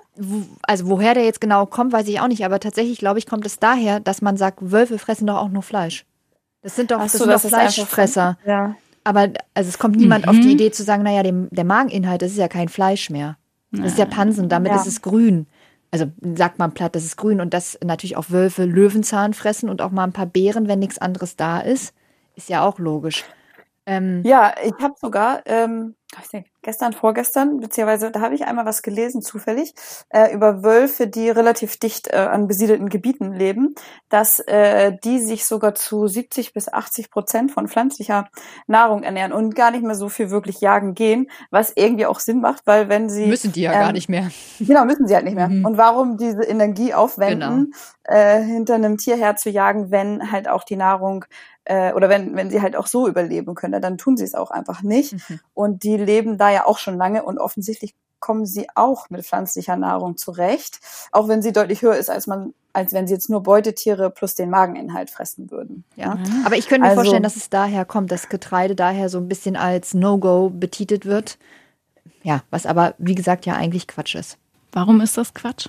Also 0.62 0.88
woher 0.88 1.14
der 1.14 1.24
jetzt 1.24 1.40
genau 1.40 1.66
kommt, 1.66 1.92
weiß 1.92 2.06
ich 2.08 2.20
auch 2.20 2.28
nicht, 2.28 2.44
aber 2.44 2.60
tatsächlich, 2.60 2.98
glaube 2.98 3.18
ich, 3.18 3.26
kommt 3.26 3.46
es 3.46 3.58
daher, 3.58 4.00
dass 4.00 4.22
man 4.22 4.36
sagt, 4.36 4.58
Wölfe 4.60 4.98
fressen 4.98 5.26
doch 5.26 5.36
auch 5.36 5.48
nur 5.48 5.62
Fleisch. 5.62 6.04
Das 6.62 6.76
sind 6.76 6.90
doch, 6.90 6.98
das 6.98 7.12
so, 7.12 7.18
sind 7.18 7.30
das 7.30 7.42
doch 7.42 7.48
Fleischfresser. 7.48 8.38
ja. 8.46 8.76
Aber 9.02 9.30
also 9.54 9.68
es 9.68 9.78
kommt 9.78 9.96
niemand 9.96 10.26
mhm. 10.26 10.30
auf 10.30 10.36
die 10.36 10.42
mhm. 10.42 10.50
Idee 10.50 10.70
zu 10.70 10.82
sagen, 10.82 11.02
naja, 11.02 11.22
dem, 11.22 11.48
der 11.50 11.64
Mageninhalt, 11.64 12.20
das 12.20 12.32
ist 12.32 12.36
ja 12.36 12.48
kein 12.48 12.68
Fleisch 12.68 13.08
mehr. 13.08 13.38
Das 13.72 13.92
ist 13.92 13.98
ja 13.98 14.04
Pansen, 14.04 14.48
damit 14.48 14.72
ja. 14.72 14.78
ist 14.78 14.86
es 14.86 15.00
grün 15.00 15.46
also 15.90 16.06
sagt 16.36 16.58
man 16.58 16.72
platt, 16.72 16.94
das 16.94 17.04
ist 17.04 17.16
grün 17.16 17.40
und 17.40 17.52
das 17.52 17.78
natürlich 17.82 18.16
auch 18.16 18.30
Wölfe 18.30 18.64
Löwenzahn 18.64 19.34
fressen 19.34 19.68
und 19.68 19.82
auch 19.82 19.90
mal 19.90 20.04
ein 20.04 20.12
paar 20.12 20.26
Beeren, 20.26 20.68
wenn 20.68 20.78
nichts 20.78 20.98
anderes 20.98 21.36
da 21.36 21.60
ist, 21.60 21.94
ist 22.36 22.48
ja 22.48 22.62
auch 22.62 22.78
logisch. 22.78 23.24
Ähm, 23.86 24.22
ja, 24.24 24.54
ich 24.64 24.74
habe 24.80 24.94
sogar, 25.00 25.42
ähm, 25.46 25.96
ich 26.22 26.28
denke, 26.28 26.50
gestern, 26.62 26.92
vorgestern, 26.92 27.60
beziehungsweise 27.60 28.10
da 28.10 28.20
habe 28.20 28.34
ich 28.34 28.44
einmal 28.44 28.66
was 28.66 28.82
gelesen, 28.82 29.22
zufällig, 29.22 29.74
äh, 30.08 30.34
über 30.34 30.64
Wölfe, 30.64 31.06
die 31.06 31.30
relativ 31.30 31.78
dicht 31.78 32.08
äh, 32.08 32.16
an 32.16 32.48
besiedelten 32.48 32.88
Gebieten 32.88 33.32
leben, 33.32 33.74
dass 34.08 34.40
äh, 34.40 34.96
die 35.04 35.20
sich 35.20 35.44
sogar 35.44 35.76
zu 35.76 36.08
70 36.08 36.52
bis 36.52 36.72
80 36.72 37.10
Prozent 37.10 37.52
von 37.52 37.68
pflanzlicher 37.68 38.28
Nahrung 38.66 39.04
ernähren 39.04 39.32
und 39.32 39.54
gar 39.54 39.70
nicht 39.70 39.84
mehr 39.84 39.94
so 39.94 40.08
viel 40.08 40.30
wirklich 40.30 40.60
jagen 40.60 40.94
gehen, 40.94 41.30
was 41.50 41.72
irgendwie 41.76 42.06
auch 42.06 42.18
Sinn 42.18 42.40
macht, 42.40 42.66
weil 42.66 42.88
wenn 42.88 43.08
sie... 43.08 43.26
Müssen 43.26 43.52
die 43.52 43.62
ja 43.62 43.72
ähm, 43.72 43.80
gar 43.80 43.92
nicht 43.92 44.08
mehr. 44.08 44.30
Genau, 44.58 44.84
müssen 44.84 45.06
sie 45.06 45.14
halt 45.14 45.24
nicht 45.24 45.36
mehr. 45.36 45.48
Mhm. 45.48 45.64
Und 45.64 45.78
warum 45.78 46.16
diese 46.16 46.42
Energie 46.42 46.92
aufwenden, 46.92 47.72
genau. 48.04 48.18
äh, 48.18 48.42
hinter 48.42 48.74
einem 48.74 48.98
Tier 48.98 49.16
herzujagen, 49.16 49.90
wenn 49.90 50.32
halt 50.32 50.48
auch 50.48 50.64
die 50.64 50.76
Nahrung 50.76 51.24
äh, 51.64 51.92
oder 51.92 52.08
wenn, 52.08 52.34
wenn 52.34 52.50
sie 52.50 52.60
halt 52.60 52.74
auch 52.74 52.86
so 52.86 53.06
überleben 53.06 53.54
können, 53.54 53.80
dann 53.80 53.96
tun 53.96 54.16
sie 54.16 54.24
es 54.24 54.34
auch 54.34 54.50
einfach 54.50 54.82
nicht. 54.82 55.12
Mhm. 55.12 55.40
Und 55.54 55.82
die 55.84 55.99
leben 56.04 56.38
da 56.38 56.50
ja 56.50 56.66
auch 56.66 56.78
schon 56.78 56.96
lange 56.96 57.22
und 57.22 57.38
offensichtlich 57.38 57.94
kommen 58.20 58.46
sie 58.46 58.68
auch 58.74 59.10
mit 59.10 59.24
pflanzlicher 59.24 59.76
Nahrung 59.76 60.16
zurecht, 60.16 60.80
auch 61.10 61.26
wenn 61.26 61.42
sie 61.42 61.52
deutlich 61.52 61.82
höher 61.82 61.96
ist, 61.96 62.10
als 62.10 62.26
man, 62.26 62.54
als 62.72 62.92
wenn 62.92 63.06
sie 63.06 63.14
jetzt 63.14 63.30
nur 63.30 63.42
Beutetiere 63.42 64.10
plus 64.10 64.34
den 64.34 64.50
Mageninhalt 64.50 65.10
fressen 65.10 65.50
würden. 65.50 65.84
Ja, 65.96 66.14
mhm. 66.14 66.42
aber 66.44 66.56
ich 66.56 66.68
könnte 66.68 66.82
mir 66.82 66.90
also, 66.90 67.00
vorstellen, 67.00 67.22
dass 67.22 67.36
es 67.36 67.48
daher 67.48 67.84
kommt, 67.84 68.12
dass 68.12 68.28
Getreide 68.28 68.76
daher 68.76 69.08
so 69.08 69.18
ein 69.18 69.28
bisschen 69.28 69.56
als 69.56 69.94
No-Go 69.94 70.50
betitelt 70.50 71.06
wird. 71.06 71.38
Ja, 72.22 72.42
was 72.50 72.66
aber 72.66 72.94
wie 72.98 73.14
gesagt 73.14 73.46
ja 73.46 73.54
eigentlich 73.54 73.88
Quatsch 73.88 74.14
ist. 74.14 74.36
Warum 74.72 75.00
ist 75.00 75.16
das 75.16 75.34
Quatsch? 75.34 75.68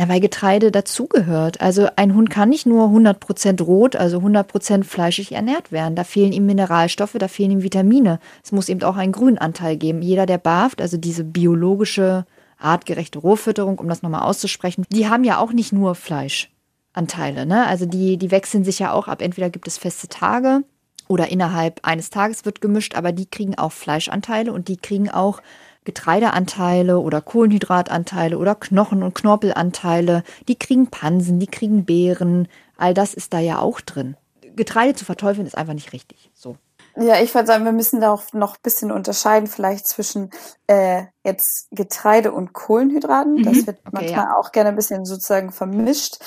Na, 0.00 0.08
weil 0.08 0.20
Getreide 0.20 0.70
dazugehört. 0.70 1.60
Also 1.60 1.88
ein 1.96 2.14
Hund 2.14 2.30
kann 2.30 2.50
nicht 2.50 2.66
nur 2.66 2.86
100% 2.86 3.60
rot, 3.60 3.96
also 3.96 4.18
100% 4.18 4.84
fleischig 4.84 5.32
ernährt 5.32 5.72
werden. 5.72 5.96
Da 5.96 6.04
fehlen 6.04 6.30
ihm 6.30 6.46
Mineralstoffe, 6.46 7.16
da 7.18 7.26
fehlen 7.26 7.50
ihm 7.50 7.62
Vitamine. 7.64 8.20
Es 8.44 8.52
muss 8.52 8.68
eben 8.68 8.80
auch 8.84 8.94
einen 8.94 9.10
Grünanteil 9.10 9.76
geben. 9.76 10.00
Jeder, 10.00 10.24
der 10.24 10.38
barft, 10.38 10.80
also 10.80 10.98
diese 10.98 11.24
biologische, 11.24 12.26
artgerechte 12.58 13.18
Rohfütterung, 13.18 13.80
um 13.80 13.88
das 13.88 14.02
nochmal 14.02 14.22
auszusprechen, 14.22 14.84
die 14.88 15.08
haben 15.08 15.24
ja 15.24 15.38
auch 15.38 15.52
nicht 15.52 15.72
nur 15.72 15.96
Fleischanteile. 15.96 17.44
Ne? 17.44 17.66
Also 17.66 17.84
die, 17.84 18.18
die 18.18 18.30
wechseln 18.30 18.62
sich 18.62 18.78
ja 18.78 18.92
auch 18.92 19.08
ab. 19.08 19.20
Entweder 19.20 19.50
gibt 19.50 19.66
es 19.66 19.78
feste 19.78 20.06
Tage 20.06 20.62
oder 21.08 21.28
innerhalb 21.28 21.80
eines 21.82 22.10
Tages 22.10 22.44
wird 22.44 22.60
gemischt, 22.60 22.94
aber 22.94 23.10
die 23.10 23.26
kriegen 23.26 23.58
auch 23.58 23.72
Fleischanteile 23.72 24.52
und 24.52 24.68
die 24.68 24.76
kriegen 24.76 25.10
auch 25.10 25.42
Getreideanteile 25.88 26.98
oder 26.98 27.22
Kohlenhydratanteile 27.22 28.36
oder 28.36 28.54
Knochen- 28.54 29.02
und 29.02 29.14
Knorpelanteile. 29.14 30.22
Die 30.46 30.58
kriegen 30.58 30.88
Pansen, 30.88 31.40
die 31.40 31.46
kriegen 31.46 31.86
Beeren. 31.86 32.46
All 32.76 32.92
das 32.92 33.14
ist 33.14 33.32
da 33.32 33.38
ja 33.38 33.58
auch 33.58 33.80
drin. 33.80 34.14
Getreide 34.54 34.94
zu 34.94 35.06
verteufeln 35.06 35.46
ist 35.46 35.56
einfach 35.56 35.72
nicht 35.72 35.94
richtig. 35.94 36.30
So. 36.34 36.56
Ja, 36.94 37.22
ich 37.22 37.34
würde 37.34 37.46
sagen, 37.46 37.64
wir 37.64 37.72
müssen 37.72 38.02
da 38.02 38.12
auch 38.12 38.34
noch 38.34 38.56
ein 38.56 38.62
bisschen 38.62 38.92
unterscheiden, 38.92 39.46
vielleicht 39.46 39.86
zwischen 39.86 40.28
äh, 40.66 41.04
jetzt 41.24 41.68
Getreide 41.70 42.32
und 42.32 42.52
Kohlenhydraten. 42.52 43.36
Mhm. 43.36 43.44
Das 43.44 43.66
wird 43.66 43.78
okay, 43.78 43.90
manchmal 43.92 44.24
ja. 44.26 44.36
auch 44.36 44.52
gerne 44.52 44.68
ein 44.68 44.76
bisschen 44.76 45.06
sozusagen 45.06 45.52
vermischt. 45.52 46.18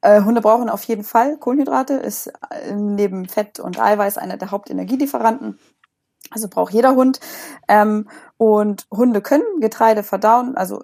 Äh, 0.00 0.22
Hunde 0.22 0.40
brauchen 0.40 0.70
auf 0.70 0.84
jeden 0.84 1.04
Fall 1.04 1.36
Kohlenhydrate, 1.36 1.94
ist 1.94 2.28
äh, 2.28 2.72
neben 2.74 3.28
Fett 3.28 3.60
und 3.60 3.78
Eiweiß 3.78 4.16
einer 4.16 4.38
der 4.38 4.52
Hauptenergielieferanten. 4.52 5.58
Also 6.32 6.48
braucht 6.48 6.72
jeder 6.72 6.94
Hund. 6.94 7.20
Ähm, 7.68 8.08
und 8.42 8.88
Hunde 8.90 9.20
können 9.20 9.60
Getreide 9.60 10.02
verdauen. 10.02 10.56
Also 10.56 10.82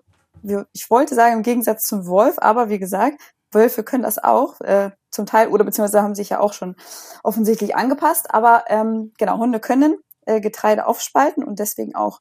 ich 0.73 0.91
wollte 0.91 1.17
sagen 1.17 1.39
im 1.39 1.43
Gegensatz 1.43 1.87
zum 1.87 2.07
Wolf, 2.07 2.37
aber 2.39 2.69
wie 2.69 2.79
gesagt, 2.79 3.21
Wölfe 3.51 3.83
können 3.83 4.05
das 4.05 4.23
auch 4.23 4.61
äh, 4.61 4.93
zum 5.11 5.27
Teil 5.27 5.49
oder 5.49 5.65
beziehungsweise 5.65 6.01
haben 6.01 6.15
sich 6.15 6.29
ja 6.29 6.39
auch 6.39 6.53
schon 6.53 6.77
offensichtlich 7.25 7.75
angepasst. 7.75 8.33
Aber 8.33 8.67
ähm, 8.69 9.13
genau, 9.19 9.39
Hunde 9.39 9.59
können 9.59 9.99
äh, 10.25 10.41
Getreide 10.41 10.87
aufspalten 10.87 11.43
und 11.43 11.59
deswegen 11.59 11.97
auch 11.97 12.21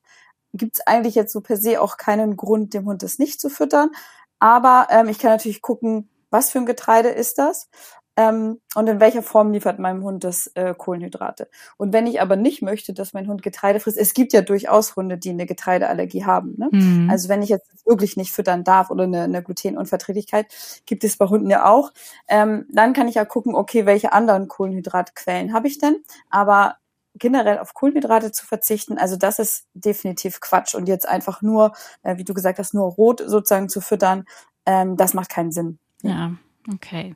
gibt 0.54 0.78
es 0.78 0.88
eigentlich 0.88 1.14
jetzt 1.14 1.34
so 1.34 1.42
per 1.42 1.58
se 1.58 1.80
auch 1.82 1.98
keinen 1.98 2.36
Grund, 2.36 2.74
dem 2.74 2.86
Hund 2.86 3.04
das 3.04 3.20
nicht 3.20 3.40
zu 3.40 3.50
füttern. 3.50 3.92
Aber 4.40 4.88
ähm, 4.90 5.08
ich 5.08 5.20
kann 5.20 5.30
natürlich 5.30 5.62
gucken, 5.62 6.10
was 6.32 6.50
für 6.50 6.58
ein 6.58 6.66
Getreide 6.66 7.10
ist 7.10 7.38
das 7.38 7.70
ähm, 8.18 8.60
und 8.74 8.90
in 8.90 9.00
welcher 9.00 9.22
Form 9.22 9.52
liefert 9.52 9.78
meinem 9.78 10.04
Hund 10.04 10.24
das 10.24 10.48
äh, 10.56 10.74
Kohlenhydrate. 10.76 11.48
Und 11.78 11.94
wenn 11.94 12.08
ich 12.08 12.20
aber 12.20 12.36
nicht 12.36 12.64
möchte, 12.64 12.92
dass 12.92 13.14
mein 13.14 13.28
Hund 13.28 13.44
Getreide 13.44 13.80
frisst, 13.80 13.98
es 13.98 14.16
gibt 14.16 14.34
ja 14.34 14.42
durchaus 14.42 14.96
Hunde, 14.96 15.20
die 15.20 15.30
eine 15.30 15.46
Getreideallergie 15.46 16.26
haben. 16.26 16.56
Ne? 16.58 16.70
Mhm. 16.72 17.10
Also 17.12 17.30
wenn 17.30 17.44
ich 17.44 17.50
jetzt 17.50 17.86
wirklich 17.86 18.18
nicht 18.18 18.32
füttern 18.32 18.64
darf 18.64 18.90
oder 18.90 19.04
eine, 19.04 19.22
eine 19.22 19.44
Glutenunverträglichkeit, 19.44 20.48
gibt 20.88 21.04
es 21.04 21.18
bei 21.18 21.28
Hunden 21.28 21.52
ja 21.52 21.70
auch, 21.70 21.94
ähm, 22.28 22.66
dann 22.72 22.94
kann 22.94 23.08
ich 23.08 23.16
ja 23.16 23.24
gucken, 23.24 23.54
okay, 23.54 23.86
welche 23.86 24.12
anderen 24.14 24.48
Kohlenhydratquellen 24.48 25.54
habe 25.54 25.68
ich 25.68 25.78
denn? 25.78 26.04
Aber 26.32 26.78
generell 27.14 27.60
auf 27.60 27.76
Kohlenhydrate 27.76 28.32
zu 28.32 28.48
verzichten, 28.48 28.98
also 28.98 29.16
das 29.16 29.38
ist 29.38 29.68
definitiv 29.76 30.40
Quatsch. 30.40 30.74
Und 30.74 30.88
jetzt 30.88 31.08
einfach 31.08 31.44
nur, 31.44 31.74
äh, 32.02 32.18
wie 32.18 32.24
du 32.24 32.34
gesagt 32.34 32.58
hast, 32.58 32.74
nur 32.74 32.86
rot 32.86 33.24
sozusagen 33.24 33.70
zu 33.70 33.80
füttern, 33.80 34.26
ähm, 34.66 34.98
das 34.98 35.14
macht 35.14 35.30
keinen 35.30 35.52
Sinn. 35.52 35.78
Ja, 36.02 36.32
okay. 36.74 37.16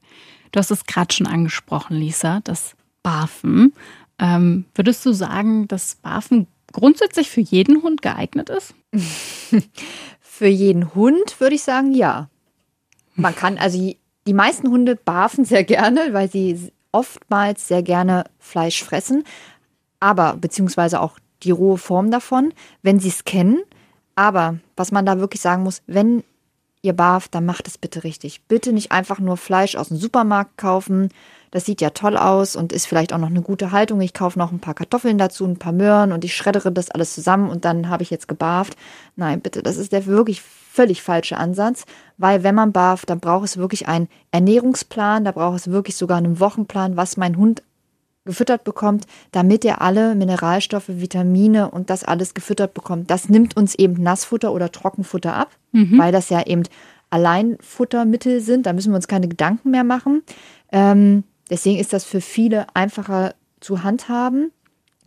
Du 0.51 0.59
hast 0.59 0.71
es 0.71 0.85
gerade 0.85 1.13
schon 1.13 1.27
angesprochen, 1.27 1.97
Lisa, 1.97 2.41
das 2.43 2.75
Barfen. 3.03 3.73
Ähm, 4.19 4.65
würdest 4.75 5.05
du 5.05 5.13
sagen, 5.13 5.67
dass 5.67 5.95
Barfen 5.95 6.47
grundsätzlich 6.71 7.29
für 7.29 7.41
jeden 7.41 7.83
Hund 7.83 8.01
geeignet 8.01 8.49
ist? 8.49 8.73
für 10.19 10.47
jeden 10.47 10.93
Hund 10.93 11.39
würde 11.39 11.55
ich 11.55 11.63
sagen, 11.63 11.93
ja. 11.93 12.29
Man 13.15 13.35
kann, 13.35 13.57
also 13.57 13.93
die 14.27 14.33
meisten 14.33 14.69
Hunde 14.69 14.95
barfen 14.95 15.45
sehr 15.45 15.63
gerne, 15.63 16.13
weil 16.13 16.29
sie 16.29 16.71
oftmals 16.91 17.67
sehr 17.67 17.83
gerne 17.83 18.25
Fleisch 18.39 18.83
fressen, 18.83 19.23
aber 19.99 20.35
beziehungsweise 20.35 20.99
auch 20.99 21.17
die 21.43 21.51
rohe 21.51 21.77
Form 21.77 22.11
davon, 22.11 22.53
wenn 22.81 22.99
sie 22.99 23.09
es 23.09 23.23
kennen. 23.23 23.61
Aber 24.15 24.59
was 24.75 24.91
man 24.91 25.05
da 25.05 25.19
wirklich 25.19 25.41
sagen 25.41 25.63
muss, 25.63 25.81
wenn 25.87 26.23
ihr 26.81 26.93
barft, 26.93 27.35
dann 27.35 27.45
macht 27.45 27.67
es 27.67 27.77
bitte 27.77 28.03
richtig. 28.03 28.43
Bitte 28.47 28.73
nicht 28.73 28.91
einfach 28.91 29.19
nur 29.19 29.37
Fleisch 29.37 29.75
aus 29.75 29.89
dem 29.89 29.97
Supermarkt 29.97 30.57
kaufen. 30.57 31.09
Das 31.51 31.65
sieht 31.65 31.81
ja 31.81 31.89
toll 31.89 32.17
aus 32.17 32.55
und 32.55 32.71
ist 32.71 32.85
vielleicht 32.87 33.13
auch 33.13 33.17
noch 33.17 33.29
eine 33.29 33.41
gute 33.41 33.71
Haltung. 33.71 33.99
Ich 34.01 34.13
kaufe 34.13 34.39
noch 34.39 34.51
ein 34.51 34.59
paar 34.59 34.73
Kartoffeln 34.73 35.17
dazu, 35.17 35.45
ein 35.45 35.59
paar 35.59 35.73
Möhren 35.73 36.11
und 36.11 36.23
ich 36.23 36.35
schreddere 36.35 36.71
das 36.71 36.89
alles 36.89 37.13
zusammen 37.13 37.49
und 37.49 37.65
dann 37.65 37.89
habe 37.89 38.03
ich 38.03 38.09
jetzt 38.09 38.27
gebarft. 38.27 38.77
Nein, 39.15 39.41
bitte, 39.41 39.61
das 39.61 39.77
ist 39.77 39.91
der 39.91 40.05
wirklich 40.05 40.41
völlig 40.41 41.01
falsche 41.01 41.37
Ansatz, 41.37 41.83
weil 42.17 42.43
wenn 42.43 42.55
man 42.55 42.71
barft, 42.71 43.09
dann 43.09 43.19
braucht 43.19 43.45
es 43.45 43.57
wirklich 43.57 43.89
einen 43.89 44.07
Ernährungsplan, 44.31 45.25
da 45.25 45.33
braucht 45.33 45.59
es 45.59 45.71
wirklich 45.71 45.97
sogar 45.97 46.17
einen 46.17 46.39
Wochenplan, 46.39 46.95
was 46.95 47.17
mein 47.17 47.35
Hund 47.35 47.61
gefüttert 48.25 48.63
bekommt, 48.63 49.05
damit 49.31 49.65
er 49.65 49.81
alle 49.81 50.15
Mineralstoffe, 50.15 50.87
Vitamine 50.87 51.71
und 51.71 51.89
das 51.89 52.03
alles 52.03 52.33
gefüttert 52.33 52.73
bekommt. 52.73 53.09
Das 53.09 53.29
nimmt 53.29 53.57
uns 53.57 53.75
eben 53.75 54.01
Nassfutter 54.01 54.53
oder 54.53 54.71
Trockenfutter 54.71 55.33
ab, 55.33 55.49
mhm. 55.71 55.97
weil 55.97 56.11
das 56.11 56.29
ja 56.29 56.45
eben 56.45 56.63
Alleinfuttermittel 57.09 58.41
sind. 58.41 58.65
Da 58.65 58.73
müssen 58.73 58.91
wir 58.91 58.95
uns 58.95 59.07
keine 59.07 59.27
Gedanken 59.27 59.71
mehr 59.71 59.83
machen. 59.83 60.23
Ähm, 60.71 61.23
deswegen 61.49 61.79
ist 61.79 61.93
das 61.93 62.05
für 62.05 62.21
viele 62.21 62.67
einfacher 62.75 63.33
zu 63.59 63.83
handhaben. 63.83 64.51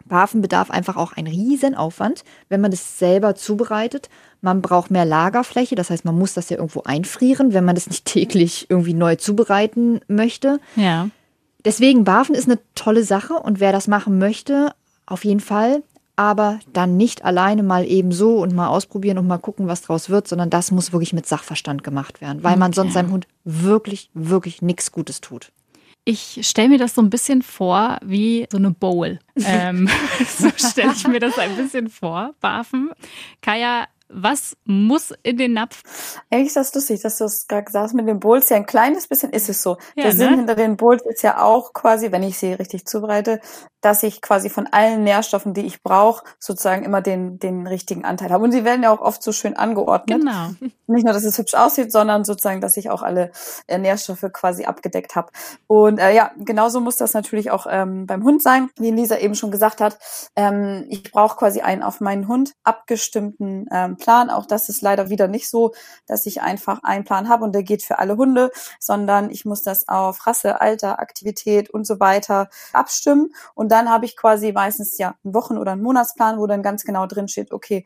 Barfen 0.07 0.43
bedarf 0.43 0.71
einfach 0.71 0.97
auch 0.97 1.13
ein 1.13 1.27
Riesenaufwand, 1.27 2.25
wenn 2.49 2.61
man 2.61 2.71
das 2.71 2.99
selber 2.99 3.35
zubereitet. 3.37 4.11
Man 4.43 4.61
braucht 4.61 4.91
mehr 4.91 5.07
Lagerfläche, 5.07 5.77
das 5.77 5.89
heißt, 5.89 6.05
man 6.05 6.19
muss 6.19 6.35
das 6.35 6.51
ja 6.51 6.59
irgendwo 6.59 6.83
einfrieren, 6.83 7.55
wenn 7.55 7.65
man 7.65 7.75
das 7.75 7.87
nicht 7.87 8.05
täglich 8.05 8.67
irgendwie 8.69 8.93
neu 8.93 9.17
zubereiten 9.17 10.01
möchte. 10.07 10.61
Ja. 10.77 11.09
Deswegen, 11.65 12.05
Barfen 12.05 12.35
ist 12.35 12.49
eine 12.49 12.59
tolle 12.75 13.05
Sache 13.05 13.35
und 13.35 13.61
wer 13.61 13.73
das 13.73 13.89
machen 13.89 14.19
möchte, 14.19 14.73
auf 15.07 15.25
jeden 15.25 15.41
Fall. 15.41 15.83
Aber 16.17 16.61
dann 16.73 16.97
nicht 16.97 17.25
alleine 17.25 17.65
mal 17.65 17.85
eben 17.85 18.13
so 18.13 18.39
und 18.41 18.55
mal 18.55 18.69
ausprobieren 18.69 19.19
und 19.19 19.27
mal 19.27 19.39
gucken, 19.39 19.67
was 19.67 19.83
draus 19.83 20.09
wird, 20.11 20.29
sondern 20.29 20.49
das 20.49 20.71
muss 20.71 20.93
wirklich 20.93 21.13
mit 21.13 21.27
Sachverstand 21.27 21.83
gemacht 21.83 22.21
werden, 22.21 22.45
weil 22.45 22.57
man 22.57 22.69
Okay. 22.71 22.77
sonst 22.77 22.93
seinem 22.93 23.11
Hund 23.11 23.27
wirklich, 23.43 24.11
wirklich 24.15 24.63
nichts 24.63 24.93
Gutes 24.93 25.21
tut. 25.21 25.51
Ich 26.05 26.39
stelle 26.47 26.69
mir 26.69 26.79
das 26.79 26.95
so 26.95 27.01
ein 27.03 27.09
bisschen 27.11 27.41
vor 27.43 27.99
wie 28.05 28.47
so 28.53 28.59
eine 28.59 28.71
Bowl. 28.71 29.19
Ähm, 29.45 29.89
so 30.39 30.49
stelle 30.55 30.93
ich 30.93 31.09
mir 31.09 31.19
das 31.19 31.37
ein 31.39 31.57
bisschen 31.57 31.89
vor, 31.89 32.35
Barfen. 32.41 32.91
Kaya, 33.43 33.87
was 34.09 34.57
muss 34.65 35.13
in 35.23 35.37
den 35.37 35.55
Napf? 35.55 35.83
Eigentlich 36.31 36.49
ist 36.49 36.57
das 36.57 36.75
lustig, 36.75 37.01
dass 37.03 37.19
du 37.19 37.25
es 37.25 37.47
gerade 37.47 37.65
gesagt 37.65 37.85
hast 37.85 37.95
mit 37.95 38.07
den 38.07 38.21
Bowls. 38.21 38.49
Ja, 38.49 38.57
ein 38.57 38.67
kleines 38.67 39.07
bisschen 39.07 39.31
ist 39.31 39.49
es 39.49 39.63
so. 39.63 39.77
Ja, 39.97 40.05
Der 40.05 40.13
Sinn 40.13 40.31
ne? 40.31 40.37
hinter 40.39 40.55
den 40.55 40.77
Bowls 40.77 41.03
ist 41.07 41.23
ja 41.23 41.43
auch 41.43 41.73
quasi, 41.73 42.13
wenn 42.13 42.23
ich 42.23 42.39
sie 42.39 42.53
richtig 42.53 42.87
zubereite, 42.87 43.41
dass 43.81 44.03
ich 44.03 44.23
quasi 44.23 44.49
von 44.49 44.67
allen 44.67 45.05
Nährstoffen, 45.05 45.53
die 45.53 45.67
ich 45.67 45.83
brauche, 45.83 46.25
sozusagen 46.39 46.85
immer 46.85 47.03
den, 47.03 47.39
den 47.39 47.67
richtigen 47.67 48.05
Anteil 48.05 48.31
habe. 48.31 48.45
Und 48.45 48.53
sie 48.53 48.65
werden 48.65 48.83
ja 48.83 48.91
auch 48.91 49.01
oft 49.01 49.23
so 49.23 49.33
schön 49.33 49.57
angeordnet. 49.57 50.21
Genau. 50.21 50.51
Nicht 50.87 51.05
nur, 51.05 51.13
dass 51.13 51.25
es 51.25 51.37
hübsch 51.37 51.55
aussieht, 51.55 51.93
sondern 51.93 52.25
sozusagen, 52.25 52.61
dass 52.61 52.77
ich 52.77 52.91
auch 52.91 53.03
alle 53.03 53.31
äh, 53.67 53.79
Nährstoffe 53.79 54.25
quasi 54.33 54.65
abgedeckt 54.65 55.17
habe. 55.17 55.31
Und 55.67 55.99
äh, 55.99 56.15
ja, 56.15 56.31
genauso 56.39 56.81
muss 56.81 56.97
das 56.97 57.13
natürlich 57.15 57.51
auch 57.51 57.67
ähm, 57.69 58.07
beim 58.07 58.25
Hund 58.25 58.43
sein, 58.43 58.71
wie 58.79 58.91
Lisa 58.91 59.19
eben 59.19 59.35
schon 59.35 59.51
gesagt 59.51 59.81
hat. 59.81 59.99
Ähm, 60.37 60.87
ich 60.89 61.11
brauche 61.11 61.37
quasi 61.37 61.61
einen 61.61 61.83
auf 61.83 62.01
meinen 62.01 62.27
Hund 62.29 62.55
abgestimmten 62.65 63.67
ähm, 63.71 63.94
Plan. 63.97 64.31
Auch 64.31 64.47
das 64.47 64.69
ist 64.69 64.83
leider 64.83 65.11
wieder 65.11 65.29
nicht 65.29 65.49
so, 65.49 65.73
dass 66.07 66.27
ich 66.27 66.43
einfach 66.43 66.83
einen 66.83 67.05
Plan 67.05 67.29
habe 67.29 67.45
und 67.45 67.53
der 67.55 67.63
geht 67.63 67.83
für 67.83 67.99
alle 67.99 68.17
Hunde, 68.17 68.51
sondern 68.81 69.31
ich 69.31 69.45
muss 69.45 69.63
das 69.63 69.89
auf 69.89 70.27
Rasse, 70.27 70.61
Alter, 70.61 70.99
Aktivität 71.01 71.71
und 71.71 71.87
so 71.87 72.01
weiter 72.01 72.49
abstimmen. 72.73 73.35
Und 73.55 73.71
dann 73.71 73.91
habe 73.91 74.05
ich 74.05 74.17
quasi 74.17 74.53
meistens 74.53 74.99
ja 74.99 75.15
einen 75.25 75.35
Wochen- 75.35 75.59
oder 75.59 75.73
einen 75.73 75.83
Monatsplan, 75.83 76.39
wo 76.39 76.47
dann 76.47 76.63
ganz 76.63 76.85
genau 76.85 77.07
drin 77.07 77.29
steht, 77.29 77.53
okay, 77.53 77.85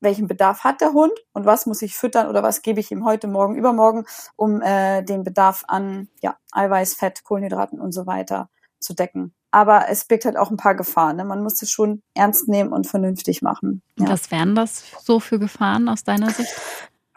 welchen 0.00 0.26
Bedarf 0.26 0.64
hat 0.64 0.80
der 0.80 0.92
Hund 0.92 1.12
und 1.32 1.46
was 1.46 1.66
muss 1.66 1.82
ich 1.82 1.96
füttern 1.96 2.28
oder 2.28 2.42
was 2.42 2.62
gebe 2.62 2.80
ich 2.80 2.90
ihm 2.90 3.04
heute, 3.04 3.26
morgen, 3.28 3.56
übermorgen, 3.56 4.04
um 4.36 4.60
äh, 4.62 5.02
den 5.02 5.24
Bedarf 5.24 5.64
an 5.68 6.08
ja, 6.20 6.36
Eiweiß, 6.52 6.94
Fett, 6.94 7.24
Kohlenhydraten 7.24 7.80
und 7.80 7.92
so 7.92 8.06
weiter 8.06 8.48
zu 8.78 8.94
decken. 8.94 9.35
Aber 9.56 9.88
es 9.88 10.04
birgt 10.04 10.26
halt 10.26 10.36
auch 10.36 10.50
ein 10.50 10.58
paar 10.58 10.74
Gefahren. 10.74 11.16
Ne? 11.16 11.24
Man 11.24 11.42
muss 11.42 11.62
es 11.62 11.70
schon 11.70 12.02
ernst 12.12 12.46
nehmen 12.46 12.74
und 12.74 12.86
vernünftig 12.86 13.40
machen. 13.40 13.80
Ja. 13.98 14.06
Was 14.10 14.30
wären 14.30 14.54
das 14.54 14.84
so 15.02 15.18
für 15.18 15.38
Gefahren 15.38 15.88
aus 15.88 16.04
deiner 16.04 16.28
Sicht? 16.28 16.54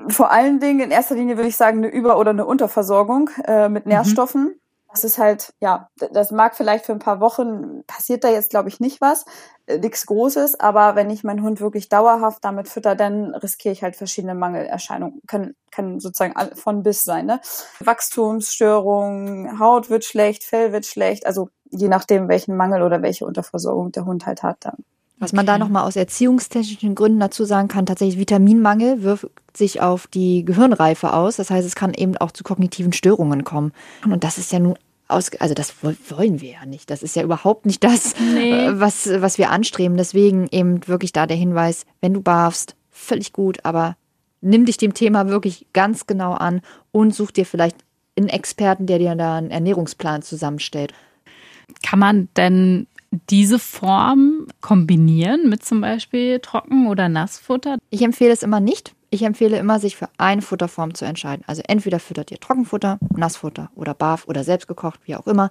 Vor 0.07 0.31
allen 0.31 0.61
Dingen 0.61 0.79
in 0.79 0.89
erster 0.89 1.15
Linie 1.15 1.35
würde 1.35 1.49
ich 1.49 1.57
sagen 1.57 1.79
eine 1.79 1.89
Über- 1.89 2.17
oder 2.17 2.29
eine 2.29 2.45
Unterversorgung 2.45 3.29
äh, 3.43 3.67
mit 3.67 3.85
Nährstoffen. 3.87 4.55
Das 4.91 5.03
ist 5.03 5.17
halt, 5.19 5.53
ja, 5.59 5.89
das 6.13 6.31
mag 6.31 6.55
vielleicht 6.55 6.85
für 6.85 6.93
ein 6.93 6.99
paar 6.99 7.19
Wochen, 7.19 7.83
passiert 7.85 8.23
da 8.23 8.29
jetzt, 8.29 8.49
glaube 8.49 8.69
ich, 8.69 8.79
nicht 8.79 9.01
was, 9.01 9.25
äh, 9.67 9.77
nichts 9.77 10.07
Großes, 10.07 10.59
aber 10.59 10.95
wenn 10.95 11.11
ich 11.11 11.23
meinen 11.23 11.43
Hund 11.43 11.61
wirklich 11.61 11.89
dauerhaft 11.89 12.43
damit 12.43 12.67
fütter, 12.67 12.95
dann 12.95 13.35
riskiere 13.35 13.73
ich 13.73 13.83
halt 13.83 13.95
verschiedene 13.95 14.33
Mangelerscheinungen. 14.33 15.21
Können, 15.27 15.55
können 15.71 15.99
sozusagen 15.99 16.33
von 16.55 16.81
bis 16.81 17.03
sein, 17.03 17.27
ne? 17.27 17.39
Wachstumsstörungen, 17.79 19.59
Haut 19.59 19.91
wird 19.91 20.05
schlecht, 20.05 20.43
Fell 20.43 20.71
wird 20.71 20.87
schlecht, 20.87 21.27
also 21.27 21.49
je 21.71 21.87
nachdem, 21.87 22.27
welchen 22.27 22.55
Mangel 22.57 22.81
oder 22.81 23.01
welche 23.01 23.25
Unterversorgung 23.25 23.91
der 23.91 24.05
Hund 24.05 24.25
halt 24.25 24.43
hat 24.43 24.57
dann. 24.61 24.75
Was 25.19 25.33
man 25.33 25.45
da 25.45 25.53
Okay. 25.55 25.59
nochmal 25.63 25.83
aus 25.85 25.97
erziehungstechnischen 25.97 26.95
Gründen 26.95 27.19
dazu 27.19 27.43
sagen 27.43 27.67
kann, 27.67 27.85
tatsächlich 27.85 28.17
Vitaminmangel 28.19 29.03
wirkt 29.03 29.29
sich 29.57 29.81
auf 29.81 30.07
die 30.07 30.45
Gehirnreife 30.45 31.11
aus. 31.13 31.35
Das 31.35 31.49
heißt, 31.49 31.67
es 31.67 31.75
kann 31.75 31.93
eben 31.93 32.15
auch 32.17 32.31
zu 32.31 32.43
kognitiven 32.43 32.93
Störungen 32.93 33.43
kommen. 33.43 33.73
Und 34.05 34.23
das 34.23 34.37
ist 34.37 34.51
ja 34.53 34.59
nun 34.59 34.75
aus, 35.09 35.29
also 35.39 35.53
das 35.55 35.73
woll- 35.83 35.97
wollen 36.09 36.39
wir 36.39 36.51
ja 36.51 36.65
nicht. 36.65 36.89
Das 36.89 37.03
ist 37.03 37.15
ja 37.17 37.23
überhaupt 37.23 37.65
nicht 37.65 37.83
das, 37.83 38.13
Nee. 38.33 38.51
äh, 38.67 38.79
was, 38.79 39.09
was 39.21 39.37
wir 39.37 39.49
anstreben. 39.49 39.97
Deswegen 39.97 40.47
eben 40.51 40.87
wirklich 40.87 41.11
da 41.11 41.25
der 41.27 41.35
Hinweis, 41.37 41.85
wenn 41.99 42.13
du 42.13 42.21
barfst, 42.21 42.75
völlig 42.89 43.33
gut, 43.33 43.57
aber 43.65 43.97
nimm 44.39 44.65
dich 44.65 44.77
dem 44.77 44.93
Thema 44.93 45.27
wirklich 45.27 45.65
ganz 45.73 46.07
genau 46.07 46.31
an 46.33 46.61
und 46.93 47.13
such 47.13 47.31
dir 47.31 47.45
vielleicht 47.45 47.75
einen 48.17 48.29
Experten, 48.29 48.85
der 48.85 48.99
dir 48.99 49.15
da 49.15 49.35
einen 49.35 49.51
Ernährungsplan 49.51 50.21
zusammenstellt. 50.21 50.93
Kann 51.83 51.99
man 51.99 52.29
denn 52.35 52.87
diese 53.29 53.59
Form 53.59 54.47
kombinieren 54.61 55.49
mit 55.49 55.65
zum 55.65 55.81
Beispiel 55.81 56.39
Trocken- 56.39 56.87
oder 56.87 57.09
Nassfutter? 57.09 57.77
Ich 57.89 58.01
empfehle 58.01 58.31
es 58.31 58.43
immer 58.43 58.59
nicht. 58.59 58.93
Ich 59.11 59.23
empfehle 59.23 59.57
immer, 59.57 59.79
sich 59.79 59.97
für 59.97 60.07
eine 60.17 60.41
Futterform 60.41 60.93
zu 60.93 61.05
entscheiden. 61.05 61.43
Also 61.47 61.63
entweder 61.67 61.99
füttert 61.99 62.31
ihr 62.31 62.39
Trockenfutter, 62.39 62.99
Nassfutter 63.15 63.71
oder 63.75 63.93
Barf 63.95 64.27
oder 64.27 64.43
selbstgekocht, 64.43 64.99
wie 65.05 65.15
auch 65.15 65.25
immer. 65.25 65.49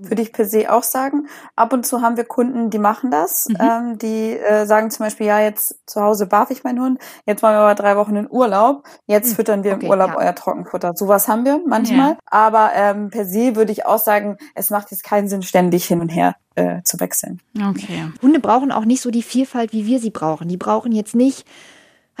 würde 0.00 0.22
ich 0.22 0.32
per 0.32 0.44
se 0.44 0.72
auch 0.72 0.82
sagen. 0.82 1.28
Ab 1.54 1.72
und 1.72 1.86
zu 1.86 2.02
haben 2.02 2.16
wir 2.16 2.24
Kunden, 2.24 2.68
die 2.70 2.78
machen 2.78 3.10
das. 3.10 3.46
Mhm. 3.48 3.56
Ähm, 3.60 3.98
die 3.98 4.36
äh, 4.36 4.66
sagen 4.66 4.90
zum 4.90 5.06
Beispiel, 5.06 5.26
ja, 5.26 5.40
jetzt 5.40 5.78
zu 5.86 6.00
Hause 6.00 6.26
barf 6.26 6.50
ich 6.50 6.64
meinen 6.64 6.80
Hund, 6.80 7.00
jetzt 7.26 7.42
wollen 7.42 7.54
wir 7.54 7.60
aber 7.60 7.74
drei 7.76 7.96
Wochen 7.96 8.16
in 8.16 8.30
Urlaub, 8.30 8.84
jetzt 9.06 9.30
Hm, 9.30 9.36
füttern 9.36 9.64
wir 9.64 9.74
okay, 9.74 9.86
im 9.86 9.90
Urlaub 9.90 10.10
ja. 10.10 10.18
euer 10.18 10.34
Trockenfutter. 10.34 10.92
Sowas 10.96 11.28
haben 11.28 11.44
wir 11.44 11.60
manchmal. 11.66 12.10
Ja. 12.10 12.18
Aber 12.26 12.70
ähm, 12.74 13.10
per 13.10 13.24
se 13.24 13.54
würde 13.56 13.72
ich 13.72 13.86
auch 13.86 13.98
sagen, 13.98 14.36
es 14.54 14.70
macht 14.70 14.90
jetzt 14.90 15.04
keinen 15.04 15.28
Sinn, 15.28 15.42
ständig 15.42 15.84
hin 15.86 16.00
und 16.00 16.08
her 16.08 16.34
äh, 16.56 16.82
zu 16.82 16.98
wechseln. 16.98 17.40
Okay. 17.56 18.10
Hunde 18.20 18.40
brauchen 18.40 18.72
auch 18.72 18.84
nicht 18.84 19.00
so 19.00 19.10
die 19.10 19.22
Vielfalt, 19.22 19.72
wie 19.72 19.86
wir 19.86 20.00
sie 20.00 20.10
brauchen. 20.10 20.48
Die 20.48 20.56
brauchen 20.56 20.92
jetzt 20.92 21.14
nicht 21.14 21.46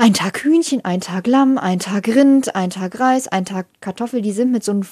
ein 0.00 0.14
Tag 0.14 0.42
Hühnchen, 0.44 0.82
ein 0.84 1.02
Tag 1.02 1.26
Lamm, 1.26 1.58
ein 1.58 1.78
Tag 1.78 2.08
Rind, 2.08 2.54
ein 2.56 2.70
Tag 2.70 2.98
Reis, 2.98 3.28
ein 3.28 3.44
Tag 3.44 3.66
Kartoffel. 3.82 4.22
Die 4.22 4.32
sind 4.32 4.50
mit 4.50 4.64
so 4.64 4.72
einem 4.72 4.86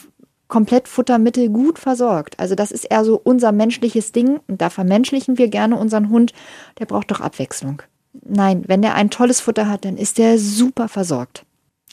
Komplettfuttermittel 0.48 1.48
gut 1.48 1.78
versorgt. 1.78 2.38
Also 2.38 2.54
das 2.54 2.70
ist 2.70 2.84
eher 2.84 3.04
so 3.04 3.18
unser 3.22 3.50
menschliches 3.52 4.12
Ding 4.12 4.40
und 4.48 4.60
da 4.60 4.68
vermenschlichen 4.68 5.38
wir 5.38 5.48
gerne 5.48 5.76
unseren 5.76 6.10
Hund. 6.10 6.34
Der 6.78 6.84
braucht 6.84 7.10
doch 7.10 7.20
Abwechslung. 7.22 7.82
Nein, 8.22 8.64
wenn 8.66 8.82
der 8.82 8.94
ein 8.96 9.08
tolles 9.08 9.40
Futter 9.40 9.66
hat, 9.68 9.86
dann 9.86 9.96
ist 9.96 10.18
der 10.18 10.38
super 10.38 10.88
versorgt. 10.88 11.44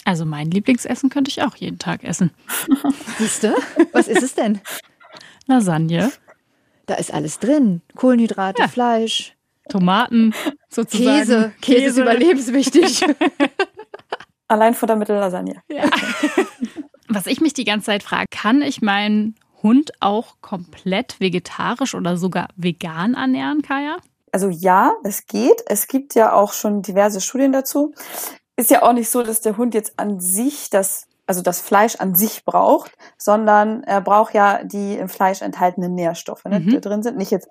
Also 0.04 0.26
mein 0.26 0.52
Lieblingsessen 0.52 1.10
könnte 1.10 1.30
ich 1.30 1.42
auch 1.42 1.56
jeden 1.56 1.80
Tag 1.80 2.04
essen. 2.04 2.32
Siehst 3.18 3.44
du? 3.44 3.56
Was 3.94 4.10
ist 4.10 4.24
es 4.24 4.36
denn? 4.36 4.60
Lasagne, 5.48 6.12
Da 6.86 6.96
ist 6.96 7.14
alles 7.14 7.40
drin. 7.40 7.82
Kohlenhydrate, 7.96 8.64
Ja. 8.64 8.68
Fleisch, 8.68 9.35
Tomaten, 9.70 10.34
sozusagen. 10.70 11.18
Käse. 11.20 11.52
Käse 11.62 11.86
ist 11.86 11.98
überlebenswichtig. 11.98 13.06
Allein 14.48 14.74
Futtermittel 14.76 15.16
Lasagne. 15.18 15.62
Ja. 15.70 15.90
Was 17.08 17.26
ich 17.26 17.42
mich 17.42 17.54
die 17.54 17.66
ganze 17.66 17.88
Zeit 17.88 18.04
frage, 18.04 18.26
kann 18.30 18.62
ich 18.62 18.82
meinen 18.82 19.36
Hund 19.64 19.92
auch 20.00 20.36
komplett 20.42 21.20
vegetarisch 21.20 21.96
oder 21.96 22.18
sogar 22.18 22.50
vegan 22.56 23.16
ernähren, 23.16 23.62
Kaya? 23.62 23.98
Also 24.32 24.50
ja, 24.50 24.94
es 25.04 25.26
geht. 25.26 25.64
Es 25.66 25.88
gibt 25.88 26.14
ja 26.14 26.34
auch 26.34 26.54
schon 26.54 26.82
diverse 26.82 27.22
Studien 27.22 27.52
dazu. 27.54 27.94
Ist 28.58 28.70
ja 28.70 28.84
auch 28.84 28.94
nicht 28.94 29.10
so, 29.10 29.24
dass 29.24 29.42
der 29.42 29.58
Hund 29.58 29.74
jetzt 29.74 29.98
an 29.98 30.20
sich 30.20 30.70
das, 30.70 31.08
also 31.26 31.42
das 31.42 31.62
Fleisch 31.62 31.96
an 31.96 32.16
sich 32.16 32.46
braucht, 32.46 32.92
sondern 33.18 33.84
er 33.84 34.02
braucht 34.02 34.34
ja 34.34 34.64
die 34.64 34.96
im 34.96 35.10
Fleisch 35.10 35.42
enthaltenen 35.42 35.96
Nährstoffe, 35.96 36.46
ne, 36.46 36.60
Mhm. 36.60 36.68
die 36.68 36.80
da 36.80 36.90
drin 36.90 37.02
sind. 37.04 37.18
Nicht 37.18 37.32
jetzt, 37.32 37.48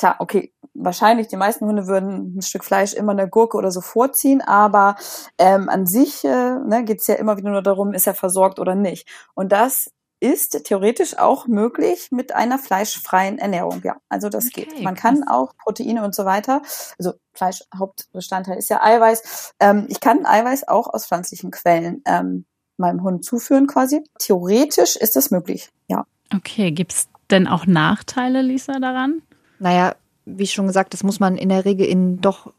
klar, 0.00 0.16
okay, 0.18 0.52
wahrscheinlich 0.74 1.28
die 1.28 1.36
meisten 1.36 1.66
Hunde 1.66 1.86
würden 1.86 2.38
ein 2.38 2.42
Stück 2.42 2.64
Fleisch 2.64 2.94
immer 2.94 3.12
eine 3.12 3.28
Gurke 3.28 3.56
oder 3.56 3.70
so 3.70 3.80
vorziehen, 3.80 4.40
aber 4.40 4.96
ähm, 5.38 5.68
an 5.68 5.86
sich 5.86 6.24
äh, 6.24 6.28
ne, 6.28 6.84
geht 6.84 7.00
es 7.00 7.06
ja 7.06 7.14
immer 7.16 7.36
wieder 7.36 7.50
nur 7.50 7.62
darum, 7.62 7.92
ist 7.92 8.06
er 8.06 8.14
versorgt 8.14 8.58
oder 8.58 8.74
nicht. 8.74 9.08
Und 9.34 9.52
das 9.52 9.92
ist 10.20 10.64
theoretisch 10.64 11.18
auch 11.18 11.46
möglich 11.46 12.08
mit 12.12 12.34
einer 12.34 12.58
fleischfreien 12.58 13.38
Ernährung. 13.38 13.80
Ja, 13.82 13.96
also 14.10 14.28
das 14.28 14.46
Okay, 14.48 14.66
geht. 14.66 14.82
Man 14.82 14.94
kann 14.94 15.22
krass. 15.22 15.28
auch 15.30 15.56
Proteine 15.56 16.04
und 16.04 16.14
so 16.14 16.24
weiter. 16.26 16.60
Also 16.98 17.14
Fleisch 17.32 17.62
Hauptbestandteil 17.74 18.58
ist 18.58 18.68
ja 18.68 18.82
Eiweiß. 18.82 19.54
Ähm, 19.60 19.86
ich 19.88 20.00
kann 20.00 20.26
Eiweiß 20.26 20.68
auch 20.68 20.92
aus 20.92 21.06
pflanzlichen 21.06 21.50
Quellen 21.50 22.02
ähm, 22.06 22.44
meinem 22.76 23.02
Hund 23.02 23.24
zuführen 23.24 23.66
quasi. 23.66 24.02
Theoretisch 24.18 24.96
ist 24.96 25.16
das 25.16 25.30
möglich. 25.30 25.70
Ja. 25.88 26.04
Okay, 26.34 26.70
gibt 26.70 26.92
es 26.92 27.08
denn 27.30 27.46
auch 27.46 27.66
Nachteile, 27.66 28.42
Lisa, 28.42 28.78
daran? 28.78 29.22
Naja, 29.60 29.94
wie 30.24 30.46
schon 30.46 30.66
gesagt, 30.66 30.92
das 30.92 31.02
muss 31.04 31.20
man 31.20 31.36
in 31.36 31.48
der 31.48 31.64
Regel 31.64 31.86
in 31.86 32.20
doch 32.20 32.52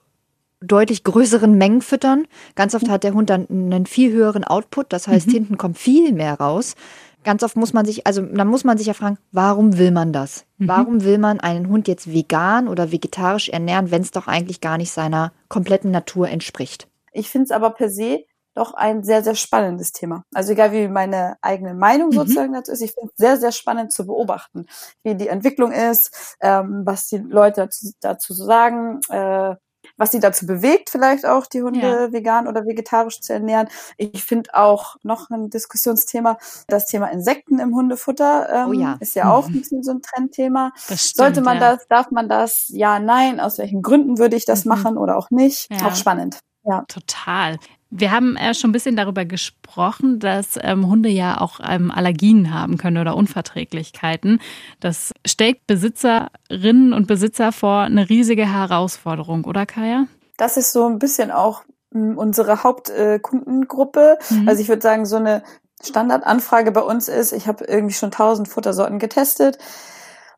deutlich 0.62 1.04
größeren 1.04 1.58
Mengen 1.58 1.82
füttern. 1.82 2.28
Ganz 2.56 2.76
oft 2.76 2.88
hat 2.88 3.04
der 3.04 3.14
Hund 3.14 3.30
dann 3.30 3.48
einen 3.50 3.86
viel 3.88 4.12
höheren 4.12 4.44
Output, 4.44 4.94
das 4.94 5.08
heißt, 5.08 5.28
Mhm. 5.28 5.32
hinten 5.32 5.58
kommt 5.58 5.78
viel 5.78 6.14
mehr 6.14 6.36
raus. 6.36 6.76
Ganz 7.24 7.44
oft 7.44 7.56
muss 7.56 7.74
man 7.74 7.86
sich, 7.86 8.08
also 8.08 8.22
dann 8.22 8.48
muss 8.48 8.64
man 8.64 8.78
sich 8.78 8.88
ja 8.88 8.94
fragen, 8.94 9.18
warum 9.32 9.78
will 9.78 9.92
man 9.92 10.12
das? 10.14 10.46
Mhm. 10.58 10.68
Warum 10.68 11.04
will 11.04 11.18
man 11.18 11.40
einen 11.40 11.68
Hund 11.70 11.88
jetzt 11.88 12.12
vegan 12.12 12.68
oder 12.68 12.92
vegetarisch 12.92 13.50
ernähren, 13.50 13.92
wenn 13.92 14.02
es 14.02 14.12
doch 14.12 14.28
eigentlich 14.28 14.62
gar 14.62 14.78
nicht 14.78 14.92
seiner 14.92 15.32
kompletten 15.48 15.92
Natur 15.92 16.30
entspricht? 16.30 16.88
Ich 17.12 17.30
finde 17.30 17.46
es 17.46 17.52
aber 17.52 17.72
per 17.72 17.90
se 17.90 18.24
doch 18.54 18.74
ein 18.74 19.04
sehr, 19.04 19.24
sehr 19.24 19.36
spannendes 19.36 19.92
Thema. 19.92 20.24
Also 20.34 20.54
egal 20.54 20.72
wie 20.72 20.88
meine 20.88 21.38
eigene 21.42 21.74
Meinung 21.74 22.10
mhm. 22.10 22.14
sozusagen 22.14 22.54
dazu 22.54 22.72
ist, 22.72 22.82
ich 22.82 22.94
finde 22.94 23.12
es 23.12 23.18
sehr, 23.18 23.38
sehr 23.38 23.52
spannend 23.52 23.92
zu 23.92 24.06
beobachten, 24.06 24.66
wie 25.04 25.16
die 25.16 25.28
Entwicklung 25.28 25.72
ist, 25.72 26.36
ähm, 26.42 26.82
was 26.86 27.08
die 27.08 27.18
Leute 27.18 27.62
dazu, 27.62 27.92
dazu 28.02 28.34
sagen, 28.34 29.00
äh, 29.10 29.56
was 29.98 30.12
sie 30.12 30.20
dazu 30.20 30.46
bewegt, 30.46 30.90
vielleicht 30.90 31.26
auch 31.26 31.46
die 31.46 31.62
Hunde 31.62 31.80
ja. 31.80 32.12
vegan 32.12 32.48
oder 32.48 32.66
vegetarisch 32.66 33.20
zu 33.22 33.34
ernähren. 33.34 33.68
Ich 33.98 34.24
finde 34.24 34.54
auch 34.54 34.96
noch 35.04 35.30
ein 35.30 35.50
Diskussionsthema, 35.50 36.38
das 36.68 36.86
Thema 36.86 37.08
Insekten 37.08 37.60
im 37.60 37.76
Hundefutter 37.76 38.50
ähm, 38.52 38.70
oh 38.70 38.74
ja. 38.74 38.98
ist 39.00 39.16
ja 39.16 39.26
mhm. 39.26 39.32
auch 39.32 39.48
ein 39.48 39.54
bisschen 39.54 39.84
so 39.84 39.92
ein 39.92 40.02
Trendthema. 40.02 40.72
Stimmt, 40.76 41.00
Sollte 41.00 41.42
man 41.42 41.60
ja. 41.60 41.76
das, 41.76 41.88
darf 41.88 42.12
man 42.12 42.30
das? 42.30 42.66
Ja, 42.70 43.00
nein. 43.00 43.40
Aus 43.40 43.58
welchen 43.58 43.82
Gründen 43.82 44.18
würde 44.18 44.36
ich 44.36 44.46
das 44.46 44.66
mhm. 44.66 44.70
machen 44.70 44.98
oder 44.98 45.18
auch 45.18 45.30
nicht? 45.30 45.70
Auch 45.84 45.96
spannend. 45.96 46.40
Ja. 46.64 46.84
Total. 46.88 47.58
Wir 47.94 48.12
haben 48.12 48.38
äh, 48.38 48.54
schon 48.54 48.70
ein 48.70 48.74
bisschen 48.74 48.96
darüber 48.96 49.26
gesprochen, 49.26 50.20
dass 50.20 50.58
ähm, 50.62 50.88
Hunde 50.88 51.10
ja 51.10 51.42
auch 51.42 51.60
ähm, 51.62 51.92
Allergien 51.92 52.54
haben 52.54 52.78
können 52.78 52.98
oder 52.98 53.18
Unverträglichkeiten. 53.18 54.40
Das 54.80 55.12
stellt 55.28 55.68
Besitzerinnen 55.68 56.94
und 56.94 57.08
Besitzer 57.08 57.52
vor 57.52 57.82
eine 57.82 58.10
riesige 58.10 58.52
Herausforderung, 58.52 59.44
oder 59.44 59.66
Kaya? 59.66 60.06
Das 60.38 60.56
ist 60.56 60.72
so 60.72 60.88
ein 60.88 61.00
bisschen 61.00 61.32
auch 61.32 61.64
hm, 61.92 62.18
unsere 62.18 62.64
Hauptkundengruppe. 62.64 64.18
Äh, 64.30 64.34
mhm. 64.36 64.48
Also 64.48 64.62
ich 64.62 64.70
würde 64.70 64.82
sagen, 64.82 65.06
so 65.06 65.18
eine 65.18 65.44
Standardanfrage 65.84 66.72
bei 66.72 66.82
uns 66.82 67.10
ist, 67.10 67.34
ich 67.34 67.48
habe 67.48 67.66
irgendwie 67.66 67.94
schon 67.94 68.12
tausend 68.12 68.48
Futtersorten 68.48 69.00
getestet. 69.00 69.58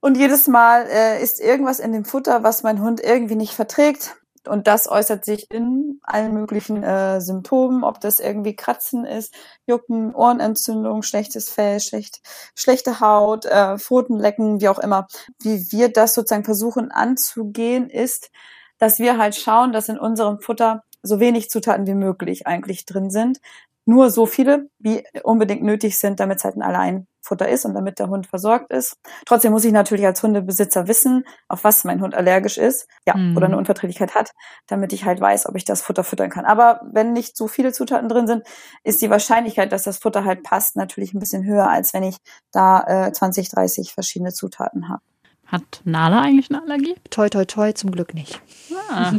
Und 0.01 0.17
jedes 0.17 0.47
Mal 0.47 0.87
äh, 0.89 1.21
ist 1.21 1.39
irgendwas 1.39 1.79
in 1.79 1.91
dem 1.91 2.03
Futter, 2.03 2.41
was 2.41 2.63
mein 2.63 2.81
Hund 2.81 2.99
irgendwie 2.99 3.35
nicht 3.35 3.53
verträgt 3.53 4.15
und 4.47 4.67
das 4.67 4.89
äußert 4.89 5.25
sich 5.25 5.49
in 5.51 5.99
allen 6.03 6.33
möglichen 6.33 6.83
äh, 6.83 7.21
Symptomen, 7.21 7.83
ob 7.83 7.99
das 8.01 8.19
irgendwie 8.19 8.55
Kratzen 8.55 9.05
ist, 9.05 9.33
Jucken, 9.65 10.13
Ohrenentzündung, 10.13 11.03
schlechtes 11.03 11.49
Fell, 11.49 11.79
schlecht, 11.79 12.21
schlechte 12.55 12.99
Haut, 12.99 13.45
äh, 13.45 13.77
Pfotenlecken, 13.77 14.61
wie 14.61 14.69
auch 14.69 14.79
immer. 14.79 15.07
Wie 15.41 15.71
wir 15.71 15.91
das 15.91 16.13
sozusagen 16.13 16.45
versuchen 16.45 16.91
anzugehen, 16.91 17.89
ist, 17.89 18.31
dass 18.77 18.99
wir 18.99 19.17
halt 19.17 19.35
schauen, 19.35 19.71
dass 19.71 19.89
in 19.89 19.97
unserem 19.99 20.39
Futter 20.39 20.83
so 21.01 21.19
wenig 21.19 21.49
Zutaten 21.49 21.85
wie 21.87 21.95
möglich 21.95 22.47
eigentlich 22.47 22.85
drin 22.85 23.09
sind. 23.09 23.39
Nur 23.85 24.09
so 24.09 24.25
viele, 24.25 24.69
wie 24.79 25.03
unbedingt 25.23 25.63
nötig 25.63 25.97
sind, 25.97 26.19
damit 26.19 26.37
es 26.37 26.43
halt 26.43 26.55
ein 26.55 26.61
Allein 26.61 27.07
Futter 27.23 27.47
ist 27.47 27.65
und 27.65 27.73
damit 27.73 27.99
der 27.99 28.09
Hund 28.09 28.27
versorgt 28.27 28.71
ist. 28.71 28.97
Trotzdem 29.25 29.53
muss 29.53 29.63
ich 29.63 29.71
natürlich 29.71 30.05
als 30.05 30.21
Hundebesitzer 30.21 30.87
wissen, 30.87 31.23
auf 31.47 31.63
was 31.63 31.85
mein 31.85 32.01
Hund 32.01 32.15
allergisch 32.15 32.57
ist, 32.57 32.87
ja, 33.07 33.15
mhm. 33.15 33.37
oder 33.37 33.47
eine 33.47 33.57
Unverträglichkeit 33.57 34.13
hat, 34.13 34.31
damit 34.67 34.91
ich 34.91 35.05
halt 35.05 35.21
weiß, 35.21 35.47
ob 35.47 35.55
ich 35.55 35.63
das 35.63 35.81
Futter 35.81 36.03
füttern 36.03 36.29
kann. 36.29 36.45
Aber 36.45 36.81
wenn 36.91 37.13
nicht 37.13 37.37
so 37.37 37.47
viele 37.47 37.71
Zutaten 37.71 38.09
drin 38.09 38.27
sind, 38.27 38.43
ist 38.83 39.01
die 39.01 39.09
Wahrscheinlichkeit, 39.09 39.71
dass 39.71 39.83
das 39.83 39.97
Futter 39.97 40.25
halt 40.25 40.43
passt, 40.43 40.75
natürlich 40.75 41.13
ein 41.13 41.19
bisschen 41.19 41.45
höher, 41.45 41.69
als 41.69 41.93
wenn 41.93 42.03
ich 42.03 42.17
da 42.51 43.07
äh, 43.07 43.11
20, 43.13 43.49
30 43.49 43.93
verschiedene 43.93 44.33
Zutaten 44.33 44.89
habe. 44.89 45.01
Hat 45.45 45.81
Nala 45.83 46.21
eigentlich 46.21 46.49
eine 46.49 46.61
Allergie? 46.61 46.95
Toi, 47.09 47.29
toi, 47.29 47.45
toi, 47.45 47.73
zum 47.73 47.91
Glück 47.91 48.13
nicht. 48.13 48.41
Ah. 48.89 49.13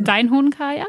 Dein 0.00 0.30
Hund, 0.30 0.56
Kaya? 0.56 0.86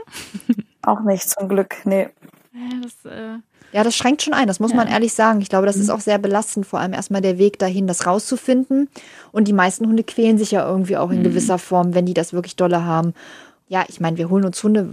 Auch 0.81 1.01
nicht, 1.01 1.29
zum 1.29 1.47
Glück, 1.47 1.77
nee. 1.85 2.09
Ja, 2.53 2.81
das, 2.81 3.11
äh 3.11 3.37
ja, 3.71 3.83
das 3.83 3.95
schränkt 3.95 4.23
schon 4.23 4.33
ein, 4.33 4.47
das 4.47 4.59
muss 4.59 4.71
ja. 4.71 4.77
man 4.77 4.87
ehrlich 4.87 5.13
sagen. 5.13 5.41
Ich 5.41 5.49
glaube, 5.49 5.67
das 5.67 5.75
ist 5.75 5.87
mhm. 5.87 5.93
auch 5.93 5.99
sehr 5.99 6.17
belastend, 6.17 6.65
vor 6.65 6.79
allem 6.79 6.93
erstmal 6.93 7.21
der 7.21 7.37
Weg 7.37 7.59
dahin, 7.59 7.85
das 7.85 8.07
rauszufinden. 8.07 8.89
Und 9.31 9.47
die 9.47 9.53
meisten 9.53 9.85
Hunde 9.87 10.03
quälen 10.03 10.37
sich 10.37 10.51
ja 10.51 10.67
irgendwie 10.67 10.97
auch 10.97 11.11
in 11.11 11.19
mhm. 11.19 11.23
gewisser 11.23 11.59
Form, 11.59 11.93
wenn 11.93 12.05
die 12.05 12.15
das 12.15 12.33
wirklich 12.33 12.55
dolle 12.55 12.83
haben. 12.83 13.13
Ja, 13.67 13.85
ich 13.87 13.99
meine, 13.99 14.17
wir 14.17 14.31
holen 14.31 14.45
uns 14.45 14.63
Hunde, 14.63 14.89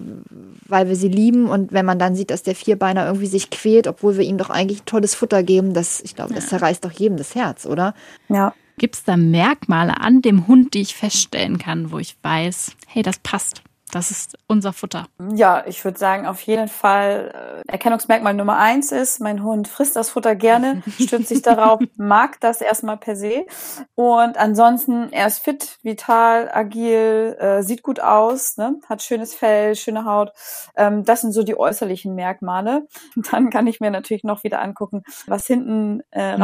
weil 0.67 0.89
wir 0.89 0.97
sie 0.97 1.09
lieben. 1.09 1.49
Und 1.49 1.73
wenn 1.73 1.87
man 1.87 1.99
dann 1.99 2.15
sieht, 2.15 2.31
dass 2.31 2.43
der 2.43 2.55
Vierbeiner 2.55 3.07
irgendwie 3.07 3.27
sich 3.27 3.49
quält, 3.49 3.87
obwohl 3.87 4.19
wir 4.19 4.25
ihm 4.25 4.37
doch 4.37 4.51
eigentlich 4.51 4.83
tolles 4.83 5.15
Futter 5.15 5.43
geben, 5.43 5.73
das, 5.73 6.03
ich 6.03 6.15
glaube, 6.15 6.35
das 6.35 6.45
ja. 6.45 6.51
zerreißt 6.51 6.85
doch 6.85 6.93
jedem 6.93 7.17
das 7.17 7.35
Herz, 7.35 7.65
oder? 7.65 7.95
Ja. 8.29 8.53
Gibt 8.77 8.97
es 8.97 9.05
da 9.05 9.17
Merkmale 9.17 9.99
an 9.99 10.21
dem 10.21 10.47
Hund, 10.47 10.75
die 10.75 10.83
ich 10.83 10.95
feststellen 10.95 11.57
kann, 11.57 11.91
wo 11.91 11.99
ich 11.99 12.17
weiß, 12.23 12.73
hey, 12.87 13.03
das 13.03 13.19
passt? 13.19 13.63
Das 13.93 14.11
ist 14.11 14.37
unser 14.49 14.73
Futter. 14.73 15.07
Ja, 15.33 15.65
ich 15.65 15.85
würde 15.85 15.97
sagen, 15.97 16.27
auf 16.27 16.41
jeden 16.43 16.67
Fall 16.67 17.63
äh, 17.67 17.71
Erkennungsmerkmal 17.71 18.35
Nummer 18.35 18.59
eins 18.59 18.91
ist, 18.91 19.21
mein 19.21 19.45
Hund 19.45 19.69
frisst 19.69 19.95
das 19.95 20.11
Futter 20.11 20.35
gerne, 20.35 20.83
stützt 21.01 21.29
sich 21.29 21.41
darauf, 21.41 21.81
mag 21.97 22.41
das 22.41 22.61
erstmal 22.61 22.97
per 22.97 23.15
se. 23.15 23.47
Und 23.95 24.39
ansonsten, 24.39 25.13
er 25.13 25.29
ist 25.29 25.39
fit, 25.39 25.79
vital, 25.83 26.51
agil, 26.53 27.37
äh, 27.39 27.63
sieht 27.63 27.85
gut 27.85 28.01
aus, 28.01 28.57
ne? 28.57 28.81
hat 28.89 29.03
schönes 29.03 29.35
Fell, 29.35 29.77
schöne 29.77 30.05
Haut. 30.05 30.33
Ähm, 30.75 31.05
das 31.05 31.21
sind 31.21 31.33
so 31.33 31.45
die 31.45 31.57
äußerlichen 31.57 32.15
Merkmale. 32.17 32.89
Und 33.15 33.33
dann 33.33 33.51
kann 33.51 33.69
ich 33.69 33.79
mir 33.79 33.93
natürlich 33.93 34.25
noch 34.25 34.43
wieder 34.43 34.61
angucken, 34.61 35.05
was 35.29 35.47
hinten 35.47 36.03
äh, 36.11 36.37
mhm. 36.37 36.43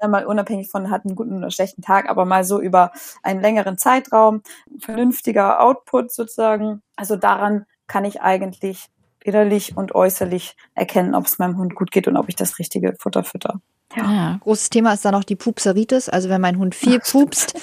Ja, 0.00 0.08
mal 0.08 0.26
unabhängig 0.26 0.70
von 0.70 0.90
hat 0.90 1.04
einen 1.04 1.14
guten 1.14 1.38
oder 1.38 1.50
schlechten 1.50 1.82
Tag, 1.82 2.08
aber 2.08 2.24
mal 2.24 2.44
so 2.44 2.60
über 2.60 2.92
einen 3.22 3.40
längeren 3.40 3.78
Zeitraum, 3.78 4.42
vernünftiger 4.78 5.60
Output 5.60 6.12
sozusagen. 6.12 6.82
Also 6.96 7.16
daran 7.16 7.66
kann 7.86 8.04
ich 8.04 8.20
eigentlich 8.20 8.88
innerlich 9.22 9.76
und 9.76 9.94
äußerlich 9.94 10.56
erkennen, 10.74 11.14
ob 11.14 11.26
es 11.26 11.38
meinem 11.38 11.58
Hund 11.58 11.74
gut 11.74 11.90
geht 11.90 12.06
und 12.08 12.16
ob 12.16 12.28
ich 12.28 12.36
das 12.36 12.58
richtige 12.58 12.94
Futter 12.98 13.24
fütter. 13.24 13.60
Ja. 13.96 14.12
ja. 14.12 14.38
Großes 14.42 14.70
Thema 14.70 14.92
ist 14.92 15.04
dann 15.04 15.14
auch 15.14 15.24
die 15.24 15.36
Pupseritis. 15.36 16.08
Also 16.08 16.28
wenn 16.28 16.40
mein 16.40 16.58
Hund 16.58 16.74
viel 16.74 17.00
pupst, 17.00 17.54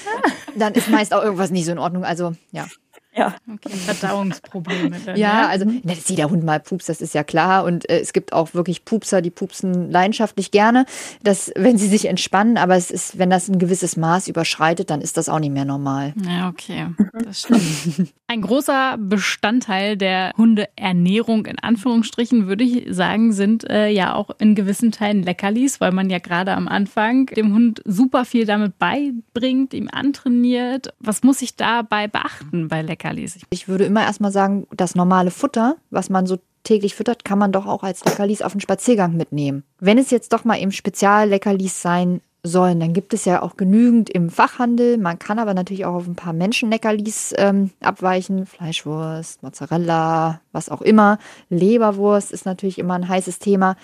dann 0.56 0.74
ist 0.74 0.88
meist 0.88 1.14
auch 1.14 1.22
irgendwas 1.22 1.50
nicht 1.50 1.66
so 1.66 1.72
in 1.72 1.78
Ordnung. 1.78 2.04
Also 2.04 2.34
ja. 2.50 2.66
Ja. 3.16 3.34
Okay, 3.52 3.70
Verdauungsprobleme. 3.70 4.98
Dann, 5.04 5.16
ja, 5.16 5.42
ja, 5.42 5.48
also 5.48 5.64
na, 5.66 5.94
dass 5.94 6.08
jeder 6.08 6.30
Hund 6.30 6.44
mal 6.44 6.58
pupst, 6.60 6.88
das 6.88 7.00
ist 7.00 7.14
ja 7.14 7.22
klar. 7.22 7.64
Und 7.64 7.88
äh, 7.88 8.00
es 8.00 8.12
gibt 8.12 8.32
auch 8.32 8.54
wirklich 8.54 8.84
Pupser, 8.84 9.22
die 9.22 9.30
pupsen 9.30 9.90
leidenschaftlich 9.90 10.50
gerne, 10.50 10.84
dass, 11.22 11.52
wenn 11.56 11.78
sie 11.78 11.88
sich 11.88 12.06
entspannen, 12.06 12.56
aber 12.56 12.74
es 12.76 12.90
ist, 12.90 13.18
wenn 13.18 13.30
das 13.30 13.48
ein 13.48 13.58
gewisses 13.58 13.96
Maß 13.96 14.28
überschreitet, 14.28 14.90
dann 14.90 15.00
ist 15.00 15.16
das 15.16 15.28
auch 15.28 15.38
nicht 15.38 15.52
mehr 15.52 15.64
normal. 15.64 16.12
Ja, 16.26 16.48
okay. 16.48 16.88
Das 17.24 17.42
stimmt. 17.42 18.12
ein 18.26 18.40
großer 18.40 18.96
Bestandteil 18.98 19.96
der 19.96 20.32
Hundeernährung, 20.36 21.46
in 21.46 21.58
Anführungsstrichen, 21.58 22.48
würde 22.48 22.64
ich 22.64 22.86
sagen, 22.94 23.32
sind 23.32 23.68
äh, 23.70 23.88
ja 23.88 24.14
auch 24.14 24.30
in 24.38 24.54
gewissen 24.54 24.90
Teilen 24.90 25.22
Leckerlis, 25.22 25.80
weil 25.80 25.92
man 25.92 26.10
ja 26.10 26.18
gerade 26.18 26.52
am 26.52 26.66
Anfang 26.66 27.26
dem 27.26 27.54
Hund 27.54 27.80
super 27.84 28.24
viel 28.24 28.44
damit 28.44 28.78
beibringt, 28.78 29.72
ihm 29.74 29.88
antrainiert. 29.92 30.88
Was 30.98 31.22
muss 31.22 31.42
ich 31.42 31.56
dabei 31.56 32.08
beachten 32.08 32.68
bei 32.68 32.82
Leckerlis? 32.82 33.03
Leckerlis? 33.04 33.38
Ich 33.50 33.68
würde 33.68 33.84
immer 33.84 34.02
erstmal 34.02 34.32
sagen, 34.32 34.66
das 34.74 34.94
normale 34.94 35.30
Futter, 35.30 35.76
was 35.90 36.10
man 36.10 36.26
so 36.26 36.38
täglich 36.62 36.94
füttert, 36.94 37.24
kann 37.24 37.38
man 37.38 37.52
doch 37.52 37.66
auch 37.66 37.82
als 37.82 38.04
Leckerlis 38.04 38.42
auf 38.42 38.52
den 38.52 38.60
Spaziergang 38.60 39.16
mitnehmen. 39.16 39.64
Wenn 39.78 39.98
es 39.98 40.10
jetzt 40.10 40.32
doch 40.32 40.44
mal 40.44 40.58
eben 40.58 40.72
Spezialleckerlis 40.72 41.82
sein 41.82 42.20
sollen, 42.42 42.80
dann 42.80 42.92
gibt 42.92 43.14
es 43.14 43.24
ja 43.26 43.42
auch 43.42 43.56
genügend 43.56 44.10
im 44.10 44.30
Fachhandel. 44.30 44.98
Man 44.98 45.18
kann 45.18 45.38
aber 45.38 45.54
natürlich 45.54 45.84
auch 45.84 45.94
auf 45.94 46.06
ein 46.06 46.16
paar 46.16 46.32
Menschenleckerlis 46.32 47.34
ähm, 47.36 47.70
abweichen. 47.80 48.46
Fleischwurst, 48.46 49.42
Mozzarella, 49.42 50.40
was 50.52 50.68
auch 50.70 50.82
immer. 50.82 51.18
Leberwurst 51.50 52.32
ist 52.32 52.46
natürlich 52.46 52.78
immer 52.78 52.94
ein 52.94 53.08
heißes 53.08 53.38
Thema. 53.38 53.76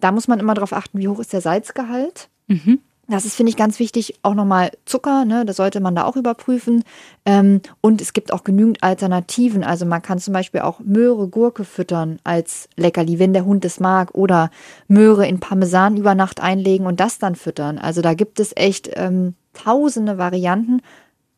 Da 0.00 0.12
muss 0.12 0.28
man 0.28 0.38
immer 0.38 0.54
darauf 0.54 0.72
achten, 0.72 0.98
wie 0.98 1.08
hoch 1.08 1.18
ist 1.18 1.32
der 1.32 1.40
Salzgehalt. 1.40 2.28
Mhm. 2.46 2.80
Das 3.10 3.24
ist, 3.24 3.34
finde 3.34 3.48
ich, 3.48 3.56
ganz 3.56 3.78
wichtig. 3.78 4.18
Auch 4.22 4.34
nochmal 4.34 4.70
Zucker, 4.84 5.24
ne, 5.24 5.46
das 5.46 5.56
sollte 5.56 5.80
man 5.80 5.94
da 5.94 6.04
auch 6.04 6.16
überprüfen. 6.16 6.84
Ähm, 7.24 7.62
und 7.80 8.02
es 8.02 8.12
gibt 8.12 8.34
auch 8.34 8.44
genügend 8.44 8.82
Alternativen. 8.82 9.64
Also 9.64 9.86
man 9.86 10.02
kann 10.02 10.18
zum 10.18 10.34
Beispiel 10.34 10.60
auch 10.60 10.80
Möhre, 10.80 11.26
Gurke 11.26 11.64
füttern 11.64 12.18
als 12.22 12.68
Leckerli, 12.76 13.18
wenn 13.18 13.32
der 13.32 13.46
Hund 13.46 13.64
es 13.64 13.80
mag. 13.80 14.14
Oder 14.14 14.50
Möhre 14.88 15.26
in 15.26 15.40
Parmesan 15.40 15.96
über 15.96 16.14
Nacht 16.14 16.40
einlegen 16.40 16.86
und 16.86 17.00
das 17.00 17.18
dann 17.18 17.34
füttern. 17.34 17.78
Also 17.78 18.02
da 18.02 18.12
gibt 18.12 18.40
es 18.40 18.52
echt 18.54 18.90
ähm, 18.94 19.34
tausende 19.54 20.18
Varianten. 20.18 20.82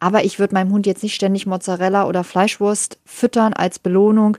Aber 0.00 0.24
ich 0.24 0.40
würde 0.40 0.54
meinem 0.54 0.72
Hund 0.72 0.86
jetzt 0.86 1.04
nicht 1.04 1.14
ständig 1.14 1.46
Mozzarella 1.46 2.08
oder 2.08 2.24
Fleischwurst 2.24 2.98
füttern 3.04 3.52
als 3.52 3.78
Belohnung, 3.78 4.38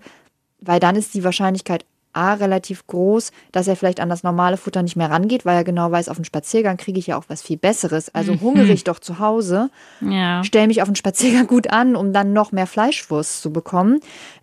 weil 0.60 0.82
dann 0.82 0.98
ist 0.98 1.14
die 1.14 1.24
Wahrscheinlichkeit 1.24 1.86
A 2.14 2.34
relativ 2.34 2.88
groß, 2.88 3.32
dass 3.52 3.68
er 3.68 3.76
vielleicht 3.76 4.00
an 4.00 4.10
das 4.10 4.24
normale 4.24 4.58
Futter 4.58 4.84
nicht 4.84 4.96
mehr 4.96 5.10
rangeht, 5.10 5.46
weil 5.46 5.56
er 5.56 5.64
genau 5.64 5.92
weiß, 5.92 6.10
auf 6.10 6.18
den 6.18 6.26
Spaziergang 6.26 6.78
kriege 6.78 7.00
ich 7.00 7.08
ja 7.08 7.18
auch 7.18 7.26
was 7.28 7.42
viel 7.42 7.58
Besseres. 7.58 8.14
Also 8.14 8.34
hungere 8.42 8.72
ich 8.72 8.84
doch 8.84 9.00
zu 9.00 9.20
Hause, 9.20 9.70
ja. 10.02 10.44
stelle 10.44 10.68
mich 10.68 10.82
auf 10.82 10.90
den 10.90 10.96
Spaziergang 10.96 11.48
gut 11.48 11.72
an, 11.72 11.96
um 11.96 12.14
dann 12.14 12.34
noch 12.34 12.52
mehr 12.52 12.68
Fleischwurst 12.68 13.42
zu 13.42 13.52
bekommen. 13.52 14.00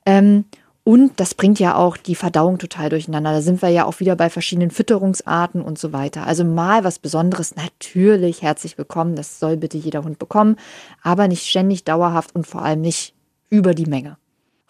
Ähm, 0.06 0.44
und 0.88 1.20
das 1.20 1.34
bringt 1.34 1.60
ja 1.60 1.74
auch 1.74 1.98
die 1.98 2.14
Verdauung 2.14 2.56
total 2.56 2.88
durcheinander. 2.88 3.32
Da 3.32 3.42
sind 3.42 3.60
wir 3.60 3.68
ja 3.68 3.84
auch 3.84 4.00
wieder 4.00 4.16
bei 4.16 4.30
verschiedenen 4.30 4.70
Fütterungsarten 4.70 5.60
und 5.60 5.78
so 5.78 5.92
weiter. 5.92 6.26
Also 6.26 6.44
mal 6.44 6.82
was 6.82 6.98
Besonderes, 6.98 7.56
natürlich 7.56 8.40
herzlich 8.40 8.78
willkommen. 8.78 9.14
Das 9.14 9.38
soll 9.38 9.58
bitte 9.58 9.76
jeder 9.76 10.02
Hund 10.04 10.18
bekommen, 10.18 10.56
aber 11.02 11.28
nicht 11.28 11.46
ständig 11.46 11.84
dauerhaft 11.84 12.34
und 12.34 12.46
vor 12.46 12.62
allem 12.62 12.80
nicht 12.80 13.12
über 13.50 13.74
die 13.74 13.84
Menge. 13.84 14.16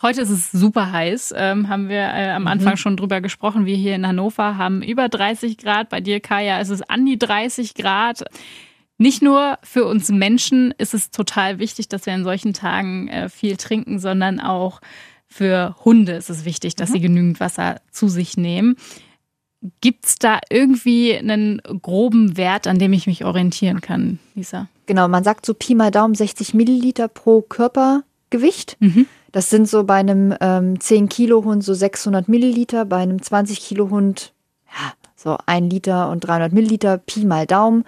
Heute 0.00 0.20
ist 0.20 0.30
es 0.30 0.52
super 0.52 0.92
heiß, 0.92 1.34
ähm, 1.36 1.68
haben 1.68 1.88
wir 1.88 1.98
äh, 1.98 2.30
am 2.30 2.46
Anfang 2.46 2.74
mhm. 2.74 2.76
schon 2.76 2.96
drüber 2.96 3.20
gesprochen. 3.20 3.66
Wir 3.66 3.74
hier 3.74 3.96
in 3.96 4.06
Hannover 4.06 4.56
haben 4.56 4.80
über 4.80 5.08
30 5.08 5.58
Grad. 5.58 5.88
Bei 5.88 6.00
dir, 6.00 6.20
Kaya, 6.20 6.60
ist 6.60 6.68
es 6.68 6.82
an 6.82 7.04
die 7.04 7.18
30 7.18 7.74
Grad. 7.74 8.22
Nicht 8.96 9.22
nur 9.22 9.58
für 9.64 9.86
uns 9.86 10.08
Menschen 10.08 10.72
ist 10.78 10.94
es 10.94 11.10
total 11.10 11.58
wichtig, 11.58 11.88
dass 11.88 12.06
wir 12.06 12.14
in 12.14 12.22
solchen 12.22 12.52
Tagen 12.52 13.08
äh, 13.08 13.28
viel 13.28 13.56
trinken, 13.56 13.98
sondern 13.98 14.38
auch 14.38 14.80
für 15.26 15.74
Hunde 15.84 16.12
ist 16.12 16.30
es 16.30 16.44
wichtig, 16.44 16.76
dass 16.76 16.90
mhm. 16.90 16.92
sie 16.94 17.00
genügend 17.00 17.40
Wasser 17.40 17.80
zu 17.90 18.08
sich 18.08 18.36
nehmen. 18.36 18.76
Gibt 19.80 20.06
es 20.06 20.16
da 20.16 20.38
irgendwie 20.48 21.16
einen 21.16 21.60
groben 21.82 22.36
Wert, 22.36 22.68
an 22.68 22.78
dem 22.78 22.92
ich 22.92 23.08
mich 23.08 23.24
orientieren 23.24 23.80
kann, 23.80 24.20
Lisa? 24.36 24.68
Genau, 24.86 25.08
man 25.08 25.24
sagt 25.24 25.44
so 25.44 25.54
Pi 25.54 25.74
mal 25.74 25.90
Daumen 25.90 26.14
60 26.14 26.54
Milliliter 26.54 27.08
pro 27.08 27.42
Körpergewicht. 27.42 28.76
Mhm. 28.78 29.06
Das 29.32 29.50
sind 29.50 29.68
so 29.68 29.84
bei 29.84 29.96
einem 29.96 30.34
ähm, 30.40 30.80
10 30.80 31.08
Kilo 31.08 31.44
Hund 31.44 31.62
so 31.62 31.74
600 31.74 32.28
Milliliter, 32.28 32.84
bei 32.84 32.96
einem 32.96 33.20
20 33.20 33.60
Kilo 33.60 33.90
Hund 33.90 34.32
ja, 34.66 34.92
so 35.16 35.36
ein 35.46 35.68
Liter 35.68 36.10
und 36.10 36.20
300 36.20 36.52
Milliliter 36.52 36.98
Pi 36.98 37.24
mal 37.24 37.46
Daumen. 37.46 37.84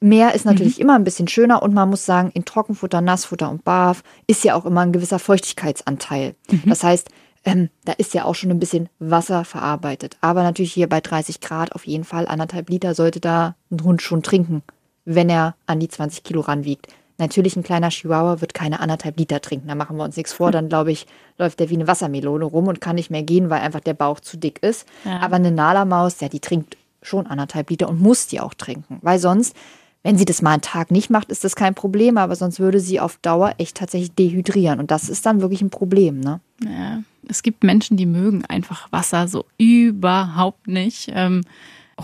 Mehr 0.00 0.34
ist 0.34 0.44
natürlich 0.44 0.76
mhm. 0.76 0.82
immer 0.82 0.94
ein 0.94 1.04
bisschen 1.04 1.26
schöner 1.26 1.62
und 1.62 1.74
man 1.74 1.90
muss 1.90 2.06
sagen, 2.06 2.30
in 2.32 2.44
Trockenfutter, 2.44 3.00
Nassfutter 3.00 3.50
und 3.50 3.64
Barf 3.64 4.04
ist 4.26 4.44
ja 4.44 4.54
auch 4.54 4.64
immer 4.64 4.82
ein 4.82 4.92
gewisser 4.92 5.18
Feuchtigkeitsanteil. 5.18 6.36
Mhm. 6.50 6.62
Das 6.66 6.84
heißt, 6.84 7.08
ähm, 7.44 7.68
da 7.84 7.92
ist 7.92 8.14
ja 8.14 8.24
auch 8.24 8.34
schon 8.34 8.50
ein 8.50 8.60
bisschen 8.60 8.88
Wasser 8.98 9.44
verarbeitet. 9.44 10.16
Aber 10.20 10.42
natürlich 10.42 10.72
hier 10.72 10.88
bei 10.88 11.00
30 11.00 11.40
Grad 11.40 11.72
auf 11.72 11.86
jeden 11.86 12.04
Fall 12.04 12.28
anderthalb 12.28 12.70
Liter 12.70 12.94
sollte 12.94 13.20
da 13.20 13.56
ein 13.70 13.82
Hund 13.82 14.02
schon 14.02 14.22
trinken, 14.22 14.62
wenn 15.04 15.30
er 15.30 15.56
an 15.66 15.80
die 15.80 15.88
20 15.88 16.22
Kilo 16.22 16.42
ranwiegt. 16.42 16.88
Natürlich 17.18 17.56
ein 17.56 17.64
kleiner 17.64 17.88
Chihuahua 17.88 18.40
wird 18.40 18.54
keine 18.54 18.80
anderthalb 18.80 19.18
Liter 19.18 19.40
trinken, 19.40 19.68
da 19.68 19.74
machen 19.74 19.96
wir 19.96 20.04
uns 20.04 20.16
nichts 20.16 20.32
vor. 20.32 20.52
Dann 20.52 20.68
glaube 20.68 20.92
ich, 20.92 21.06
läuft 21.36 21.58
der 21.58 21.68
wie 21.68 21.74
eine 21.74 21.88
Wassermelone 21.88 22.44
rum 22.44 22.68
und 22.68 22.80
kann 22.80 22.94
nicht 22.94 23.10
mehr 23.10 23.24
gehen, 23.24 23.50
weil 23.50 23.60
einfach 23.60 23.80
der 23.80 23.94
Bauch 23.94 24.20
zu 24.20 24.36
dick 24.36 24.62
ist. 24.62 24.86
Ja. 25.04 25.18
Aber 25.20 25.36
eine 25.36 25.50
Nala-Maus, 25.50 26.20
ja, 26.20 26.28
die 26.28 26.40
trinkt 26.40 26.76
schon 27.02 27.26
anderthalb 27.26 27.70
Liter 27.70 27.88
und 27.88 28.00
muss 28.00 28.28
die 28.28 28.40
auch 28.40 28.54
trinken, 28.54 28.98
weil 29.02 29.18
sonst 29.18 29.56
wenn 30.04 30.16
sie 30.16 30.24
das 30.24 30.42
mal 30.42 30.52
einen 30.52 30.62
Tag 30.62 30.90
nicht 30.90 31.10
macht, 31.10 31.30
ist 31.30 31.44
das 31.44 31.56
kein 31.56 31.74
Problem, 31.74 32.18
aber 32.18 32.36
sonst 32.36 32.60
würde 32.60 32.80
sie 32.80 33.00
auf 33.00 33.18
Dauer 33.18 33.54
echt 33.58 33.76
tatsächlich 33.76 34.14
dehydrieren. 34.14 34.78
Und 34.78 34.90
das 34.90 35.08
ist 35.08 35.26
dann 35.26 35.40
wirklich 35.40 35.60
ein 35.60 35.70
Problem, 35.70 36.20
ne? 36.20 36.40
Ja, 36.64 37.02
es 37.28 37.42
gibt 37.42 37.64
Menschen, 37.64 37.96
die 37.96 38.06
mögen 38.06 38.44
einfach 38.46 38.90
Wasser 38.92 39.28
so 39.28 39.44
überhaupt 39.58 40.66
nicht. 40.68 41.10
Ähm, 41.12 41.42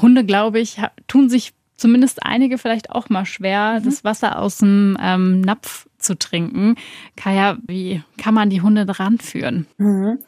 Hunde, 0.01 0.25
glaube 0.25 0.59
ich, 0.59 0.81
tun 1.07 1.31
sich 1.31 1.55
zumindest 1.85 2.25
einige 2.25 2.57
vielleicht 2.57 2.89
auch 2.89 3.11
mal 3.11 3.27
schwer, 3.27 3.79
mhm. 3.79 3.85
das 3.85 4.05
Wasser 4.05 4.39
aus 4.39 4.57
dem 4.57 4.97
ähm, 5.03 5.43
Napf 5.43 5.87
zu 5.99 6.17
trinken. 6.17 6.77
Kaya, 7.15 7.59
wie 7.67 8.03
kann 8.17 8.33
man 8.33 8.49
die 8.49 8.63
Hunde 8.63 8.87
dran 8.87 9.19
führen? 9.19 9.67
Mhm. 9.77 10.19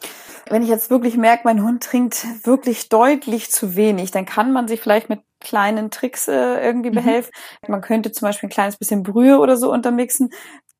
Wenn 0.51 0.61
ich 0.61 0.69
jetzt 0.69 0.91
wirklich 0.91 1.17
merke, 1.17 1.41
mein 1.45 1.63
Hund 1.63 1.81
trinkt 1.81 2.27
wirklich 2.45 2.89
deutlich 2.89 3.49
zu 3.49 3.75
wenig, 3.75 4.11
dann 4.11 4.27
kann 4.27 4.53
man 4.53 4.67
sich 4.67 4.79
vielleicht 4.81 5.09
mit 5.09 5.21
kleinen 5.39 5.89
Tricks 5.89 6.27
äh, 6.27 6.63
irgendwie 6.63 6.91
mhm. 6.91 6.95
behelfen. 6.95 7.31
Man 7.67 7.81
könnte 7.81 8.11
zum 8.11 8.27
Beispiel 8.27 8.49
ein 8.49 8.51
kleines 8.51 8.77
bisschen 8.77 9.01
Brühe 9.01 9.39
oder 9.39 9.57
so 9.57 9.71
untermixen. 9.73 10.29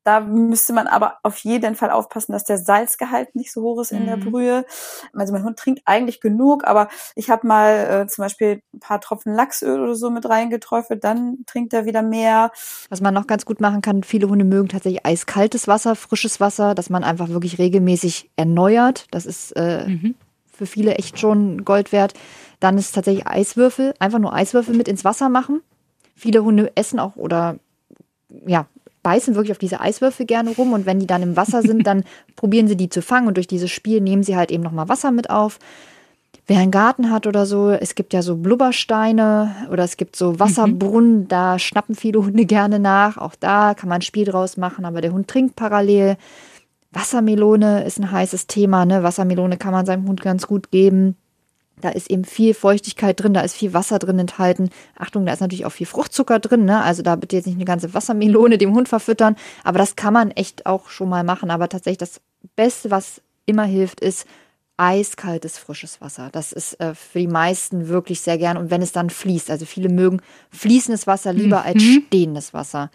Da 0.04 0.20
müsste 0.20 0.72
man 0.72 0.86
aber 0.86 1.18
auf 1.22 1.36
jeden 1.38 1.74
Fall 1.74 1.90
aufpassen, 1.90 2.32
dass 2.32 2.44
der 2.44 2.58
Salzgehalt 2.58 3.34
nicht 3.34 3.52
so 3.52 3.62
hoch 3.62 3.80
ist 3.80 3.92
in 3.92 4.02
mhm. 4.02 4.06
der 4.06 4.16
Brühe. 4.16 4.64
Also 5.12 5.32
mein 5.32 5.44
Hund 5.44 5.58
trinkt 5.58 5.82
eigentlich 5.84 6.20
genug, 6.20 6.66
aber 6.66 6.88
ich 7.14 7.30
habe 7.30 7.46
mal 7.46 8.02
äh, 8.04 8.06
zum 8.06 8.22
Beispiel 8.22 8.62
ein 8.72 8.80
paar 8.80 9.00
Tropfen 9.00 9.34
Lachsöl 9.34 9.80
oder 9.80 9.94
so 9.94 10.10
mit 10.10 10.28
reingeträufelt, 10.28 11.04
dann 11.04 11.38
trinkt 11.46 11.74
er 11.74 11.84
wieder 11.84 12.02
mehr. 12.02 12.50
Was 12.88 13.00
man 13.00 13.12
noch 13.12 13.26
ganz 13.26 13.44
gut 13.44 13.60
machen 13.60 13.82
kann, 13.82 14.02
viele 14.02 14.28
Hunde 14.28 14.44
mögen 14.44 14.68
tatsächlich 14.68 15.04
eiskaltes 15.04 15.68
Wasser, 15.68 15.94
frisches 15.94 16.40
Wasser, 16.40 16.74
dass 16.74 16.90
man 16.90 17.04
einfach 17.04 17.28
wirklich 17.28 17.58
regelmäßig 17.58 18.30
erneuert. 18.36 19.06
Das 19.10 19.26
ist 19.26 19.52
äh, 19.52 19.88
mhm. 19.88 20.14
für 20.50 20.66
viele 20.66 20.94
echt 20.94 21.18
schon 21.18 21.64
Gold 21.64 21.92
wert. 21.92 22.14
Dann 22.60 22.78
ist 22.78 22.92
tatsächlich 22.94 23.26
Eiswürfel, 23.26 23.94
einfach 23.98 24.18
nur 24.18 24.32
Eiswürfel 24.32 24.74
mit 24.74 24.88
ins 24.88 25.04
Wasser 25.04 25.28
machen. 25.28 25.60
Viele 26.14 26.42
Hunde 26.42 26.72
essen 26.76 26.98
auch 26.98 27.16
oder 27.16 27.58
ja, 28.46 28.66
beißen 29.02 29.34
wirklich 29.34 29.52
auf 29.52 29.58
diese 29.58 29.80
Eiswürfel 29.80 30.26
gerne 30.26 30.50
rum 30.50 30.72
und 30.72 30.86
wenn 30.86 31.00
die 31.00 31.06
dann 31.06 31.22
im 31.22 31.36
Wasser 31.36 31.62
sind, 31.62 31.86
dann 31.86 32.04
probieren 32.36 32.68
sie 32.68 32.76
die 32.76 32.88
zu 32.88 33.02
fangen 33.02 33.28
und 33.28 33.36
durch 33.36 33.46
dieses 33.46 33.70
Spiel 33.70 34.00
nehmen 34.00 34.22
sie 34.22 34.36
halt 34.36 34.50
eben 34.50 34.62
nochmal 34.62 34.88
Wasser 34.88 35.10
mit 35.10 35.30
auf. 35.30 35.58
Wer 36.46 36.60
einen 36.60 36.70
Garten 36.70 37.10
hat 37.10 37.26
oder 37.26 37.44
so, 37.44 37.70
es 37.70 37.94
gibt 37.94 38.14
ja 38.14 38.22
so 38.22 38.36
Blubbersteine 38.36 39.54
oder 39.70 39.84
es 39.84 39.98
gibt 39.98 40.16
so 40.16 40.40
Wasserbrunnen, 40.40 41.20
mhm. 41.20 41.28
da 41.28 41.58
schnappen 41.58 41.94
viele 41.94 42.24
Hunde 42.24 42.46
gerne 42.46 42.78
nach. 42.78 43.18
Auch 43.18 43.34
da 43.38 43.74
kann 43.74 43.90
man 43.90 43.98
ein 43.98 44.02
Spiel 44.02 44.24
draus 44.24 44.56
machen, 44.56 44.86
aber 44.86 45.02
der 45.02 45.12
Hund 45.12 45.28
trinkt 45.28 45.56
parallel. 45.56 46.16
Wassermelone 46.90 47.84
ist 47.84 47.98
ein 47.98 48.10
heißes 48.10 48.46
Thema, 48.46 48.86
ne? 48.86 49.02
Wassermelone 49.02 49.58
kann 49.58 49.72
man 49.72 49.84
seinem 49.84 50.08
Hund 50.08 50.22
ganz 50.22 50.46
gut 50.46 50.70
geben. 50.70 51.16
Da 51.80 51.90
ist 51.90 52.10
eben 52.10 52.24
viel 52.24 52.54
Feuchtigkeit 52.54 53.20
drin, 53.20 53.34
da 53.34 53.40
ist 53.40 53.54
viel 53.54 53.74
Wasser 53.74 53.98
drin 53.98 54.18
enthalten. 54.18 54.70
Achtung, 54.96 55.26
da 55.26 55.32
ist 55.32 55.40
natürlich 55.40 55.66
auch 55.66 55.72
viel 55.72 55.86
Fruchtzucker 55.86 56.38
drin, 56.38 56.64
ne? 56.64 56.82
Also 56.82 57.02
da 57.02 57.16
bitte 57.16 57.36
jetzt 57.36 57.46
nicht 57.46 57.56
eine 57.56 57.64
ganze 57.64 57.94
Wassermelone 57.94 58.58
dem 58.58 58.74
Hund 58.74 58.88
verfüttern. 58.88 59.36
Aber 59.64 59.78
das 59.78 59.96
kann 59.96 60.12
man 60.12 60.30
echt 60.30 60.66
auch 60.66 60.88
schon 60.88 61.08
mal 61.08 61.24
machen. 61.24 61.50
Aber 61.50 61.68
tatsächlich 61.68 61.98
das 61.98 62.20
Beste, 62.56 62.90
was 62.90 63.20
immer 63.46 63.64
hilft, 63.64 64.00
ist 64.00 64.26
eiskaltes, 64.78 65.58
frisches 65.58 66.00
Wasser. 66.00 66.30
Das 66.32 66.52
ist 66.52 66.80
äh, 66.80 66.94
für 66.94 67.18
die 67.18 67.26
meisten 67.26 67.88
wirklich 67.88 68.20
sehr 68.20 68.38
gern. 68.38 68.56
Und 68.56 68.70
wenn 68.70 68.80
es 68.80 68.92
dann 68.92 69.10
fließt, 69.10 69.50
also 69.50 69.66
viele 69.66 69.88
mögen 69.88 70.20
fließendes 70.50 71.06
Wasser 71.06 71.32
lieber 71.32 71.60
mhm. 71.60 71.66
als 71.66 71.82
stehendes 71.82 72.54
Wasser. 72.54 72.90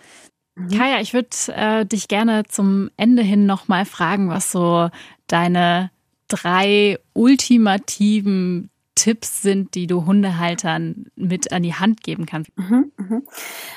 Mhm. 0.55 0.69
Kaya, 0.69 1.01
ich 1.01 1.13
würde 1.13 1.29
äh, 1.49 1.85
dich 1.85 2.07
gerne 2.07 2.43
zum 2.47 2.89
Ende 2.97 3.21
hin 3.21 3.45
nochmal 3.45 3.85
fragen, 3.85 4.29
was 4.29 4.51
so 4.51 4.89
deine 5.27 5.91
drei 6.29 6.99
ultimativen 7.13 8.69
Tipps 8.95 9.41
sind, 9.41 9.73
die 9.75 9.87
du 9.87 10.05
Hundehaltern 10.05 11.05
mit 11.15 11.51
an 11.51 11.63
die 11.63 11.73
Hand 11.73 12.03
geben 12.03 12.25
kannst? 12.25 12.51
Mhm, 12.57 12.91
mhm. 12.97 13.27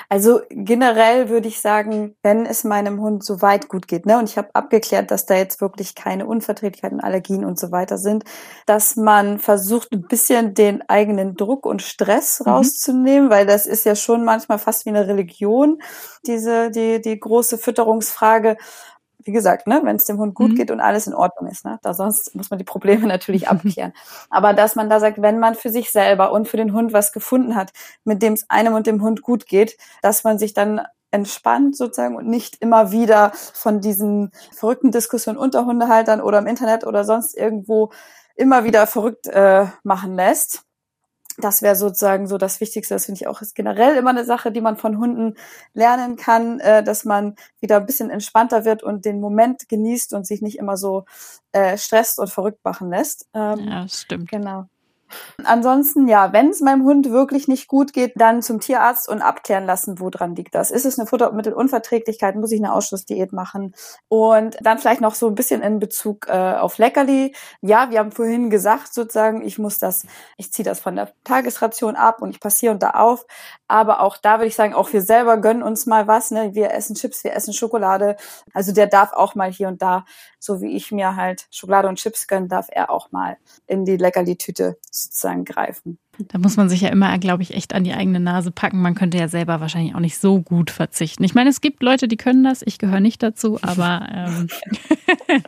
Also 0.09 0.41
generell 0.49 1.29
würde 1.29 1.47
ich 1.47 1.59
sagen, 1.59 2.15
wenn 2.21 2.45
es 2.45 2.63
meinem 2.63 3.01
Hund 3.01 3.23
so 3.23 3.41
weit 3.41 3.67
gut 3.67 3.87
geht, 3.87 4.05
ne, 4.05 4.17
und 4.19 4.29
ich 4.29 4.37
habe 4.37 4.53
abgeklärt, 4.53 5.09
dass 5.11 5.25
da 5.25 5.35
jetzt 5.35 5.59
wirklich 5.59 5.95
keine 5.95 6.27
Unverträglichkeiten, 6.27 7.01
Allergien 7.01 7.45
und 7.45 7.59
so 7.59 7.71
weiter 7.71 7.97
sind, 7.97 8.23
dass 8.65 8.95
man 8.95 9.39
versucht, 9.39 9.91
ein 9.91 10.03
bisschen 10.03 10.53
den 10.53 10.87
eigenen 10.87 11.35
Druck 11.35 11.65
und 11.65 11.81
Stress 11.81 12.39
mhm. 12.39 12.51
rauszunehmen, 12.51 13.29
weil 13.29 13.45
das 13.45 13.65
ist 13.65 13.85
ja 13.85 13.95
schon 13.95 14.23
manchmal 14.23 14.59
fast 14.59 14.85
wie 14.85 14.89
eine 14.89 15.07
Religion, 15.07 15.81
diese, 16.25 16.69
die, 16.69 17.01
die 17.01 17.19
große 17.19 17.57
Fütterungsfrage 17.57 18.57
wie 19.27 19.31
gesagt, 19.31 19.67
ne, 19.67 19.81
wenn 19.83 19.97
es 19.97 20.05
dem 20.05 20.17
Hund 20.17 20.33
gut 20.33 20.51
mhm. 20.51 20.55
geht 20.55 20.71
und 20.71 20.79
alles 20.79 21.05
in 21.07 21.13
Ordnung 21.13 21.49
ist, 21.49 21.65
ne, 21.65 21.79
da 21.83 21.93
sonst 21.93 22.33
muss 22.35 22.49
man 22.49 22.57
die 22.57 22.65
Probleme 22.65 23.05
natürlich 23.07 23.47
abklären. 23.49 23.93
Aber 24.29 24.53
dass 24.53 24.75
man 24.75 24.89
da 24.89 24.99
sagt, 24.99 25.21
wenn 25.21 25.39
man 25.39 25.55
für 25.55 25.69
sich 25.69 25.91
selber 25.91 26.31
und 26.31 26.47
für 26.47 26.57
den 26.57 26.73
Hund 26.73 26.93
was 26.93 27.11
gefunden 27.11 27.55
hat, 27.55 27.71
mit 28.03 28.21
dem 28.21 28.33
es 28.33 28.49
einem 28.49 28.73
und 28.73 28.87
dem 28.87 29.01
Hund 29.01 29.21
gut 29.21 29.45
geht, 29.45 29.77
dass 30.01 30.23
man 30.23 30.39
sich 30.39 30.53
dann 30.53 30.81
entspannt 31.11 31.75
sozusagen 31.75 32.15
und 32.15 32.27
nicht 32.27 32.61
immer 32.61 32.91
wieder 32.91 33.31
von 33.53 33.79
diesen 33.79 34.31
verrückten 34.53 34.91
Diskussionen 34.91 35.37
unter 35.37 35.65
Hundehaltern 35.65 36.21
oder 36.21 36.39
im 36.39 36.47
Internet 36.47 36.85
oder 36.85 37.05
sonst 37.05 37.35
irgendwo 37.37 37.91
immer 38.35 38.65
wieder 38.65 38.87
verrückt 38.87 39.27
äh, 39.27 39.65
machen 39.83 40.15
lässt 40.15 40.66
das 41.37 41.61
wäre 41.61 41.75
sozusagen 41.75 42.27
so 42.27 42.37
das 42.37 42.59
Wichtigste. 42.59 42.95
Das 42.95 43.05
finde 43.05 43.21
ich 43.21 43.27
auch 43.27 43.41
ist 43.41 43.55
generell 43.55 43.95
immer 43.95 44.09
eine 44.09 44.25
Sache, 44.25 44.51
die 44.51 44.61
man 44.61 44.75
von 44.75 44.97
Hunden 44.97 45.35
lernen 45.73 46.15
kann, 46.15 46.59
äh, 46.59 46.83
dass 46.83 47.05
man 47.05 47.35
wieder 47.59 47.77
ein 47.77 47.85
bisschen 47.85 48.09
entspannter 48.09 48.65
wird 48.65 48.83
und 48.83 49.05
den 49.05 49.19
Moment 49.19 49.69
genießt 49.69 50.13
und 50.13 50.25
sich 50.25 50.41
nicht 50.41 50.57
immer 50.57 50.77
so 50.77 51.05
äh, 51.51 51.77
stresst 51.77 52.19
und 52.19 52.29
verrückt 52.29 52.63
machen 52.63 52.89
lässt. 52.89 53.27
Ähm, 53.33 53.67
ja, 53.67 53.87
stimmt. 53.87 54.29
Genau. 54.29 54.65
Ansonsten, 55.43 56.07
ja, 56.07 56.33
wenn 56.33 56.49
es 56.49 56.61
meinem 56.61 56.83
Hund 56.83 57.11
wirklich 57.11 57.47
nicht 57.47 57.67
gut 57.67 57.93
geht, 57.93 58.13
dann 58.15 58.41
zum 58.41 58.59
Tierarzt 58.59 59.07
und 59.07 59.21
abklären 59.21 59.65
lassen, 59.65 59.99
woran 59.99 60.35
liegt 60.35 60.55
das. 60.55 60.71
Ist 60.71 60.85
es 60.85 60.99
eine 60.99 61.07
Futtermittelunverträglichkeit? 61.07 62.35
Muss 62.35 62.51
ich 62.51 62.59
eine 62.59 62.73
Ausschlussdiät 62.73 63.33
machen? 63.33 63.73
Und 64.07 64.57
dann 64.61 64.79
vielleicht 64.79 65.01
noch 65.01 65.15
so 65.15 65.27
ein 65.27 65.35
bisschen 65.35 65.61
in 65.61 65.79
Bezug 65.79 66.27
äh, 66.27 66.55
auf 66.55 66.77
Leckerli. 66.77 67.33
Ja, 67.61 67.89
wir 67.91 67.99
haben 67.99 68.11
vorhin 68.11 68.49
gesagt, 68.49 68.93
sozusagen, 68.93 69.41
ich 69.45 69.59
muss 69.59 69.79
das, 69.79 70.05
ich 70.37 70.51
ziehe 70.51 70.65
das 70.65 70.79
von 70.79 70.95
der 70.95 71.11
Tagesration 71.23 71.95
ab 71.95 72.21
und 72.21 72.31
ich 72.31 72.39
passiere 72.39 72.73
und 72.73 72.83
da 72.83 72.91
auf. 72.91 73.25
Aber 73.67 74.01
auch 74.01 74.17
da 74.17 74.37
würde 74.37 74.47
ich 74.47 74.55
sagen, 74.55 74.73
auch 74.73 74.91
wir 74.93 75.01
selber 75.01 75.37
gönnen 75.37 75.63
uns 75.63 75.85
mal 75.85 76.07
was. 76.07 76.31
Ne? 76.31 76.55
Wir 76.55 76.71
essen 76.71 76.95
Chips, 76.95 77.23
wir 77.23 77.33
essen 77.33 77.53
Schokolade. 77.53 78.15
Also 78.53 78.71
der 78.71 78.87
darf 78.87 79.13
auch 79.13 79.35
mal 79.35 79.51
hier 79.51 79.67
und 79.67 79.81
da, 79.81 80.05
so 80.39 80.61
wie 80.61 80.75
ich 80.75 80.91
mir 80.91 81.15
halt 81.15 81.47
Schokolade 81.51 81.87
und 81.87 81.97
Chips 81.97 82.27
gönnen, 82.27 82.47
darf 82.47 82.67
er 82.71 82.89
auch 82.89 83.11
mal 83.11 83.37
in 83.65 83.85
die 83.85 83.97
Leckerli-Tüte 83.97 84.77
sozusagen 85.03 85.45
greifen. 85.45 85.97
Da 86.29 86.37
muss 86.37 86.57
man 86.57 86.69
sich 86.69 86.81
ja 86.81 86.89
immer, 86.89 87.17
glaube 87.19 87.43
ich, 87.43 87.53
echt 87.53 87.73
an 87.73 87.83
die 87.83 87.93
eigene 87.93 88.19
Nase 88.19 88.51
packen. 88.51 88.81
Man 88.81 88.95
könnte 88.95 89.17
ja 89.17 89.27
selber 89.27 89.59
wahrscheinlich 89.59 89.95
auch 89.95 89.99
nicht 89.99 90.17
so 90.17 90.41
gut 90.41 90.71
verzichten. 90.71 91.23
Ich 91.23 91.35
meine, 91.35 91.49
es 91.49 91.61
gibt 91.61 91.83
Leute, 91.83 92.07
die 92.07 92.17
können 92.17 92.43
das. 92.43 92.63
Ich 92.65 92.79
gehöre 92.79 92.99
nicht 92.99 93.21
dazu, 93.21 93.59
aber 93.61 94.07
ähm, 94.11 94.47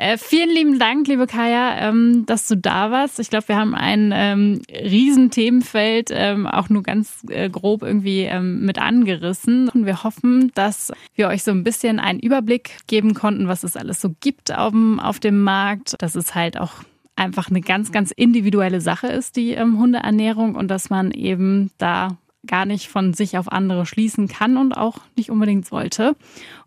Äh, 0.00 0.16
vielen 0.16 0.50
lieben 0.50 0.78
Dank, 0.78 1.08
liebe 1.08 1.26
Kaya, 1.26 1.88
ähm, 1.88 2.24
dass 2.24 2.46
du 2.46 2.56
da 2.56 2.92
warst. 2.92 3.18
Ich 3.18 3.30
glaube, 3.30 3.48
wir 3.48 3.56
haben 3.56 3.74
ein 3.74 4.12
ähm, 4.14 4.62
riesen 4.70 5.32
Themenfeld 5.32 6.10
ähm, 6.12 6.46
auch 6.46 6.68
nur 6.68 6.84
ganz 6.84 7.24
äh, 7.28 7.50
grob 7.50 7.82
irgendwie 7.82 8.20
ähm, 8.20 8.64
mit 8.64 8.78
angerissen. 8.78 9.68
Und 9.68 9.86
wir 9.86 10.04
hoffen, 10.04 10.52
dass 10.54 10.92
wir 11.16 11.26
euch 11.26 11.42
so 11.42 11.50
ein 11.50 11.64
bisschen 11.64 11.98
einen 11.98 12.20
Überblick 12.20 12.76
geben 12.86 13.12
konnten, 13.12 13.48
was 13.48 13.64
es 13.64 13.76
alles 13.76 14.00
so 14.00 14.14
gibt 14.20 14.56
auf 14.56 14.70
dem, 14.70 15.00
auf 15.00 15.18
dem 15.18 15.42
Markt. 15.42 15.96
Dass 15.98 16.14
es 16.14 16.36
halt 16.36 16.60
auch 16.60 16.74
einfach 17.18 17.50
eine 17.50 17.60
ganz, 17.60 17.92
ganz 17.92 18.10
individuelle 18.10 18.80
Sache 18.80 19.08
ist, 19.08 19.36
die 19.36 19.52
ähm, 19.52 19.78
Hundeernährung 19.78 20.54
und 20.54 20.68
dass 20.68 20.90
man 20.90 21.10
eben 21.10 21.70
da 21.78 22.16
gar 22.46 22.64
nicht 22.64 22.88
von 22.88 23.12
sich 23.12 23.36
auf 23.36 23.50
andere 23.50 23.84
schließen 23.84 24.28
kann 24.28 24.56
und 24.56 24.72
auch 24.72 24.98
nicht 25.16 25.30
unbedingt 25.30 25.66
sollte. 25.66 26.16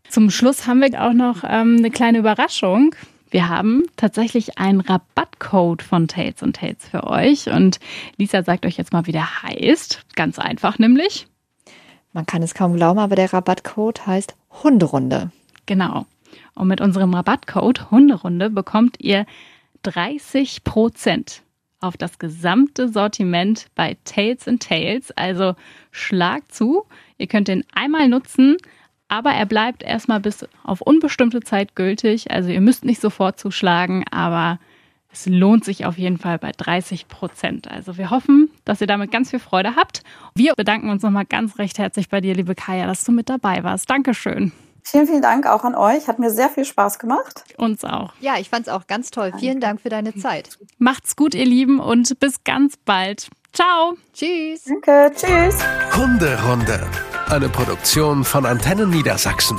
Zum 0.09 0.29
Schluss 0.29 0.67
haben 0.67 0.81
wir 0.81 1.01
auch 1.01 1.13
noch 1.13 1.43
ähm, 1.47 1.77
eine 1.77 1.89
kleine 1.89 2.19
Überraschung 2.19 2.93
Wir 3.31 3.47
haben 3.47 3.83
tatsächlich 3.95 4.57
einen 4.57 4.81
Rabattcode 4.81 5.81
von 5.81 6.09
Tails 6.09 6.43
und 6.43 6.57
Tails 6.57 6.89
für 6.89 7.07
euch. 7.07 7.47
Und 7.47 7.79
Lisa 8.17 8.43
sagt 8.43 8.65
euch 8.65 8.75
jetzt 8.75 8.91
mal, 8.91 9.07
wie 9.07 9.13
der 9.13 9.43
heißt. 9.43 10.03
Ganz 10.15 10.37
einfach 10.37 10.77
nämlich. 10.79 11.27
Man 12.11 12.25
kann 12.25 12.43
es 12.43 12.53
kaum 12.53 12.75
glauben, 12.75 12.99
aber 12.99 13.15
der 13.15 13.31
Rabattcode 13.31 14.05
heißt 14.05 14.35
Hunderunde. 14.63 15.31
Genau. 15.65 16.05
Und 16.55 16.67
mit 16.67 16.81
unserem 16.81 17.13
Rabattcode 17.13 17.89
Hunderunde 17.89 18.49
bekommt 18.49 18.97
ihr 18.99 19.25
30 19.83 20.63
Prozent 20.63 21.43
auf 21.79 21.97
das 21.97 22.19
gesamte 22.19 22.87
Sortiment 22.87 23.67
bei 23.75 23.97
Tails 24.05 24.47
and 24.47 24.61
Tails. 24.61 25.11
Also 25.11 25.55
schlag 25.91 26.51
zu. 26.51 26.85
Ihr 27.17 27.27
könnt 27.27 27.47
den 27.47 27.65
einmal 27.73 28.07
nutzen, 28.07 28.57
aber 29.07 29.31
er 29.31 29.45
bleibt 29.45 29.83
erstmal 29.83 30.19
bis 30.19 30.45
auf 30.63 30.81
unbestimmte 30.81 31.41
Zeit 31.41 31.75
gültig. 31.75 32.31
Also 32.31 32.49
ihr 32.49 32.61
müsst 32.61 32.85
nicht 32.85 33.01
sofort 33.01 33.39
zuschlagen, 33.39 34.05
aber 34.11 34.59
es 35.11 35.25
lohnt 35.25 35.65
sich 35.65 35.85
auf 35.85 35.97
jeden 35.97 36.17
Fall 36.17 36.37
bei 36.39 36.51
30 36.55 37.07
Prozent. 37.07 37.69
Also 37.69 37.97
wir 37.97 38.09
hoffen, 38.09 38.49
dass 38.63 38.79
ihr 38.79 38.87
damit 38.87 39.11
ganz 39.11 39.31
viel 39.31 39.39
Freude 39.39 39.75
habt. 39.75 40.03
Wir 40.35 40.53
bedanken 40.55 40.89
uns 40.89 41.03
nochmal 41.03 41.25
ganz 41.25 41.57
recht 41.57 41.79
herzlich 41.79 42.07
bei 42.07 42.21
dir, 42.21 42.33
liebe 42.33 42.55
Kaya, 42.55 42.85
dass 42.87 43.03
du 43.03 43.11
mit 43.11 43.27
dabei 43.27 43.63
warst. 43.63 43.89
Dankeschön. 43.89 44.53
Vielen, 44.83 45.07
vielen 45.07 45.21
Dank 45.21 45.47
auch 45.47 45.63
an 45.63 45.75
euch. 45.75 46.07
Hat 46.07 46.19
mir 46.19 46.29
sehr 46.31 46.49
viel 46.49 46.65
Spaß 46.65 46.99
gemacht. 46.99 47.43
Uns 47.57 47.83
auch. 47.83 48.13
Ja, 48.19 48.37
ich 48.37 48.49
fand 48.49 48.67
es 48.67 48.73
auch 48.73 48.87
ganz 48.87 49.11
toll. 49.11 49.31
Vielen 49.37 49.59
Dank 49.59 49.81
für 49.81 49.89
deine 49.89 50.15
Zeit. 50.15 50.57
Macht's 50.77 51.15
gut, 51.15 51.35
ihr 51.35 51.45
Lieben, 51.45 51.79
und 51.79 52.19
bis 52.19 52.43
ganz 52.43 52.75
bald. 52.77 53.29
Ciao. 53.53 53.95
Tschüss. 54.13 54.63
Danke. 54.65 55.11
Tschüss. 55.15 55.57
Hunderunde. 55.95 56.87
Eine 57.27 57.49
Produktion 57.49 58.23
von 58.23 58.45
Antennen 58.45 58.89
Niedersachsen. 58.89 59.57